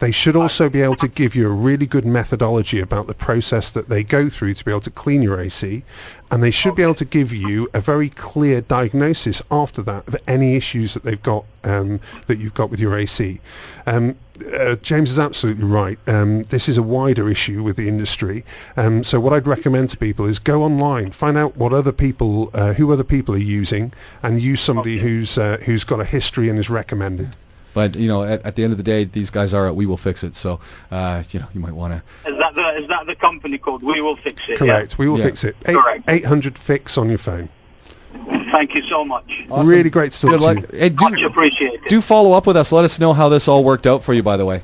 They 0.03 0.11
should 0.11 0.35
also 0.35 0.69
be 0.69 0.83
able 0.83 0.97
to 0.97 1.07
give 1.07 1.37
you 1.37 1.47
a 1.47 1.53
really 1.53 1.87
good 1.87 2.05
methodology 2.05 2.81
about 2.81 3.07
the 3.07 3.15
process 3.15 3.71
that 3.71 3.89
they 3.89 4.03
go 4.03 4.29
through 4.29 4.55
to 4.55 4.65
be 4.65 4.73
able 4.73 4.81
to 4.81 4.91
clean 4.91 5.23
your 5.23 5.41
AC, 5.41 5.85
and 6.29 6.43
they 6.43 6.51
should 6.51 6.75
be 6.75 6.83
able 6.83 6.97
to 6.97 7.05
give 7.05 7.33
you 7.33 7.69
a 7.73 7.81
very 7.81 8.09
clear 8.09 8.63
diagnosis 8.63 9.43
after 9.49 9.81
that 9.83 10.09
of 10.09 10.17
any 10.27 10.57
issues 10.57 10.95
that 10.95 11.05
they've 11.05 11.23
got 11.23 11.45
um, 11.63 12.01
that 12.27 12.41
you've 12.41 12.53
got 12.53 12.69
with 12.69 12.81
your 12.81 12.99
AC. 12.99 13.39
Um, 13.87 14.17
uh, 14.53 14.75
James 14.75 15.13
is 15.13 15.21
absolutely 15.21 15.67
right. 15.67 16.01
Um, 16.09 16.43
this 16.43 16.69
is 16.69 16.79
a 16.79 16.83
wider 16.83 17.31
issue 17.31 17.63
with 17.63 17.77
the 17.77 17.87
industry. 17.87 18.45
Um, 18.77 19.05
so 19.05 19.21
what 19.21 19.33
I'd 19.33 19.47
recommend 19.47 19.91
to 19.91 19.99
people 19.99 20.27
is 20.27 20.41
go 20.41 20.65
online, 20.65 21.13
find 21.13 21.39
out 21.39 21.57
what 21.57 21.73
other 21.73 21.93
people, 21.93 22.51
uh, 22.53 22.73
who 22.73 22.93
other 22.93 23.05
people 23.05 23.37
are 23.37 23.49
using, 23.61 23.93
and 24.21 24.43
use 24.43 24.63
somebody 24.63 24.99
who's 24.99 25.39
uh, 25.39 25.59
who's 25.65 25.85
got 25.85 26.01
a 26.01 26.05
history 26.05 26.49
and 26.49 26.59
is 26.59 26.69
recommended. 26.69 27.37
But 27.75 27.97
you 27.97 28.09
know, 28.09 28.23
at, 28.23 28.45
at 28.45 28.57
the 28.57 28.65
end 28.65 28.73
of 28.73 28.77
the 28.77 28.83
day, 28.85 29.05
these 29.05 29.31
guys 29.31 29.55
are 29.55 29.67
at 29.67 29.75
We 29.77 29.87
Will 29.87 29.97
Fix 29.97 30.25
It. 30.25 30.37
So 30.37 30.61
uh, 30.91 31.23
you 31.31 31.41
know, 31.41 31.47
you 31.55 31.61
might 31.61 31.73
want 31.73 31.93
to. 31.95 32.31
Is 32.31 32.39
that 32.39 32.55
the 32.55 32.83
is 32.83 32.89
that 32.89 33.07
the 33.07 33.15
company 33.15 33.59
called 33.59 33.83
We 33.83 34.01
will 34.01 34.17
fix 34.17 34.43
it. 34.49 34.59
Correct. 34.59 34.99
We 34.99 35.09
will 35.09 35.19
Yeah. 35.19 35.25
fix 35.27 35.45
it. 35.45 35.57
Eight, 35.67 35.77
Correct. 35.77 36.05
800 36.09 36.59
fix 36.59 36.99
on 36.99 37.09
your 37.09 37.19
phone. 37.19 37.49
Thank 38.51 38.75
you 38.75 38.83
so 38.85 39.05
much. 39.05 39.45
Awesome. 39.51 39.67
Really 39.67 39.89
great 39.89 40.13
to 40.13 40.21
talk 40.21 40.31
Good 40.33 40.41
luck. 40.43 40.57
you. 40.59 40.79
Hey, 40.79 40.91
Much 40.91 41.19
do, 41.19 41.27
appreciated. 41.27 41.81
do 41.89 42.01
follow 42.03 42.33
up 42.33 42.47
with 42.47 42.59
us. 42.59 42.71
Let 42.71 42.85
us 42.85 43.01
know 43.01 43.15
how 43.15 43.31
this 43.31 43.49
all 43.49 43.65
worked 43.65 43.87
out 43.87 44.03
for 44.03 44.13
you. 44.13 44.23
By 44.23 44.37
the 44.37 44.45
way. 44.45 44.63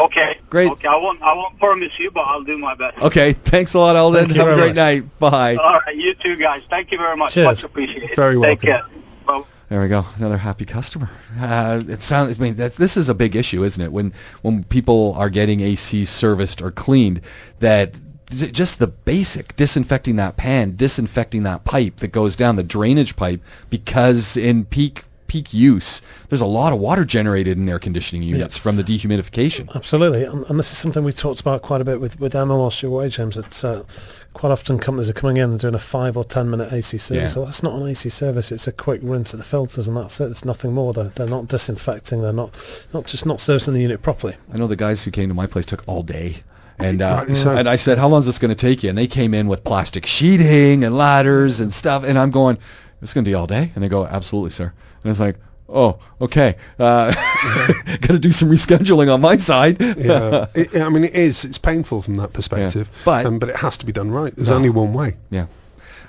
Okay. 0.00 0.38
Great. 0.50 0.70
Okay. 0.72 0.88
I 0.88 0.96
won't 0.96 1.22
I 1.22 1.34
won't 1.34 1.58
promise 1.58 1.98
you, 1.98 2.10
but 2.10 2.20
I'll 2.26 2.42
do 2.42 2.58
my 2.58 2.74
best. 2.74 2.98
Okay. 2.98 3.32
Thanks 3.32 3.74
a 3.74 3.78
lot, 3.78 3.96
Eldon. 3.96 4.26
Thank 4.26 4.34
you 4.34 4.40
Have 4.40 4.50
a 4.50 4.56
great 4.56 4.68
much. 4.68 4.76
night. 4.76 5.18
Bye. 5.20 5.56
All 5.56 5.80
right. 5.86 5.96
You 5.96 6.14
too, 6.14 6.36
guys. 6.36 6.62
Thank 6.68 6.90
you 6.92 6.98
very 6.98 7.16
much. 7.16 7.34
Cheers. 7.34 7.44
Much 7.46 7.64
appreciated. 7.64 8.16
Very 8.16 8.36
welcome. 8.36 8.56
Take 8.58 8.68
care. 8.68 8.86
Bye. 9.26 9.44
There 9.68 9.80
we 9.80 9.88
go, 9.88 10.06
another 10.16 10.36
happy 10.36 10.64
customer. 10.64 11.10
Uh, 11.40 11.82
it 11.88 12.00
sounds. 12.00 12.38
I 12.38 12.42
mean, 12.42 12.54
that, 12.56 12.76
this 12.76 12.96
is 12.96 13.08
a 13.08 13.14
big 13.14 13.34
issue, 13.34 13.64
isn't 13.64 13.82
it? 13.82 13.90
When 13.92 14.12
when 14.42 14.62
people 14.62 15.14
are 15.16 15.28
getting 15.28 15.60
AC 15.60 16.04
serviced 16.04 16.62
or 16.62 16.70
cleaned, 16.70 17.22
that 17.58 17.98
just 18.30 18.78
the 18.78 18.86
basic 18.86 19.56
disinfecting 19.56 20.16
that 20.16 20.36
pan, 20.36 20.76
disinfecting 20.76 21.44
that 21.44 21.64
pipe 21.64 21.96
that 21.96 22.08
goes 22.08 22.36
down 22.36 22.56
the 22.56 22.62
drainage 22.62 23.16
pipe, 23.16 23.40
because 23.68 24.36
in 24.36 24.64
peak 24.64 25.04
peak 25.26 25.52
use, 25.52 26.02
there's 26.28 26.40
a 26.40 26.46
lot 26.46 26.72
of 26.72 26.78
water 26.78 27.04
generated 27.04 27.58
in 27.58 27.68
air 27.68 27.80
conditioning 27.80 28.22
units 28.22 28.56
from 28.56 28.76
the 28.76 28.84
dehumidification. 28.84 29.68
Absolutely, 29.74 30.24
and, 30.24 30.44
and 30.48 30.58
this 30.58 30.70
is 30.70 30.78
something 30.78 31.02
we 31.02 31.12
talked 31.12 31.40
about 31.40 31.62
quite 31.62 31.80
a 31.80 31.84
bit 31.84 32.00
with 32.00 32.18
with 32.20 32.34
Emma 32.34 32.56
whilst 32.56 32.82
you 32.82 32.90
were 32.90 33.00
away, 33.00 33.08
James. 33.08 33.36
It's 33.36 33.64
uh, 33.64 33.82
quite 34.36 34.52
often 34.52 34.78
companies 34.78 35.08
are 35.08 35.14
coming 35.14 35.38
in 35.38 35.50
and 35.50 35.58
doing 35.58 35.74
a 35.74 35.78
five 35.78 36.14
or 36.14 36.24
ten 36.24 36.50
minute 36.50 36.70
AC 36.70 36.98
service. 36.98 37.22
Yeah. 37.22 37.26
So 37.26 37.44
that's 37.46 37.62
not 37.62 37.80
an 37.80 37.88
AC 37.88 38.10
service; 38.10 38.52
it's 38.52 38.66
a 38.66 38.72
quick 38.72 39.00
rinse 39.02 39.32
of 39.32 39.38
the 39.38 39.44
filters, 39.44 39.88
and 39.88 39.96
that's 39.96 40.20
it. 40.20 40.30
It's 40.30 40.44
nothing 40.44 40.74
more. 40.74 40.92
They're, 40.92 41.10
they're 41.14 41.26
not 41.26 41.48
disinfecting. 41.48 42.20
They're 42.20 42.34
not 42.34 42.54
not 42.92 43.06
just 43.06 43.24
not 43.24 43.40
servicing 43.40 43.72
the 43.72 43.80
unit 43.80 44.02
properly. 44.02 44.36
I 44.52 44.58
know 44.58 44.66
the 44.66 44.76
guys 44.76 45.02
who 45.02 45.10
came 45.10 45.30
to 45.30 45.34
my 45.34 45.46
place 45.46 45.64
took 45.64 45.82
all 45.86 46.02
day. 46.02 46.42
And 46.78 47.00
uh, 47.00 47.16
Rightly 47.20 47.36
so. 47.36 47.56
and 47.56 47.66
I 47.66 47.76
said, 47.76 47.96
how 47.96 48.08
long 48.08 48.20
is 48.20 48.26
this 48.26 48.38
going 48.38 48.50
to 48.50 48.54
take 48.54 48.82
you? 48.82 48.90
And 48.90 48.98
they 48.98 49.06
came 49.06 49.32
in 49.32 49.48
with 49.48 49.64
plastic 49.64 50.04
sheeting 50.04 50.84
and 50.84 50.94
ladders 50.98 51.60
and 51.60 51.72
stuff. 51.72 52.04
And 52.04 52.18
I'm 52.18 52.30
going, 52.30 52.58
it's 53.00 53.14
going 53.14 53.24
to 53.24 53.30
be 53.30 53.34
all 53.34 53.46
day. 53.46 53.72
And 53.74 53.82
they 53.82 53.88
go, 53.88 54.04
absolutely, 54.04 54.50
sir. 54.50 54.70
And 55.02 55.10
it's 55.10 55.18
like, 55.18 55.36
oh, 55.68 55.98
okay. 56.20 56.56
Uh, 56.78 57.12
got 58.00 58.08
to 58.08 58.18
do 58.18 58.30
some 58.30 58.48
rescheduling 58.50 59.12
on 59.12 59.20
my 59.20 59.36
side. 59.36 59.80
Yeah, 59.80 60.46
it, 60.54 60.76
I 60.76 60.88
mean 60.88 61.04
it 61.04 61.14
is. 61.14 61.44
It's 61.44 61.58
painful 61.58 62.02
from 62.02 62.16
that 62.16 62.32
perspective, 62.32 62.88
But- 63.04 63.26
um, 63.26 63.38
but 63.38 63.48
it 63.48 63.56
has 63.56 63.78
to 63.78 63.86
be 63.86 63.92
done 63.92 64.10
right. 64.10 64.34
There's 64.34 64.50
No. 64.50 64.56
only 64.56 64.70
one 64.70 64.92
way. 64.92 65.16
Yeah. 65.30 65.46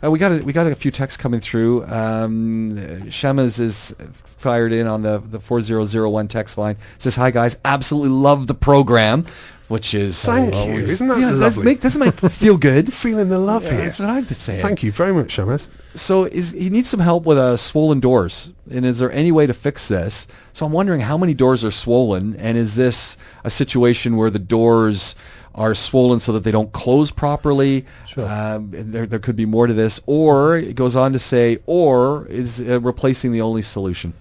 Uh, 0.04 0.12
we 0.12 0.20
got 0.20 0.32
a, 0.32 0.44
we 0.44 0.54
got 0.54 0.68
a 0.68 0.76
few 0.76 0.92
texts 0.92 1.18
coming 1.18 1.40
through. 1.40 1.84
Um, 1.86 2.78
Shemas 3.10 3.60
is 3.60 3.96
fired 4.38 4.72
in 4.72 4.86
on 4.86 5.02
the 5.02 5.18
the 5.32 5.40
4001 5.40 6.28
text 6.28 6.58
line. 6.58 6.78
Says 7.00 7.16
hi 7.16 7.32
guys, 7.32 7.58
absolutely 7.66 8.10
love 8.12 8.46
the 8.46 8.54
program, 8.54 9.26
which 9.68 9.94
is 9.94 10.24
Thank 10.24 10.54
you. 10.54 10.60
always- 10.60 10.90
Isn't 10.90 11.08
that 11.10 11.20
yeah, 11.20 11.32
lovely? 11.32 11.66
make 11.66 11.82
doesn't 11.82 12.00
make 12.00 12.20
feel 12.32 12.58
good. 12.58 12.94
Feeling 13.04 13.30
the 13.30 13.40
love 13.40 13.64
Yeah, 13.64 13.72
here. 13.72 13.82
that's 13.82 14.00
what 14.00 14.10
I'd 14.10 14.28
say. 14.30 14.62
Thank 14.62 14.84
you 14.84 14.92
very 14.92 15.14
much, 15.14 15.36
Shamas. 15.36 15.68
So 15.96 16.26
is 16.26 16.52
he 16.52 16.70
needs 16.70 16.88
some 16.90 17.00
help 17.00 17.26
with 17.26 17.38
uh, 17.38 17.58
swollen 17.58 18.00
doors, 18.00 18.52
and 18.72 18.86
is 18.86 18.98
there 19.00 19.12
any 19.12 19.32
way 19.32 19.46
to 19.48 19.54
fix 19.54 19.88
this? 19.88 20.28
So 20.54 20.66
I'm 20.66 20.72
wondering 20.72 21.02
how 21.02 21.18
many 21.18 21.34
doors 21.34 21.64
are 21.66 21.72
swollen, 21.72 22.36
and 22.38 22.58
is 22.58 22.76
this 22.76 23.18
a 23.44 23.50
situation 23.50 24.16
where 24.18 24.30
the 24.30 24.40
doors 24.40 25.16
are 25.56 25.74
swollen 25.74 26.20
so 26.20 26.34
that 26.34 26.44
they 26.44 26.52
don't 26.52 26.72
close 26.72 27.10
properly? 27.10 27.86
Sure. 28.08 28.28
Um, 28.28 28.70
there, 28.72 29.08
there 29.08 29.20
could 29.20 29.36
be 29.36 29.46
more 29.48 29.66
to 29.68 29.74
this, 29.74 30.00
or 30.06 30.58
it 30.58 30.76
goes 30.76 30.96
on 30.96 31.14
to 31.14 31.20
say, 31.20 31.58
or 31.66 32.28
is 32.28 32.62
uh, 32.62 32.80
replacing 32.82 33.32
the 33.34 33.42
only 33.42 33.64
solution? 33.64 34.14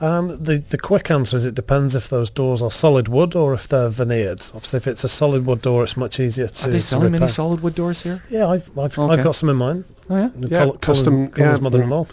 Um, 0.00 0.36
the 0.42 0.58
the 0.58 0.76
quick 0.76 1.10
answer 1.10 1.36
is 1.38 1.46
it 1.46 1.54
depends 1.54 1.94
if 1.94 2.08
those 2.10 2.28
doors 2.28 2.60
are 2.60 2.70
solid 2.70 3.08
wood 3.08 3.34
or 3.34 3.54
if 3.54 3.66
they're 3.68 3.88
veneered. 3.88 4.40
Obviously, 4.54 4.76
if 4.78 4.86
it's 4.86 5.04
a 5.04 5.08
solid 5.08 5.46
wood 5.46 5.62
door, 5.62 5.84
it's 5.84 5.96
much 5.96 6.20
easier 6.20 6.48
to. 6.48 6.68
Are 6.68 6.70
they 6.70 6.78
to 6.78 6.84
selling 6.84 7.12
many 7.12 7.28
solid 7.28 7.60
wood 7.60 7.74
doors 7.74 8.02
here? 8.02 8.22
Yeah, 8.28 8.46
I've 8.48 8.68
I've, 8.78 8.98
Okay. 8.98 9.12
I've 9.14 9.24
got 9.24 9.34
some 9.34 9.48
in 9.48 9.56
mine. 9.56 9.84
Oh 10.10 10.16
yeah. 10.16 10.28
Yeah, 10.38 10.48
Col- 10.64 10.72
Colin's- 10.74 10.80
custom- 10.80 11.28
Colin's 11.30 11.58
yeah, 11.58 11.62
mother-in-law. 11.62 12.06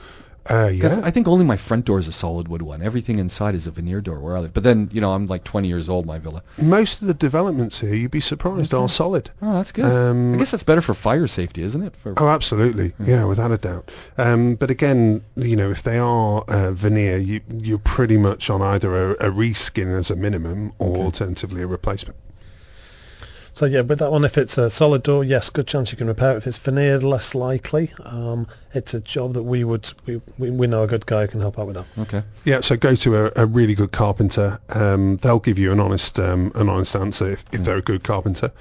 Uh, 0.50 0.68
yeah. 0.74 1.00
I 1.04 1.12
think 1.12 1.28
only 1.28 1.46
my 1.46 1.56
front 1.56 1.86
door 1.86 2.00
is 2.00 2.08
a 2.08 2.12
solid 2.12 2.48
wood 2.50 2.62
one. 2.62 2.82
Everything 2.82 3.18
inside 3.20 3.56
is 3.56 3.66
a 3.66 3.72
veneer 3.72 4.02
door 4.02 4.20
where 4.20 4.36
I 4.36 4.42
live. 4.42 4.54
But 4.54 4.64
then, 4.64 4.90
you 4.92 5.00
know, 5.00 5.14
I'm 5.14 5.28
like 5.28 5.44
20 5.46 5.68
years 5.70 5.88
old, 5.88 6.06
my 6.06 6.20
villa. 6.20 6.44
Most 6.58 7.02
of 7.02 7.08
the 7.08 7.14
developments 7.14 7.80
here, 7.80 7.94
you'd 7.94 8.12
be 8.12 8.20
surprised, 8.20 8.74
are 8.74 8.90
solid. 8.90 9.30
Oh, 9.42 9.54
that's 9.54 9.72
good. 9.72 9.86
Um, 9.86 10.34
I 10.34 10.38
guess 10.38 10.52
that's 10.52 10.64
better 10.64 10.82
for 10.82 10.94
fire 10.94 11.28
safety, 11.28 11.64
isn't 11.64 11.82
it? 11.82 11.96
For, 11.96 12.14
Oh, 12.18 12.28
absolutely. 12.28 12.94
Yeah, 13.00 13.24
without 13.26 13.52
a 13.52 13.58
doubt. 13.58 13.90
Um, 14.18 14.56
but 14.56 14.70
again, 14.70 15.24
you 15.36 15.56
know, 15.56 15.72
if 15.72 15.84
they 15.84 15.98
are 15.98 16.42
uh, 16.48 16.72
veneer, 16.74 17.18
you, 17.18 17.40
you're 17.50 17.78
pretty 17.78 18.18
much 18.18 18.50
on 18.50 18.62
either 18.62 19.12
a, 19.12 19.30
a 19.30 19.32
reskin 19.32 19.98
as 19.98 20.12
a 20.12 20.16
minimum 20.16 20.74
or 20.80 20.90
Okay. 20.94 21.02
alternatively 21.04 21.62
a 21.62 21.68
replacement. 21.68 22.18
So 23.56 23.66
yeah, 23.68 23.82
with 23.82 24.00
that 24.00 24.12
one, 24.12 24.26
if 24.26 24.38
it's 24.38 24.58
a 24.58 24.70
solid 24.70 25.04
door, 25.04 25.24
yes, 25.24 25.50
good 25.52 25.68
chance 25.68 25.92
you 25.92 25.98
can 25.98 26.08
repair 26.08 26.34
it. 26.34 26.38
If 26.38 26.48
it's 26.48 26.58
veneered, 26.58 27.04
less 27.04 27.36
likely. 27.36 27.94
Um, 28.04 28.48
it's 28.76 28.96
a 28.96 29.00
job 29.00 29.34
that 29.36 29.44
we 29.44 29.64
would 29.64 29.88
we, 30.08 30.20
we, 30.40 30.50
we 30.50 30.66
know 30.66 30.82
a 30.82 30.88
good 30.88 31.06
guy 31.06 31.22
who 31.22 31.28
can 31.28 31.42
help 31.42 31.60
out 31.60 31.68
with 31.68 31.76
that. 31.76 31.86
okay. 32.00 32.24
Yeah, 32.46 32.62
so 32.62 32.76
go 32.76 32.96
to 32.96 33.28
a, 33.28 33.32
a 33.36 33.46
really 33.46 33.76
good 33.76 33.92
carpenter. 33.92 34.60
Um, 34.70 35.18
they'll 35.18 35.40
give 35.40 35.60
you 35.60 35.72
an 35.72 35.80
honest 35.80 36.18
um, 36.20 36.52
an 36.56 36.68
honest 36.70 36.96
answer 36.96 37.30
if, 37.34 37.46
if 37.52 37.64
they're 37.64 37.78
a 37.78 37.82
good 37.84 38.04
carpenter. 38.04 38.52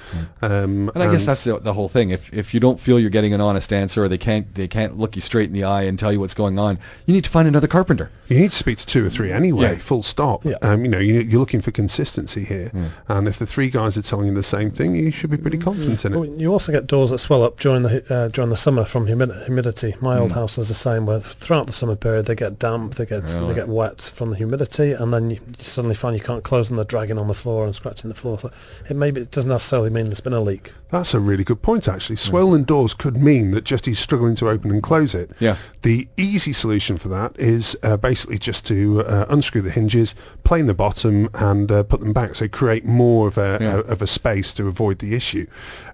Um, 0.42 0.90
And 0.94 1.02
I 1.02 1.10
guess 1.10 1.24
that's 1.24 1.44
the, 1.44 1.58
the 1.58 1.72
whole 1.72 1.88
thing. 1.88 2.10
If 2.10 2.30
if 2.34 2.52
you 2.52 2.60
don't 2.60 2.78
feel 2.78 3.00
you're 3.00 3.08
getting 3.08 3.32
an 3.32 3.40
honest 3.40 3.72
answer, 3.72 4.04
or 4.04 4.08
they 4.08 4.18
can't 4.18 4.54
they 4.54 4.68
can't 4.68 4.98
look 4.98 5.16
you 5.16 5.22
straight 5.22 5.48
in 5.48 5.54
the 5.54 5.64
eye 5.64 5.84
and 5.84 5.98
tell 5.98 6.12
you 6.12 6.20
what's 6.20 6.34
going 6.34 6.58
on, 6.58 6.78
you 7.06 7.14
need 7.14 7.24
to 7.24 7.30
find 7.30 7.48
another 7.48 7.66
carpenter. 7.66 8.10
You 8.28 8.38
need 8.38 8.50
to 8.50 8.56
speak 8.56 8.78
to 8.78 8.86
two 8.86 9.06
or 9.06 9.10
three 9.10 9.32
anyway, 9.32 9.72
Yeah. 9.74 9.78
full 9.78 10.02
stop. 10.02 10.44
Yeah. 10.44 10.56
Um, 10.60 10.84
you 10.84 10.90
know, 10.90 10.98
you, 10.98 11.20
you're 11.20 11.40
looking 11.40 11.62
for 11.62 11.70
consistency 11.70 12.44
here, 12.44 12.70
Yeah. 12.74 12.88
and 13.08 13.28
if 13.28 13.38
the 13.38 13.46
three 13.46 13.70
guys 13.70 13.96
are 13.96 14.02
telling 14.02 14.26
you 14.28 14.34
the 14.34 14.42
same 14.42 14.70
thing, 14.70 14.81
you 14.84 15.10
should 15.10 15.30
be 15.30 15.36
pretty 15.36 15.58
confident 15.58 16.04
in 16.04 16.12
Well, 16.12 16.24
it. 16.24 16.38
You 16.38 16.52
also 16.52 16.72
get 16.72 16.86
doors 16.86 17.10
that 17.10 17.18
swell 17.18 17.42
up 17.44 17.58
during 17.60 17.82
the 17.82 18.02
uh, 18.14 18.28
during 18.28 18.50
the 18.50 18.56
summer 18.56 18.84
from 18.84 19.06
humi- 19.06 19.32
humidity. 19.44 19.94
My 20.00 20.18
old 20.18 20.30
Mm. 20.30 20.34
house 20.34 20.58
is 20.58 20.68
the 20.68 20.74
same, 20.74 21.06
where 21.06 21.20
throughout 21.20 21.66
the 21.66 21.72
summer 21.72 21.96
period 21.96 22.26
they 22.26 22.34
get 22.34 22.58
damp, 22.58 22.94
they 22.96 23.06
get 23.06 23.22
Really? 23.24 23.48
they 23.48 23.54
get 23.54 23.68
wet 23.68 24.00
from 24.02 24.30
the 24.30 24.36
humidity, 24.36 24.92
and 24.92 25.12
then 25.12 25.30
you, 25.30 25.36
you 25.58 25.64
suddenly 25.64 25.94
find 25.94 26.16
you 26.16 26.22
can't 26.22 26.44
close 26.44 26.68
them. 26.68 26.76
They're 26.76 26.84
dragging 26.84 27.18
on 27.18 27.28
the 27.28 27.34
floor 27.34 27.64
and 27.64 27.74
scratching 27.74 28.08
the 28.08 28.14
floor. 28.16 28.38
So 28.40 28.50
it 28.88 28.96
maybe 28.96 29.20
it 29.20 29.30
doesn't 29.30 29.48
necessarily 29.50 29.90
mean 29.90 30.06
there's 30.06 30.20
been 30.20 30.32
a 30.32 30.40
leak. 30.40 30.72
That's 30.90 31.14
a 31.14 31.20
really 31.20 31.44
good 31.44 31.62
point, 31.62 31.88
actually. 31.88 32.16
Swollen 32.16 32.64
doors 32.64 32.92
could 32.92 33.16
mean 33.16 33.52
that 33.52 33.64
just 33.64 33.86
he's 33.86 33.98
struggling 33.98 34.34
to 34.36 34.50
open 34.50 34.70
and 34.70 34.82
close 34.82 35.14
it. 35.14 35.30
Yeah. 35.40 35.56
The 35.80 36.06
easy 36.18 36.52
solution 36.52 36.98
for 36.98 37.08
that 37.08 37.38
is 37.38 37.76
uh, 37.82 37.96
basically 37.96 38.38
just 38.38 38.66
to 38.66 39.00
uh, 39.00 39.24
unscrew 39.30 39.62
the 39.62 39.70
hinges, 39.70 40.14
plane 40.44 40.66
the 40.66 40.74
bottom, 40.74 41.30
and 41.32 41.72
uh, 41.72 41.82
put 41.84 42.00
them 42.00 42.12
back. 42.12 42.34
So 42.34 42.46
create 42.46 42.84
more 42.84 43.26
of 43.28 43.38
a, 43.38 43.58
Yeah. 43.60 43.74
a 43.76 43.78
of 43.78 44.02
a 44.02 44.06
space 44.06 44.52
to 44.54 44.68
avoid 44.72 44.98
the 44.98 45.14
issue. 45.14 45.46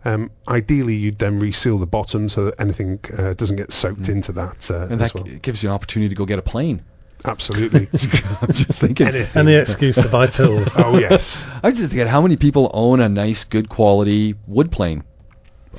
Um, 0.05 0.31
ideally, 0.47 0.95
you'd 0.97 1.19
then 1.19 1.39
reseal 1.41 1.79
the 1.79 1.87
bottom 1.87 2.29
so 2.29 2.47
that 2.47 2.61
anything 2.61 3.01
uh, 3.17 3.35
doesn't 3.35 3.57
get 3.57 3.73
soaked 3.73 4.09
into 4.09 4.33
that 4.33 4.71
uh, 4.71 4.87
And 4.91 4.93
as 5.03 5.13
that 5.13 5.15
well. 5.15 5.25
g- 5.25 5.39
gives 5.43 5.63
you 5.63 5.69
an 5.69 5.75
opportunity 5.75 6.09
to 6.11 6.15
go 6.15 6.25
get 6.25 6.39
a 6.39 6.43
plane. 6.43 6.83
Absolutely. 7.25 7.89
I'm 8.43 8.53
just 8.53 8.81
thinking. 8.81 9.09
Any 9.35 9.55
excuse 9.55 9.97
to 9.97 10.09
buy 10.09 10.27
tools. 10.29 10.75
oh 10.79 10.99
yes. 10.99 11.45
I'm 11.65 11.75
just 11.75 11.91
thinking 11.91 12.07
how 12.07 12.23
many 12.23 12.37
people 12.37 12.71
own 12.73 13.01
a 13.01 13.09
nice, 13.09 13.43
good 13.45 13.69
quality 13.69 14.35
wood 14.47 14.71
plane. 14.71 15.03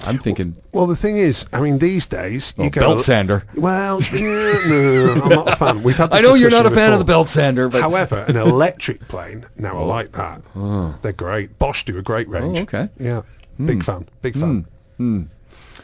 I'm 0.05 0.17
thinking 0.17 0.55
Well, 0.73 0.87
the 0.87 0.95
thing 0.95 1.17
is, 1.17 1.45
I 1.51 1.59
mean, 1.59 1.77
these 1.77 2.05
days 2.05 2.53
you 2.57 2.65
oh, 2.65 2.69
go. 2.69 2.81
belt 2.81 3.01
sander. 3.01 3.43
Well, 3.55 4.01
yeah, 4.13 4.19
no, 4.67 5.11
I'm 5.23 5.29
not 5.29 5.47
a 5.49 5.55
fan. 5.55 5.83
We've 5.83 5.95
had. 5.95 6.13
I 6.13 6.21
know 6.21 6.35
you're 6.35 6.49
not 6.49 6.65
a 6.65 6.69
discussion 6.69 6.75
fan 6.89 6.93
of 6.93 6.99
the 6.99 7.05
belt 7.05 7.29
sander, 7.29 7.67
but 7.69 7.81
However, 7.81 8.23
an 8.27 8.35
electric 8.53 9.07
plane, 9.07 9.45
now 9.57 9.77
I 9.77 9.81
Oh. 9.81 9.85
like 9.87 10.11
that. 10.13 10.41
Oh. 10.55 10.95
They're 11.01 11.11
great. 11.11 11.59
Bosch 11.59 11.83
do 11.83 11.97
a 11.97 12.01
great 12.01 12.29
range. 12.29 12.59
okay. 12.59 12.89
Yeah. 12.99 13.23
Hmm. 13.57 13.65
Big 13.65 13.83
fan. 13.83 14.07
Big 14.21 14.37
fan. 14.37 14.65
Hmm. 14.97 15.23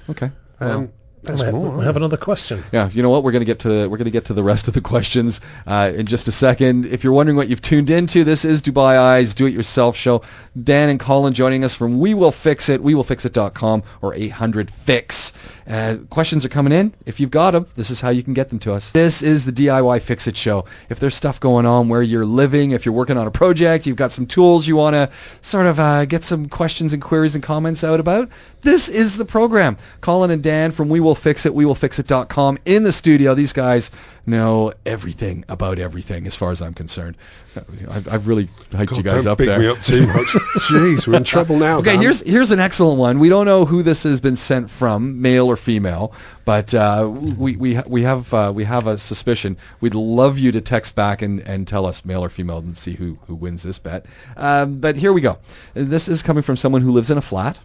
Okay. 0.09 0.31
Well. 0.59 0.89
There's 1.25 1.43
we, 1.43 1.51
more. 1.51 1.77
we 1.77 1.85
have 1.85 1.97
another 1.97 2.17
question. 2.17 2.63
Yeah, 2.71 2.89
you 2.89 3.01
know 3.03 3.09
what? 3.09 3.23
We're 3.23 3.31
gonna 3.31 3.45
get 3.45 3.59
to 3.59 3.87
we're 3.87 3.97
gonna 3.97 4.09
get 4.09 4.25
to 4.25 4.33
the 4.33 4.43
rest 4.43 4.67
of 4.67 4.73
the 4.73 4.81
questions 4.93 5.41
uh, 5.65 5.91
in 5.95 6.05
just 6.05 6.27
a 6.27 6.31
second. 6.31 6.85
If 6.85 7.03
you're 7.03 7.13
wondering 7.13 7.37
what 7.37 7.47
you've 7.47 7.61
tuned 7.61 7.89
into, 7.89 8.23
this 8.23 8.45
is 8.45 8.61
Dubai 8.61 8.97
Eyes 8.97 9.33
Do 9.33 9.45
It 9.45 9.53
Yourself 9.53 9.95
Show. 9.95 10.23
Dan 10.61 10.89
and 10.89 10.99
Colin 10.99 11.33
joining 11.33 11.63
us 11.63 11.75
from 11.75 11.99
We 11.99 12.13
Will 12.13 12.31
Fix 12.31 12.69
It, 12.69 12.81
WeWillFixIt.com 12.81 13.83
or 14.01 14.13
800 14.13 14.71
Fix. 14.71 15.33
Uh, 15.67 15.97
questions 16.09 16.45
are 16.45 16.49
coming 16.49 16.71
in. 16.71 16.93
If 17.05 17.19
you've 17.19 17.31
got 17.31 17.51
them, 17.51 17.65
this 17.75 17.89
is 17.89 17.99
how 17.99 18.09
you 18.09 18.23
can 18.23 18.33
get 18.33 18.49
them 18.49 18.59
to 18.59 18.73
us. 18.73 18.91
This 18.91 19.21
is 19.21 19.45
the 19.45 19.51
DIY 19.51 20.01
Fix 20.01 20.27
It 20.27 20.37
Show. 20.37 20.65
If 20.89 20.99
there's 20.99 21.15
stuff 21.15 21.39
going 21.39 21.65
on 21.65 21.89
where 21.89 22.03
you're 22.03 22.25
living, 22.25 22.71
if 22.71 22.85
you're 22.85 22.93
working 22.93 23.17
on 23.17 23.27
a 23.27 23.31
project, 23.31 23.85
you've 23.85 23.97
got 23.97 24.11
some 24.11 24.27
tools 24.27 24.67
you 24.67 24.75
want 24.75 24.93
to 24.93 25.09
sort 25.41 25.65
of 25.65 25.79
uh, 25.79 26.05
get 26.05 26.23
some 26.23 26.47
questions 26.47 26.93
and 26.93 27.01
queries 27.01 27.35
and 27.35 27.43
comments 27.43 27.83
out 27.83 27.99
about, 27.99 28.29
this 28.65 28.89
is 28.89 29.15
the 29.15 29.25
program. 29.25 29.77
Colin 30.01 30.31
and 30.31 30.41
Dan 30.41 30.71
from 30.71 30.89
We 30.89 30.99
Will 30.99 31.15
Fix 31.15 31.45
It, 31.45 31.53
WeWillFixIt.com 31.53 32.57
in 32.65 32.83
the 32.83 32.91
studio. 32.91 33.35
These 33.35 33.53
guys 33.53 33.91
know 34.25 34.73
everything 34.87 35.45
about 35.47 35.77
everything 35.77 36.25
as 36.25 36.35
far 36.35 36.51
as 36.51 36.63
I'm 36.63 36.73
concerned. 36.73 37.15
I've, 37.55 38.07
I've 38.07 38.27
really 38.27 38.47
hyped 38.71 38.87
God, 38.87 38.97
you 38.97 39.03
guys 39.03 39.27
up 39.27 39.37
there. 39.37 39.59
me 39.59 39.67
up 39.67 39.81
too 39.81 40.07
much. 40.07 40.25
Jeez, 40.67 41.05
we're 41.05 41.17
in 41.17 41.23
trouble 41.23 41.57
now. 41.57 41.77
Okay, 41.77 41.91
Dan. 41.91 42.01
here's 42.01 42.21
here's 42.21 42.51
an 42.51 42.59
excellent 42.59 42.99
one. 42.99 43.19
We 43.19 43.29
don't 43.29 43.45
know 43.45 43.65
who 43.65 43.83
this 43.83 44.01
has 44.01 44.19
been 44.19 44.35
sent 44.35 44.69
from, 44.69 45.21
male 45.21 45.45
or 45.45 45.57
female, 45.57 46.13
but 46.43 46.73
uh, 46.73 47.07
we 47.09 47.55
we 47.55 47.79
we 47.85 48.01
have 48.01 48.33
uh, 48.33 48.51
we 48.53 48.63
have 48.63 48.87
a 48.87 48.97
suspicion. 48.97 49.57
We'd 49.79 49.95
love 49.95 50.39
you 50.39 50.51
to 50.53 50.61
text 50.61 50.95
back 50.95 51.21
and, 51.21 51.39
and 51.41 51.67
tell 51.67 51.85
us 51.85 52.03
male 52.03 52.23
or 52.23 52.29
female 52.29 52.57
and 52.57 52.75
see 52.75 52.95
who 52.95 53.17
who 53.27 53.35
wins 53.35 53.61
this 53.61 53.77
bet. 53.77 54.07
Um, 54.35 54.79
but 54.79 54.95
here 54.95 55.13
we 55.13 55.21
go. 55.21 55.37
This 55.75 56.09
is 56.09 56.23
coming 56.23 56.43
from 56.43 56.57
someone 56.57 56.81
who 56.81 56.91
lives 56.91 57.11
in 57.11 57.17
a 57.19 57.21
flat. 57.21 57.59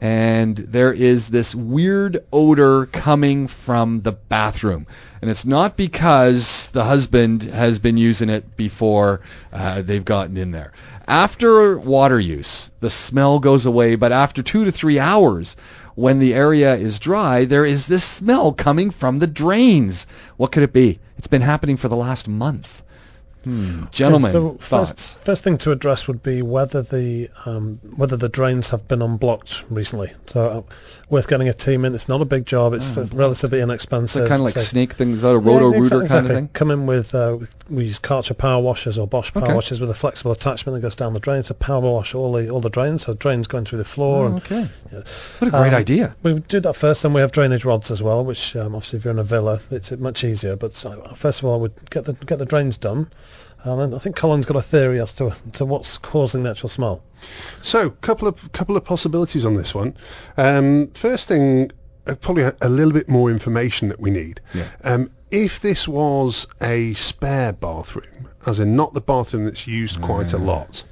And 0.00 0.56
there 0.56 0.92
is 0.92 1.28
this 1.28 1.54
weird 1.54 2.24
odor 2.32 2.86
coming 2.86 3.48
from 3.48 4.02
the 4.02 4.12
bathroom. 4.12 4.86
And 5.20 5.28
it's 5.28 5.44
not 5.44 5.76
because 5.76 6.68
the 6.68 6.84
husband 6.84 7.42
has 7.42 7.80
been 7.80 7.96
using 7.96 8.28
it 8.28 8.56
before 8.56 9.22
uh, 9.52 9.82
they've 9.82 10.04
gotten 10.04 10.36
in 10.36 10.52
there. 10.52 10.72
After 11.08 11.76
water 11.78 12.20
use, 12.20 12.70
the 12.78 12.90
smell 12.90 13.40
goes 13.40 13.66
away, 13.66 13.96
but 13.96 14.12
after 14.12 14.40
two 14.42 14.64
to 14.64 14.70
three 14.70 15.00
hours, 15.00 15.56
when 15.96 16.20
the 16.20 16.32
area 16.32 16.76
is 16.76 17.00
dry, 17.00 17.44
there 17.44 17.66
is 17.66 17.86
this 17.86 18.04
smell 18.04 18.52
coming 18.52 18.90
from 18.90 19.18
the 19.18 19.26
drains. 19.26 20.06
What 20.36 20.52
could 20.52 20.62
it 20.62 20.72
be? 20.72 21.00
It's 21.16 21.26
been 21.26 21.42
happening 21.42 21.76
for 21.76 21.88
the 21.88 21.96
last 21.96 22.28
month. 22.28 22.82
Hmm. 23.48 23.84
Gentlemen, 23.92 24.30
so 24.32 24.50
thoughts? 24.60 24.90
First, 25.12 25.24
first 25.24 25.42
thing 25.44 25.56
to 25.58 25.72
address 25.72 26.06
would 26.06 26.22
be 26.22 26.42
whether 26.42 26.82
the 26.82 27.30
um, 27.46 27.80
whether 27.96 28.16
the 28.18 28.28
drains 28.28 28.68
have 28.70 28.86
been 28.86 29.00
unblocked 29.00 29.64
recently. 29.70 30.12
So 30.26 30.46
uh, 30.68 30.74
worth 31.08 31.28
getting 31.28 31.48
a 31.48 31.54
team 31.54 31.86
in. 31.86 31.94
It's 31.94 32.10
not 32.10 32.20
a 32.20 32.26
big 32.26 32.44
job. 32.44 32.74
It's 32.74 32.94
f- 32.94 33.08
relatively 33.14 33.60
inexpensive. 33.62 34.28
kind 34.28 34.40
of 34.42 34.44
like 34.44 34.54
So- 34.54 34.60
snake 34.60 34.92
things 34.92 35.24
out 35.24 35.36
of 35.36 35.46
Yeah, 35.46 35.52
roto 35.52 35.70
rooter 35.70 36.02
exactly. 36.02 36.08
kind 36.08 36.26
of 36.26 36.34
thing. 36.36 36.48
Come 36.52 36.70
in 36.70 36.84
with 36.86 37.14
uh, 37.14 37.38
we 37.70 37.86
use 37.86 37.98
Karcher 37.98 38.36
power 38.36 38.60
washers 38.60 38.98
or 38.98 39.06
Bosch 39.06 39.32
power 39.32 39.44
Okay. 39.44 39.54
washers 39.54 39.80
with 39.80 39.88
a 39.88 39.94
flexible 39.94 40.32
attachment 40.32 40.74
that 40.76 40.82
goes 40.82 40.96
down 40.96 41.14
the 41.14 41.20
drain. 41.20 41.42
So 41.42 41.54
power 41.54 41.80
wash 41.80 42.14
all 42.14 42.32
the 42.34 42.50
all 42.50 42.60
the 42.60 42.68
drains. 42.68 43.04
So 43.06 43.14
drains 43.14 43.46
going 43.46 43.64
through 43.64 43.78
the 43.78 43.84
floor. 43.86 44.24
Oh, 44.24 44.26
and, 44.26 44.36
okay. 44.36 44.68
yeah. 44.92 44.98
What 45.38 45.48
a 45.48 45.50
great 45.50 45.68
Um, 45.72 45.74
idea. 45.74 46.14
We 46.22 46.34
do 46.40 46.60
that 46.60 46.74
first, 46.76 47.02
then 47.02 47.14
we 47.14 47.22
have 47.22 47.32
drainage 47.32 47.64
rods 47.64 47.90
as 47.90 48.02
well, 48.02 48.26
which 48.26 48.54
um, 48.56 48.74
obviously 48.74 48.98
if 48.98 49.06
you're 49.06 49.12
in 49.12 49.18
a 49.18 49.24
villa, 49.24 49.60
it's 49.70 49.90
much 49.92 50.22
easier. 50.24 50.54
But 50.56 50.84
uh, 50.84 51.14
first 51.14 51.38
of 51.38 51.46
all, 51.46 51.54
I 51.54 51.58
would 51.62 51.72
get 51.88 52.04
the 52.04 52.12
get 52.12 52.38
the 52.38 52.44
drains 52.44 52.76
done. 52.76 53.08
Um, 53.64 53.80
and 53.80 53.94
I 53.94 53.98
think 53.98 54.16
Colin's 54.16 54.46
got 54.46 54.56
a 54.56 54.62
theory 54.62 55.00
as 55.00 55.12
to 55.14 55.34
to 55.54 55.64
what's 55.64 55.98
causing 55.98 56.44
the 56.44 56.50
actual 56.50 56.68
smell. 56.68 57.02
So, 57.62 57.90
couple 57.90 58.28
of 58.28 58.52
couple 58.52 58.76
of 58.76 58.84
possibilities 58.84 59.44
on 59.44 59.54
this 59.54 59.74
one. 59.74 59.96
Um, 60.36 60.88
first 60.88 61.26
thing, 61.26 61.72
uh, 62.06 62.14
probably 62.14 62.44
a, 62.44 62.56
a 62.60 62.68
little 62.68 62.92
bit 62.92 63.08
more 63.08 63.30
information 63.30 63.88
that 63.88 64.00
we 64.00 64.10
need. 64.10 64.40
Yeah. 64.54 64.68
Um, 64.84 65.10
if 65.30 65.60
this 65.60 65.86
was 65.86 66.46
a 66.62 66.94
spare 66.94 67.52
bathroom, 67.52 68.28
as 68.46 68.60
in 68.60 68.76
not 68.76 68.94
the 68.94 69.00
bathroom 69.00 69.44
that's 69.44 69.66
used 69.66 70.00
quite 70.00 70.32
a 70.32 70.38
lot, 70.38 70.82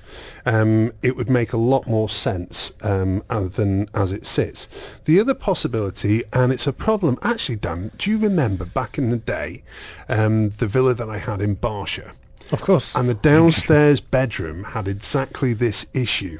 um, 0.44 0.92
it 1.02 1.16
would 1.16 1.30
make 1.30 1.54
a 1.54 1.56
lot 1.56 1.86
more 1.86 2.08
sense 2.08 2.72
um, 2.82 3.22
than 3.30 3.88
as 3.94 4.12
it 4.12 4.26
sits. 4.26 4.68
The 5.06 5.20
other 5.20 5.32
possibility, 5.32 6.22
and 6.34 6.52
it's 6.52 6.66
a 6.66 6.72
problem, 6.72 7.18
actually, 7.22 7.56
Dan, 7.56 7.90
do 7.96 8.10
you 8.10 8.18
remember 8.18 8.66
back 8.66 8.98
in 8.98 9.10
the 9.10 9.16
day 9.16 9.62
um, 10.10 10.50
the 10.58 10.66
villa 10.66 10.92
that 10.92 11.08
I 11.08 11.16
had 11.16 11.40
in 11.40 11.56
Barsha? 11.56 12.10
Of 12.52 12.62
course. 12.62 12.94
and 12.94 13.08
the 13.08 13.14
downstairs 13.14 14.00
bedroom 14.00 14.62
had 14.62 14.86
exactly 14.88 15.52
this 15.52 15.86
issue. 15.92 16.38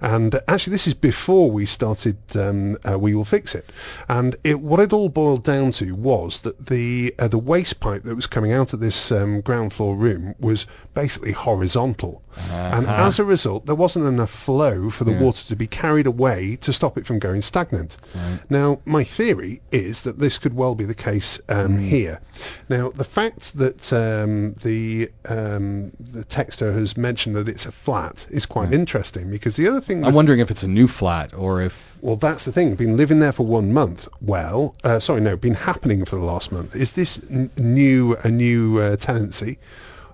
And 0.00 0.38
actually, 0.46 0.72
this 0.72 0.86
is 0.86 0.94
before 0.94 1.50
we 1.50 1.66
started 1.66 2.16
um, 2.36 2.76
uh, 2.88 2.98
We 2.98 3.14
Will 3.14 3.24
Fix 3.24 3.54
It. 3.54 3.72
And 4.08 4.36
it, 4.44 4.60
what 4.60 4.80
it 4.80 4.92
all 4.92 5.08
boiled 5.08 5.44
down 5.44 5.72
to 5.72 5.94
was 5.94 6.42
that 6.42 6.66
the 6.66 7.14
uh, 7.18 7.28
the 7.28 7.38
waste 7.38 7.80
pipe 7.80 8.02
that 8.02 8.14
was 8.14 8.26
coming 8.26 8.52
out 8.52 8.72
of 8.72 8.80
this 8.80 9.10
um, 9.10 9.40
ground 9.40 9.72
floor 9.72 9.96
room 9.96 10.34
was 10.38 10.66
basically 10.94 11.32
horizontal. 11.32 12.22
And 12.50 12.86
Uh-huh. 12.86 13.04
as 13.06 13.18
a 13.18 13.24
result, 13.24 13.66
there 13.66 13.74
wasn't 13.74 14.06
enough 14.06 14.30
flow 14.30 14.90
for 14.90 15.04
the 15.04 15.12
Yeah. 15.12 15.20
water 15.20 15.44
to 15.48 15.56
be 15.56 15.66
carried 15.66 16.06
away 16.06 16.56
to 16.62 16.72
stop 16.72 16.96
it 16.98 17.06
from 17.06 17.18
going 17.18 17.42
stagnant. 17.42 17.96
Right. 18.14 18.38
Now, 18.48 18.78
my 18.84 19.04
theory 19.04 19.60
is 19.72 20.02
that 20.02 20.18
this 20.18 20.38
could 20.38 20.54
well 20.54 20.74
be 20.74 20.84
the 20.84 20.94
case 20.94 21.40
um, 21.48 21.78
Mm. 21.78 21.88
here. 21.88 22.20
Now, 22.68 22.90
the 22.94 23.04
fact 23.04 23.56
that 23.58 23.92
um, 23.92 24.54
the 24.62 25.10
um, 25.28 25.92
the 26.00 26.24
texter 26.24 26.72
has 26.74 26.96
mentioned 26.96 27.36
that 27.36 27.48
it's 27.48 27.66
a 27.66 27.72
flat 27.72 28.26
is 28.30 28.46
quite 28.46 28.72
interesting 28.72 29.30
because 29.30 29.56
the 29.56 29.68
other 29.68 29.80
thing, 29.80 30.04
I'm 30.04 30.14
wondering 30.14 30.40
if 30.40 30.50
it's 30.50 30.62
a 30.62 30.68
new 30.68 30.86
flat 30.88 31.34
or 31.34 31.62
if 31.62 31.96
well, 32.00 32.16
that's 32.16 32.44
the 32.44 32.52
thing. 32.52 32.76
Been 32.76 32.96
living 32.96 33.18
there 33.18 33.32
for 33.32 33.44
one 33.44 33.72
month. 33.72 34.06
Well, 34.20 34.74
uh, 34.84 35.00
sorry, 35.00 35.20
no, 35.20 35.36
been 35.36 35.54
happening 35.54 36.04
for 36.04 36.14
the 36.14 36.22
last 36.22 36.52
month. 36.52 36.76
Is 36.76 36.92
this 36.92 37.18
n- 37.28 37.50
new 37.56 38.16
a 38.22 38.28
new 38.30 38.78
uh, 38.78 38.96
tenancy? 38.96 39.58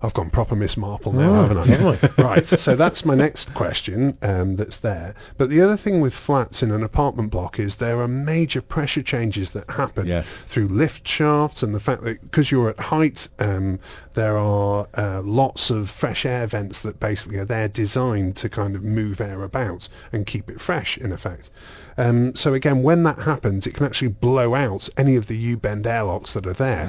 I've 0.05 0.13
gone 0.15 0.29
proper 0.31 0.55
Miss 0.55 0.77
Marple 0.77 1.13
now, 1.13 1.31
Oh, 1.31 1.47
haven't 1.49 2.19
I? 2.19 2.23
right. 2.23 2.47
So 2.49 2.77
that's 2.77 3.05
my 3.05 3.15
next 3.15 3.55
question 3.55 4.19
um, 4.23 4.57
that's 4.57 4.77
there. 4.79 5.15
But 5.39 5.49
the 5.49 5.63
other 5.63 5.77
thing 5.77 6.01
with 6.01 6.13
flats 6.13 6.63
in 6.63 6.71
an 6.71 6.83
apartment 6.83 7.31
block 7.31 7.59
is 7.59 7.77
there 7.77 8.01
are 8.01 8.09
major 8.09 8.61
pressure 8.61 9.03
changes 9.03 9.51
that 9.51 9.69
happen 9.71 10.07
Yes. 10.07 10.31
through 10.49 10.69
lift 10.69 11.09
shafts 11.09 11.63
and 11.63 11.75
the 11.75 11.81
fact 11.81 12.05
that 12.05 12.21
because 12.23 12.51
you're 12.51 12.71
at 12.71 12.79
height, 12.79 13.29
um, 13.39 13.79
there 14.13 14.37
are 14.37 14.87
uh, 14.95 15.23
lots 15.23 15.71
of 15.71 15.89
fresh 15.89 16.27
air 16.27 16.47
vents 16.47 16.81
that 16.83 17.01
basically 17.01 17.39
are 17.39 17.45
there 17.47 17.69
designed 17.69 18.37
to 18.37 18.49
kind 18.49 18.77
of 18.77 18.83
move 18.85 19.21
air 19.23 19.43
about 19.43 19.89
and 20.13 20.27
keep 20.27 20.51
it 20.51 20.61
fresh 20.61 20.99
in 20.99 21.13
effect. 21.13 21.51
Um, 21.97 22.35
so 22.35 22.55
again, 22.55 22.83
when 22.83 23.05
that 23.05 23.19
happens, 23.19 23.67
it 23.67 23.75
can 23.75 23.87
actually 23.87 24.09
blow 24.09 24.55
out 24.55 24.89
any 24.97 25.17
of 25.17 25.27
the 25.27 25.37
U-bend 25.37 25.87
airlocks 25.87 26.33
that 26.35 26.47
are 26.47 26.53
there. 26.53 26.89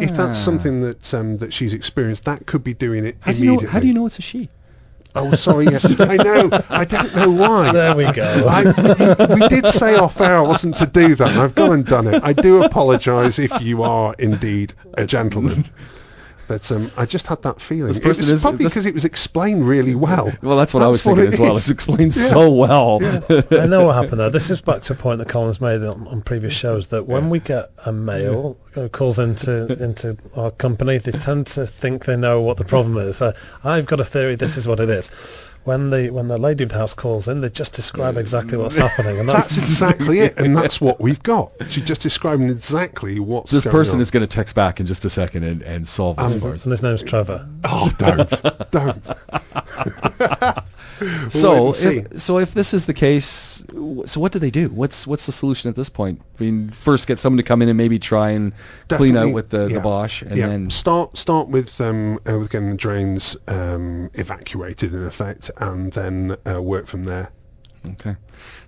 If 0.00 0.10
that's 0.16 0.38
Ah. 0.38 0.44
something 0.44 0.82
that 0.82 1.14
um, 1.14 1.38
that 1.38 1.52
she's 1.54 1.72
experienced, 1.74 2.24
that 2.24 2.44
could 2.46 2.62
be 2.62 2.74
doing 2.74 3.06
it 3.06 3.16
how 3.20 3.32
do 3.32 3.38
you 3.38 3.44
know 3.44 3.50
immediately. 3.52 3.72
how 3.72 3.80
do 3.80 3.86
you 3.86 3.94
know 3.94 4.06
it's 4.06 4.18
a 4.18 4.22
she? 4.22 4.48
Oh, 5.14 5.34
sorry. 5.34 5.66
Yes, 5.66 5.84
I 6.00 6.16
know. 6.16 6.48
I 6.70 6.84
don't 6.86 7.14
know 7.14 7.30
why. 7.30 7.70
There 7.72 7.94
we 7.94 8.10
go. 8.12 8.46
I, 8.48 8.62
we, 8.64 9.40
we 9.42 9.48
did 9.48 9.66
say 9.68 9.94
off 9.96 10.18
air 10.22 10.38
I 10.38 10.40
wasn't 10.40 10.76
to 10.76 10.86
do 10.86 11.14
that, 11.16 11.28
and 11.28 11.38
I've 11.38 11.54
gone 11.54 11.72
and 11.72 11.84
done 11.86 12.06
it. 12.06 12.22
I 12.24 12.32
do 12.32 12.62
apologise 12.64 13.38
if 13.38 13.52
you 13.60 13.82
are 13.82 14.14
indeed 14.18 14.72
a 14.94 15.04
gentleman. 15.04 15.66
But 16.48 16.70
um, 16.72 16.90
I 16.96 17.06
just 17.06 17.26
had 17.26 17.42
that 17.42 17.60
feeling. 17.60 17.88
This 17.92 17.98
It 17.98 18.06
was 18.06 18.30
is- 18.30 18.40
probably 18.42 18.64
this- 18.64 18.72
because 18.72 18.86
it 18.86 18.94
was 18.94 19.04
explained 19.04 19.66
really 19.66 19.94
well. 19.94 20.32
Well, 20.42 20.56
that's 20.56 20.74
what 20.74 20.82
I 20.82 20.88
was 20.88 21.02
thinking 21.02 21.26
as 21.28 21.38
well. 21.38 21.56
It's 21.56 21.68
explained 21.70 22.14
Yeah. 22.16 22.26
so 22.26 22.50
well. 22.50 22.98
I 23.50 23.66
know 23.66 23.86
what 23.86 23.94
happened 23.94 24.20
there. 24.20 24.30
This 24.30 24.50
is 24.50 24.60
back 24.60 24.82
to 24.82 24.92
a 24.92 24.96
point 24.96 25.18
that 25.18 25.28
Colin's 25.28 25.60
made 25.60 25.82
on, 25.82 26.06
on 26.08 26.22
previous 26.22 26.52
shows 26.52 26.88
that 26.88 27.06
when 27.06 27.30
we 27.30 27.38
get 27.38 27.70
a 27.86 27.92
male 27.92 28.56
who 28.72 28.88
calls 28.88 29.18
into 29.18 29.66
into 29.82 30.16
our 30.34 30.50
company, 30.50 30.98
they 30.98 31.12
tend 31.12 31.46
to 31.48 31.66
think 31.66 32.04
they 32.06 32.16
know 32.16 32.40
what 32.40 32.56
the 32.56 32.64
problem 32.64 32.96
is. 32.98 33.22
Uh, 33.22 33.32
I've 33.62 33.86
got 33.86 34.00
a 34.00 34.04
theory. 34.04 34.34
This 34.36 34.56
is 34.56 34.66
what 34.66 34.80
it 34.80 34.90
is. 34.90 35.10
When 35.64 35.90
the 35.90 36.10
when 36.10 36.26
the 36.26 36.38
lady 36.38 36.64
of 36.64 36.70
the 36.70 36.76
house 36.78 36.92
calls 36.92 37.28
in, 37.28 37.40
they 37.40 37.48
just 37.48 37.72
describe 37.72 38.16
exactly 38.16 38.58
what's 38.58 38.74
happening, 38.76 39.20
and 39.20 39.28
That's 39.28 39.54
that's, 39.54 39.58
exactly 39.58 40.18
it, 40.18 40.36
and 40.36 40.56
that's 40.56 40.80
what 40.80 41.00
we've 41.00 41.22
got. 41.22 41.52
She's 41.68 41.84
just 41.84 42.02
describing 42.02 42.48
exactly 42.50 43.20
what's 43.20 43.52
This 43.52 43.62
going 43.62 43.72
person 43.72 43.96
on. 43.96 44.02
is 44.02 44.10
going 44.10 44.22
to 44.22 44.26
text 44.26 44.56
back 44.56 44.80
in 44.80 44.86
just 44.86 45.04
a 45.04 45.10
second 45.10 45.44
and, 45.44 45.62
and 45.62 45.86
solve 45.86 46.16
this 46.16 46.34
Um, 46.34 46.40
for 46.40 46.54
us. 46.54 46.64
and 46.64 46.72
his 46.72 46.82
name's 46.82 47.04
Trevor. 47.04 47.46
Oh, 47.62 47.92
don't, 47.96 48.42
don't. 48.72 49.08
We'll 51.00 51.30
So, 51.30 51.54
wait 51.64 51.66
and 51.66 51.74
see. 51.74 51.96
if, 52.14 52.20
so 52.22 52.38
if 52.38 52.54
this 52.54 52.74
is 52.74 52.86
the 52.86 52.94
case, 52.94 53.58
w- 53.58 53.61
so 54.06 54.20
what 54.20 54.32
do 54.32 54.38
they 54.38 54.50
do? 54.50 54.68
What's 54.68 55.06
what's 55.06 55.26
the 55.26 55.32
solution 55.32 55.68
at 55.68 55.76
this 55.76 55.88
point? 55.88 56.20
I 56.38 56.42
mean, 56.42 56.70
first 56.70 57.06
get 57.06 57.18
someone 57.18 57.38
to 57.38 57.42
come 57.42 57.62
in 57.62 57.68
and 57.68 57.76
maybe 57.76 57.98
try 57.98 58.30
and 58.30 58.52
clean 58.88 59.16
out 59.16 59.32
with 59.32 59.50
the, 59.50 59.66
yeah. 59.68 59.74
the 59.74 59.80
Bosch, 59.80 60.22
and 60.22 60.36
yeah. 60.36 60.46
then 60.46 60.70
start 60.70 61.16
start 61.16 61.48
with 61.48 61.80
um, 61.80 62.18
uh, 62.28 62.38
with 62.38 62.50
getting 62.50 62.70
the 62.70 62.76
drains 62.76 63.36
um, 63.48 64.10
evacuated 64.14 64.94
in 64.94 65.04
effect, 65.04 65.50
and 65.56 65.92
then 65.92 66.36
uh, 66.46 66.60
work 66.60 66.86
from 66.86 67.04
there. 67.04 67.30
Okay. 67.90 68.16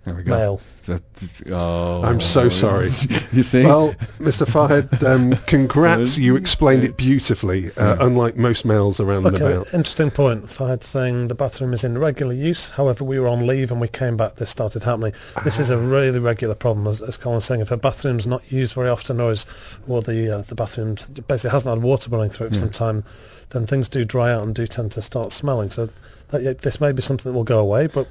There 0.05 0.15
we 0.15 0.23
go. 0.23 0.37
Male. 0.37 0.61
That- 0.87 1.03
oh. 1.51 2.03
I'm 2.03 2.21
so 2.21 2.51
sorry. 2.51 2.91
you 3.33 3.43
see? 3.43 3.65
Well, 3.65 3.95
Mr. 4.19 4.47
Fahad, 4.47 5.03
um, 5.03 5.33
congrats. 5.47 6.19
You 6.19 6.37
explained 6.37 6.85
it 6.85 6.97
beautifully, 6.99 7.71
uh, 7.77 8.05
unlike 8.05 8.37
most 8.37 8.67
males 8.67 9.01
around 9.01 9.27
and 9.27 9.37
Okay, 9.37 9.53
about. 9.53 9.73
interesting 9.73 10.11
point. 10.11 10.47
Fahad 10.47 10.83
saying 10.83 11.29
the 11.29 11.35
bathroom 11.35 11.73
is 11.73 11.85
in 11.85 11.97
regular 11.97 12.35
use. 12.35 12.69
However, 12.69 13.05
we 13.05 13.19
were 13.19 13.29
on 13.29 13.47
leave 13.47 13.71
and 13.71 13.81
we 13.81 13.89
came 13.89 14.17
back. 14.19 14.37
This 14.37 14.51
started 14.51 14.85
happening. 14.85 15.15
This 15.43 15.59
is 15.59 15.71
a 15.71 15.79
really 15.79 16.19
regular 16.19 16.55
problem, 16.55 16.87
as, 16.87 17.01
as 17.01 17.17
Colin's 17.17 17.47
saying. 17.47 17.63
If 17.63 17.71
a 17.71 17.79
bathroom's 17.79 18.27
not 18.27 18.53
used 18.53 18.75
very 18.75 18.91
often, 18.91 19.21
or 19.21 19.31
is, 19.31 19.47
or 19.89 20.03
the 20.03 20.39
uh, 20.39 20.43
the 20.43 20.55
bathroom 20.55 20.97
basically 21.29 21.51
hasn't 21.51 21.75
had 21.75 21.83
water 21.83 22.11
running 22.11 22.31
through 22.31 22.49
it 22.49 22.53
for 22.53 22.59
some 22.59 22.71
time, 22.71 23.05
then 23.51 23.67
things 23.67 23.89
do 23.89 24.05
dry 24.05 24.33
out 24.33 24.43
and 24.43 24.55
do 24.55 24.67
tend 24.67 24.93
to 24.93 25.03
start 25.03 25.33
smelling. 25.33 25.71
So 25.71 25.89
that, 26.29 26.43
yeah, 26.43 26.53
this 26.53 26.81
may 26.81 26.93
be 26.93 27.01
something 27.01 27.31
that 27.33 27.37
will 27.37 27.45
go 27.45 27.61
away, 27.61 27.87
but 27.87 28.09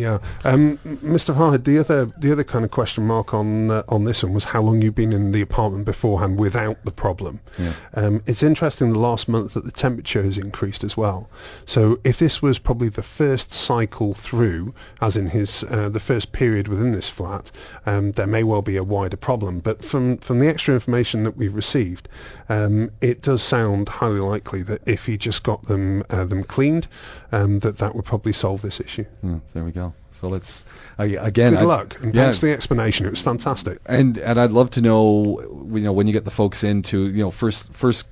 Yeah, 0.00 0.18
um, 0.44 0.78
Mr. 0.78 1.34
Fahad, 1.34 1.64
the 1.64 1.78
other 1.78 2.06
the 2.06 2.32
other 2.32 2.42
kind 2.42 2.64
of 2.64 2.70
question 2.70 3.06
mark 3.06 3.34
on 3.34 3.70
uh, 3.70 3.82
on 3.86 4.06
this 4.06 4.22
one 4.22 4.32
was 4.32 4.44
how 4.44 4.62
long 4.62 4.80
you've 4.80 4.94
been 4.94 5.12
in 5.12 5.32
the 5.32 5.42
apartment 5.42 5.84
beforehand 5.84 6.38
without 6.38 6.82
the 6.86 6.90
problem. 6.90 7.40
Yeah. 7.58 7.74
Um, 7.92 8.22
it's 8.26 8.42
interesting 8.42 8.94
the 8.94 8.98
last 8.98 9.28
month 9.28 9.52
that 9.54 9.66
the 9.66 9.70
temperature 9.70 10.22
has 10.22 10.38
increased 10.38 10.84
as 10.84 10.96
well. 10.96 11.28
So 11.66 12.00
if 12.02 12.18
this 12.18 12.40
was 12.40 12.58
probably 12.58 12.88
the 12.88 13.02
first 13.02 13.52
cycle 13.52 14.14
through, 14.14 14.72
as 15.02 15.18
in 15.18 15.26
his 15.26 15.64
uh, 15.64 15.90
the 15.90 16.00
first 16.00 16.32
period 16.32 16.66
within 16.66 16.92
this 16.92 17.10
flat, 17.10 17.52
um, 17.84 18.12
there 18.12 18.26
may 18.26 18.42
well 18.42 18.62
be 18.62 18.78
a 18.78 18.84
wider 18.84 19.18
problem. 19.18 19.60
But 19.60 19.84
from 19.84 20.16
from 20.16 20.38
the 20.38 20.48
extra 20.48 20.72
information 20.72 21.24
that 21.24 21.36
we've 21.36 21.54
received, 21.54 22.08
um, 22.50 22.90
it 23.00 23.22
does 23.22 23.42
sound 23.42 23.88
highly 23.88 24.18
likely 24.18 24.62
that 24.64 24.82
if 24.86 25.06
he 25.06 25.16
just 25.16 25.44
got 25.44 25.62
them 25.62 26.02
uh, 26.10 26.24
them 26.24 26.42
cleaned, 26.42 26.88
um, 27.30 27.60
that 27.60 27.78
that 27.78 27.94
would 27.94 28.04
probably 28.04 28.32
solve 28.32 28.60
this 28.60 28.80
issue. 28.80 29.04
Hmm, 29.22 29.38
there 29.54 29.64
we 29.64 29.70
go. 29.70 29.94
So 30.10 30.28
let's 30.28 30.64
I, 30.98 31.04
again. 31.04 31.52
Good 31.52 31.60
I- 31.62 31.64
luck, 31.64 31.96
and 32.02 32.12
yeah, 32.14 32.24
thanks 32.24 32.40
for 32.40 32.46
the 32.46 32.52
explanation. 32.52 33.06
It 33.06 33.10
was 33.10 33.20
fantastic. 33.20 33.78
and 33.86 34.18
and 34.18 34.38
I'd 34.38 34.50
love 34.50 34.70
to 34.70 34.80
know, 34.82 35.40
you 35.72 35.80
know, 35.80 35.92
when 35.92 36.08
you 36.08 36.12
get 36.12 36.24
the 36.24 36.32
folks 36.32 36.64
into, 36.64 37.08
you 37.08 37.22
know, 37.22 37.30
first 37.30 37.72
first 37.72 38.08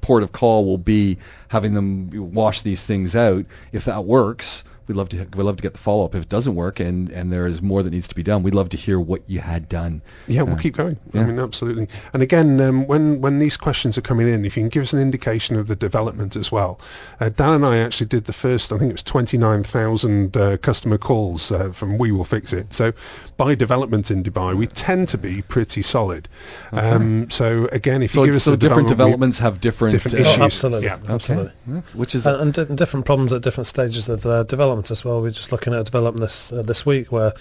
port 0.00 0.22
of 0.22 0.32
call 0.32 0.64
will 0.64 0.78
be 0.78 1.18
having 1.48 1.74
them 1.74 2.32
wash 2.32 2.62
these 2.62 2.82
things 2.82 3.14
out. 3.14 3.44
If 3.72 3.84
that 3.84 4.04
works, 4.06 4.64
we'd 4.86 4.96
love 4.96 5.08
to 5.10 5.18
we'd 5.36 5.42
love 5.44 5.56
to 5.56 5.62
get 5.62 5.72
the 5.72 5.78
follow 5.78 6.04
up. 6.04 6.14
If 6.14 6.22
it 6.24 6.28
doesn't 6.28 6.54
work 6.54 6.80
and 6.80 7.10
and 7.10 7.32
there 7.32 7.46
is 7.46 7.62
more 7.62 7.82
that 7.82 7.90
needs 7.90 8.08
to 8.08 8.14
be 8.14 8.22
done, 8.22 8.42
we'd 8.42 8.54
love 8.54 8.68
to 8.70 8.76
hear 8.76 8.98
what 9.00 9.22
you 9.26 9.40
had 9.40 9.68
done. 9.68 10.02
Yeah, 10.26 10.42
we'll 10.42 10.54
Uh, 10.54 10.58
keep 10.58 10.76
going. 10.76 10.96
yeah. 11.12 11.22
I 11.22 11.24
mean, 11.24 11.38
absolutely. 11.38 11.88
And 12.12 12.22
again, 12.22 12.60
um, 12.60 12.86
when 12.86 13.20
when 13.20 13.38
these 13.38 13.56
questions 13.56 13.96
are 13.98 14.02
coming 14.02 14.28
in, 14.28 14.44
if 14.44 14.56
you 14.56 14.62
can 14.62 14.68
give 14.68 14.82
us 14.82 14.92
an 14.92 15.00
indication 15.00 15.56
of 15.56 15.66
the 15.66 15.76
development 15.76 16.36
as 16.36 16.50
well. 16.52 16.80
Uh, 17.20 17.28
Dan 17.30 17.50
and 17.50 17.66
I 17.66 17.78
actually 17.78 18.06
did 18.06 18.24
the 18.24 18.32
first, 18.32 18.72
I 18.72 18.78
think 18.78 18.90
it 18.90 18.94
was 18.94 19.02
29,000 19.02 20.36
uh, 20.36 20.56
customer 20.58 20.98
calls 20.98 21.50
uh, 21.52 21.70
from 21.72 21.98
We 21.98 22.12
Will 22.12 22.24
Fix 22.24 22.52
It. 22.52 22.72
So 22.74 22.92
by 23.36 23.54
development 23.54 24.10
in 24.10 24.22
Dubai, 24.22 24.56
we 24.56 24.66
tend 24.66 25.08
to 25.10 25.18
be 25.18 25.42
pretty 25.42 25.82
solid. 25.82 26.28
Um, 26.72 27.30
so 27.30 27.68
again, 27.72 28.02
if 28.02 28.12
So 28.12 28.20
you 28.22 28.26
give 28.28 28.36
us 28.36 28.44
so 28.44 28.52
the 28.52 28.56
different 28.56 28.88
development, 28.88 29.34
developments 29.34 29.38
have 29.40 29.60
different, 29.60 29.92
different 29.92 30.18
uh, 30.18 30.20
issues. 30.20 30.38
Oh, 30.40 30.44
absolutely, 30.44 30.86
Yeah. 30.86 30.96
Okay. 30.96 31.12
absolutely. 31.14 31.52
That's- 31.66 31.94
which 31.94 32.14
is 32.14 32.26
and, 32.26 32.40
and, 32.40 32.54
di- 32.54 32.74
different 32.76 33.06
problems 33.06 33.32
at 33.32 33.42
different 33.42 33.66
stages 33.66 34.08
of 34.08 34.24
uh, 34.26 34.42
development 34.44 34.90
as 34.90 35.04
well. 35.04 35.20
We're 35.22 35.30
just 35.30 35.52
looking 35.52 35.72
at 35.74 35.80
a 35.80 35.84
development 35.84 36.20
this 36.20 36.52
uh, 36.52 36.62
this 36.62 36.84
week 36.86 37.10
where 37.12 37.32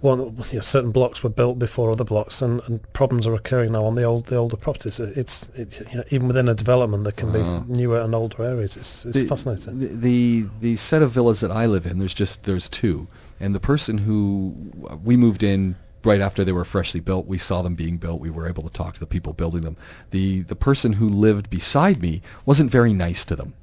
one 0.00 0.18
you 0.50 0.54
know, 0.56 0.60
certain 0.62 0.92
blocks 0.92 1.22
were 1.22 1.28
built 1.28 1.58
before 1.58 1.90
other 1.90 2.04
blocks, 2.04 2.40
and, 2.40 2.62
and 2.66 2.92
problems 2.94 3.26
are 3.26 3.34
occurring 3.34 3.72
now 3.72 3.84
on 3.84 3.94
the 3.94 4.04
old 4.04 4.24
the 4.26 4.36
older 4.36 4.56
properties. 4.56 4.98
It- 4.98 5.16
It's 5.18 5.48
it, 5.54 5.68
you 5.92 5.98
know, 5.98 6.04
even 6.10 6.26
within 6.26 6.48
a 6.48 6.54
development 6.54 7.04
there 7.04 7.12
can 7.12 7.32
Wow. 7.32 7.60
be 7.60 7.72
newer 7.74 8.00
and 8.00 8.14
older 8.14 8.42
areas. 8.42 8.76
It's 8.76 9.04
it's 9.04 9.14
the, 9.18 9.26
fascinating. 9.26 9.78
The, 9.78 9.86
the 9.88 10.46
the 10.60 10.76
set 10.76 11.02
of 11.02 11.10
villas 11.12 11.40
that 11.40 11.50
I 11.52 11.66
live 11.66 11.86
in, 11.86 11.98
there's 11.98 12.14
just 12.14 12.42
there's 12.44 12.68
two, 12.70 13.06
and 13.40 13.54
the 13.54 13.60
person 13.60 13.98
who 13.98 14.54
we 15.02 15.16
moved 15.16 15.42
in 15.42 15.76
right 16.04 16.20
after 16.20 16.44
they 16.44 16.52
were 16.52 16.64
freshly 16.64 17.00
built, 17.00 17.26
we 17.26 17.38
saw 17.38 17.62
them 17.62 17.74
being 17.74 17.96
built. 17.98 18.20
We 18.20 18.30
were 18.30 18.48
able 18.48 18.62
to 18.62 18.70
talk 18.70 18.94
to 18.94 19.00
the 19.00 19.06
people 19.06 19.32
building 19.32 19.62
them. 19.62 19.76
The 20.10 20.42
the 20.42 20.56
person 20.56 20.92
who 20.92 21.08
lived 21.08 21.50
beside 21.50 22.00
me 22.00 22.22
wasn't 22.46 22.70
very 22.70 22.92
nice 22.92 23.24
to 23.26 23.36
them, 23.36 23.54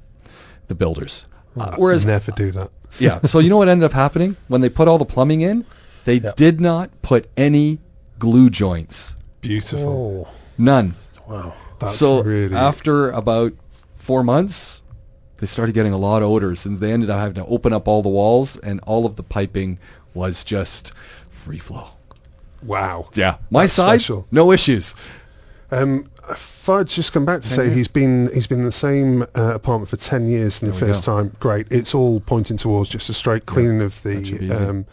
the 0.68 0.74
builders. 0.74 1.24
Uh, 1.56 1.74
whereas 1.76 2.06
never 2.06 2.30
do 2.32 2.52
that. 2.52 2.70
yeah, 2.98 3.20
so 3.22 3.38
you 3.38 3.48
know 3.50 3.56
what 3.58 3.68
ended 3.68 3.84
up 3.84 3.92
happening 3.92 4.36
when 4.48 4.60
they 4.60 4.68
put 4.68 4.88
all 4.88 4.98
the 4.98 5.04
plumbing 5.04 5.40
in? 5.40 5.64
They 6.04 6.16
Yep. 6.16 6.36
did 6.36 6.60
not 6.60 6.90
put 7.02 7.28
any 7.36 7.78
glue 8.18 8.50
joints. 8.50 9.14
Beautiful. 9.40 10.26
oh 10.28 10.34
None. 10.56 10.94
wow! 11.28 11.54
That's 11.78 11.96
so 11.96 12.22
really 12.22 12.54
after 12.56 13.10
about 13.10 13.52
four 13.98 14.22
months, 14.24 14.80
they 15.38 15.46
started 15.46 15.72
getting 15.74 15.92
a 15.92 15.98
lot 15.98 16.22
of 16.22 16.28
odors, 16.28 16.66
and 16.66 16.78
they 16.78 16.92
ended 16.92 17.10
up 17.10 17.18
having 17.18 17.34
to 17.34 17.46
open 17.46 17.72
up 17.72 17.88
all 17.88 18.02
the 18.02 18.08
walls, 18.08 18.56
and 18.56 18.80
all 18.80 19.06
of 19.06 19.16
the 19.16 19.22
piping 19.22 19.78
was 20.14 20.44
just 20.44 20.92
free 21.30 21.58
flow. 21.58 21.88
wow. 22.62 23.08
Yeah, 23.14 23.36
my 23.50 23.62
That's 23.64 23.72
side, 23.74 24.00
special. 24.00 24.26
no 24.30 24.52
issues. 24.52 24.94
Um, 25.70 26.10
Fahad 26.28 26.86
just 26.86 27.12
come 27.12 27.24
back 27.24 27.42
to 27.42 27.48
say 27.48 27.64
years. 27.66 27.76
he's 27.76 27.88
been 27.88 28.30
he's 28.34 28.46
been 28.46 28.58
in 28.60 28.64
the 28.64 28.72
same 28.72 29.22
uh, 29.22 29.54
apartment 29.54 29.88
for 29.88 29.96
ten 29.96 30.28
years 30.28 30.62
in 30.62 30.68
the 30.70 30.76
There 30.76 30.88
first 30.88 31.06
go. 31.06 31.16
time. 31.16 31.36
Great. 31.40 31.68
It's 31.70 31.94
all 31.94 32.20
pointing 32.20 32.56
towards 32.58 32.88
just 32.90 33.08
a 33.10 33.14
straight 33.14 33.46
cleaning 33.46 33.80
of 33.82 33.94
should 33.94 34.38
be 34.40 34.46
the 34.48 34.68
um, 34.70 34.86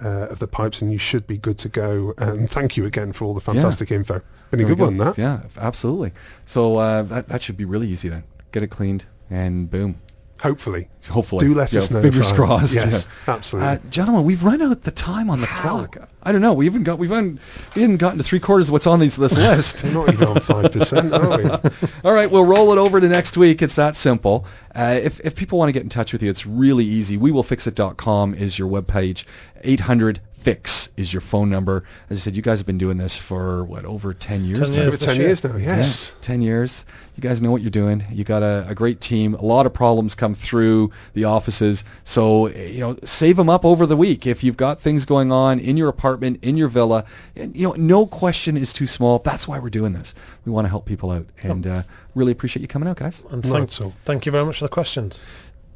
uh, 0.00 0.08
of 0.30 0.38
the 0.38 0.46
pipes, 0.46 0.82
and 0.82 0.92
you 0.92 0.98
should 0.98 1.26
be 1.26 1.36
good 1.38 1.58
to 1.58 1.68
go. 1.68 2.14
And 2.18 2.48
thank 2.50 2.76
you 2.76 2.84
again 2.86 3.12
for 3.12 3.24
all 3.24 3.34
the 3.34 3.40
fantastic 3.40 3.90
info. 3.90 4.20
Been 4.50 4.60
a 4.60 4.64
There 4.64 4.74
good 4.74 4.78
go. 4.78 4.84
one, 4.84 4.96
that. 4.98 5.18
Yeah, 5.18 5.40
absolutely. 5.56 6.12
So 6.46 6.76
uh, 6.76 7.02
that 7.04 7.28
that 7.28 7.42
should 7.42 7.56
be 7.56 7.64
really 7.64 7.88
easy 7.88 8.08
then. 8.08 8.22
Get 8.52 8.62
it 8.62 8.68
cleaned, 8.68 9.04
and 9.30 9.70
boom. 9.70 10.00
Hopefully, 10.40 10.88
Hopefully, 11.10 11.48
do 11.48 11.52
let 11.52 11.72
Yeah, 11.72 11.80
us 11.80 11.90
know. 11.90 12.00
Fingers 12.00 12.30
crossed. 12.30 12.72
Yes, 12.72 13.08
yeah. 13.26 13.34
absolutely. 13.34 13.70
Uh, 13.70 13.78
gentlemen, 13.90 14.22
we've 14.22 14.44
run 14.44 14.62
out 14.62 14.84
the 14.84 14.92
time 14.92 15.30
on 15.30 15.40
the 15.40 15.46
How? 15.48 15.84
clock. 15.84 16.08
I 16.22 16.30
don't 16.30 16.40
know. 16.40 16.52
We 16.52 16.66
haven't 16.66 16.84
got. 16.84 16.96
We've 17.00 17.10
un, 17.10 17.40
we 17.74 17.82
haven't 17.82 17.96
gotten 17.96 18.18
to 18.18 18.24
three 18.24 18.38
quarters 18.38 18.68
of 18.68 18.72
what's 18.72 18.86
on 18.86 19.00
these, 19.00 19.16
this 19.16 19.32
list. 19.36 19.82
We're 19.82 19.94
not 19.94 20.12
even 20.12 20.28
on 20.28 20.38
five 20.40 20.70
percent, 20.70 21.12
are 21.12 21.38
we? 21.38 21.44
All 22.04 22.12
right, 22.12 22.30
we'll 22.30 22.44
roll 22.46 22.70
it 22.70 22.78
over 22.78 23.00
to 23.00 23.08
next 23.08 23.36
week. 23.36 23.62
It's 23.62 23.74
that 23.74 23.96
simple. 23.96 24.46
Uh, 24.72 25.00
if, 25.02 25.18
if 25.24 25.34
people 25.34 25.58
want 25.58 25.70
to 25.70 25.72
get 25.72 25.82
in 25.82 25.88
touch 25.88 26.12
with 26.12 26.22
you, 26.22 26.30
it's 26.30 26.46
really 26.46 26.84
easy. 26.84 27.16
We 27.16 27.32
will 27.32 27.42
fix 27.42 27.66
it.com 27.66 28.34
is 28.34 28.56
your 28.56 28.68
webpage. 28.68 29.24
800 29.62 30.20
fix 30.48 30.88
is 30.96 31.12
your 31.12 31.20
phone 31.20 31.50
number. 31.50 31.84
As 32.08 32.16
I 32.16 32.20
said, 32.20 32.34
you 32.36 32.40
guys 32.40 32.58
have 32.58 32.66
been 32.66 32.78
doing 32.78 32.96
this 32.96 33.18
for 33.18 33.64
what 33.64 33.84
over 33.84 34.14
10 34.14 34.44
years. 34.44 34.58
10 34.58 34.70
now? 34.70 34.76
years. 34.76 34.86
Over 34.86 34.96
this 34.96 35.06
ten 35.06 35.16
year. 35.16 35.26
years 35.26 35.44
now. 35.44 35.56
Yeah, 35.56 35.76
Yes. 35.76 36.14
10 36.22 36.40
years. 36.40 36.86
You 37.16 37.22
guys 37.22 37.42
know 37.42 37.50
what 37.50 37.60
you're 37.60 37.70
doing. 37.70 38.02
You 38.10 38.24
got 38.24 38.42
a, 38.42 38.64
a 38.66 38.74
great 38.74 38.98
team. 39.00 39.34
A 39.34 39.44
lot 39.44 39.66
of 39.66 39.74
problems 39.74 40.14
come 40.14 40.34
through 40.34 40.92
the 41.12 41.24
offices. 41.24 41.84
So, 42.04 42.48
you 42.48 42.80
know, 42.80 42.96
save 43.04 43.36
them 43.36 43.50
up 43.50 43.66
over 43.66 43.84
the 43.84 43.96
week. 43.96 44.26
If 44.26 44.42
you've 44.42 44.56
got 44.56 44.80
things 44.80 45.04
going 45.04 45.32
on 45.32 45.60
in 45.60 45.76
your 45.76 45.90
apartment, 45.90 46.38
in 46.42 46.56
your 46.56 46.68
villa, 46.68 47.04
and, 47.36 47.54
you 47.54 47.68
know, 47.68 47.74
no 47.74 48.06
question 48.06 48.56
is 48.56 48.72
too 48.72 48.86
small. 48.86 49.18
That's 49.18 49.46
why 49.46 49.58
we're 49.58 49.68
doing 49.68 49.92
this. 49.92 50.14
We 50.46 50.52
want 50.52 50.64
to 50.64 50.70
help 50.70 50.86
people 50.86 51.10
out. 51.10 51.26
And 51.42 51.66
uh, 51.66 51.82
really 52.14 52.32
appreciate 52.32 52.62
you 52.62 52.68
coming 52.68 52.88
out, 52.88 52.96
guys. 52.96 53.22
And 53.30 53.42
thank, 53.42 53.68
at 53.68 53.80
all. 53.82 53.92
thank 54.06 54.24
you 54.24 54.32
very 54.32 54.46
much 54.46 54.60
for 54.60 54.64
the 54.64 54.70
questions. 54.70 55.18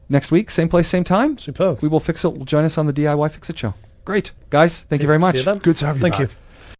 Next 0.09 0.31
week, 0.31 0.51
same 0.51 0.70
place, 0.70 0.89
same 0.89 1.05
time. 1.05 1.37
Superb. 1.37 1.83
We 1.83 1.89
will 1.89 2.01
fix 2.01 2.25
it. 2.25 2.45
Join 2.47 2.64
us 2.64 2.79
on 2.79 2.87
the 2.87 2.93
DIY 2.95 3.31
Fix 3.33 3.51
It 3.51 3.59
show. 3.59 3.75
Great. 4.05 4.33
Guys, 4.51 4.81
thank 4.83 5.03
you 5.03 5.09
very 5.09 5.19
much. 5.19 5.35
See 5.35 5.39
you 5.41 5.45
then. 5.45 5.59
Good 5.59 5.77
to 5.79 5.87
have 5.87 5.97
you 5.97 6.03
Thank 6.03 6.15
back. 6.19 6.31
you. 6.31 6.37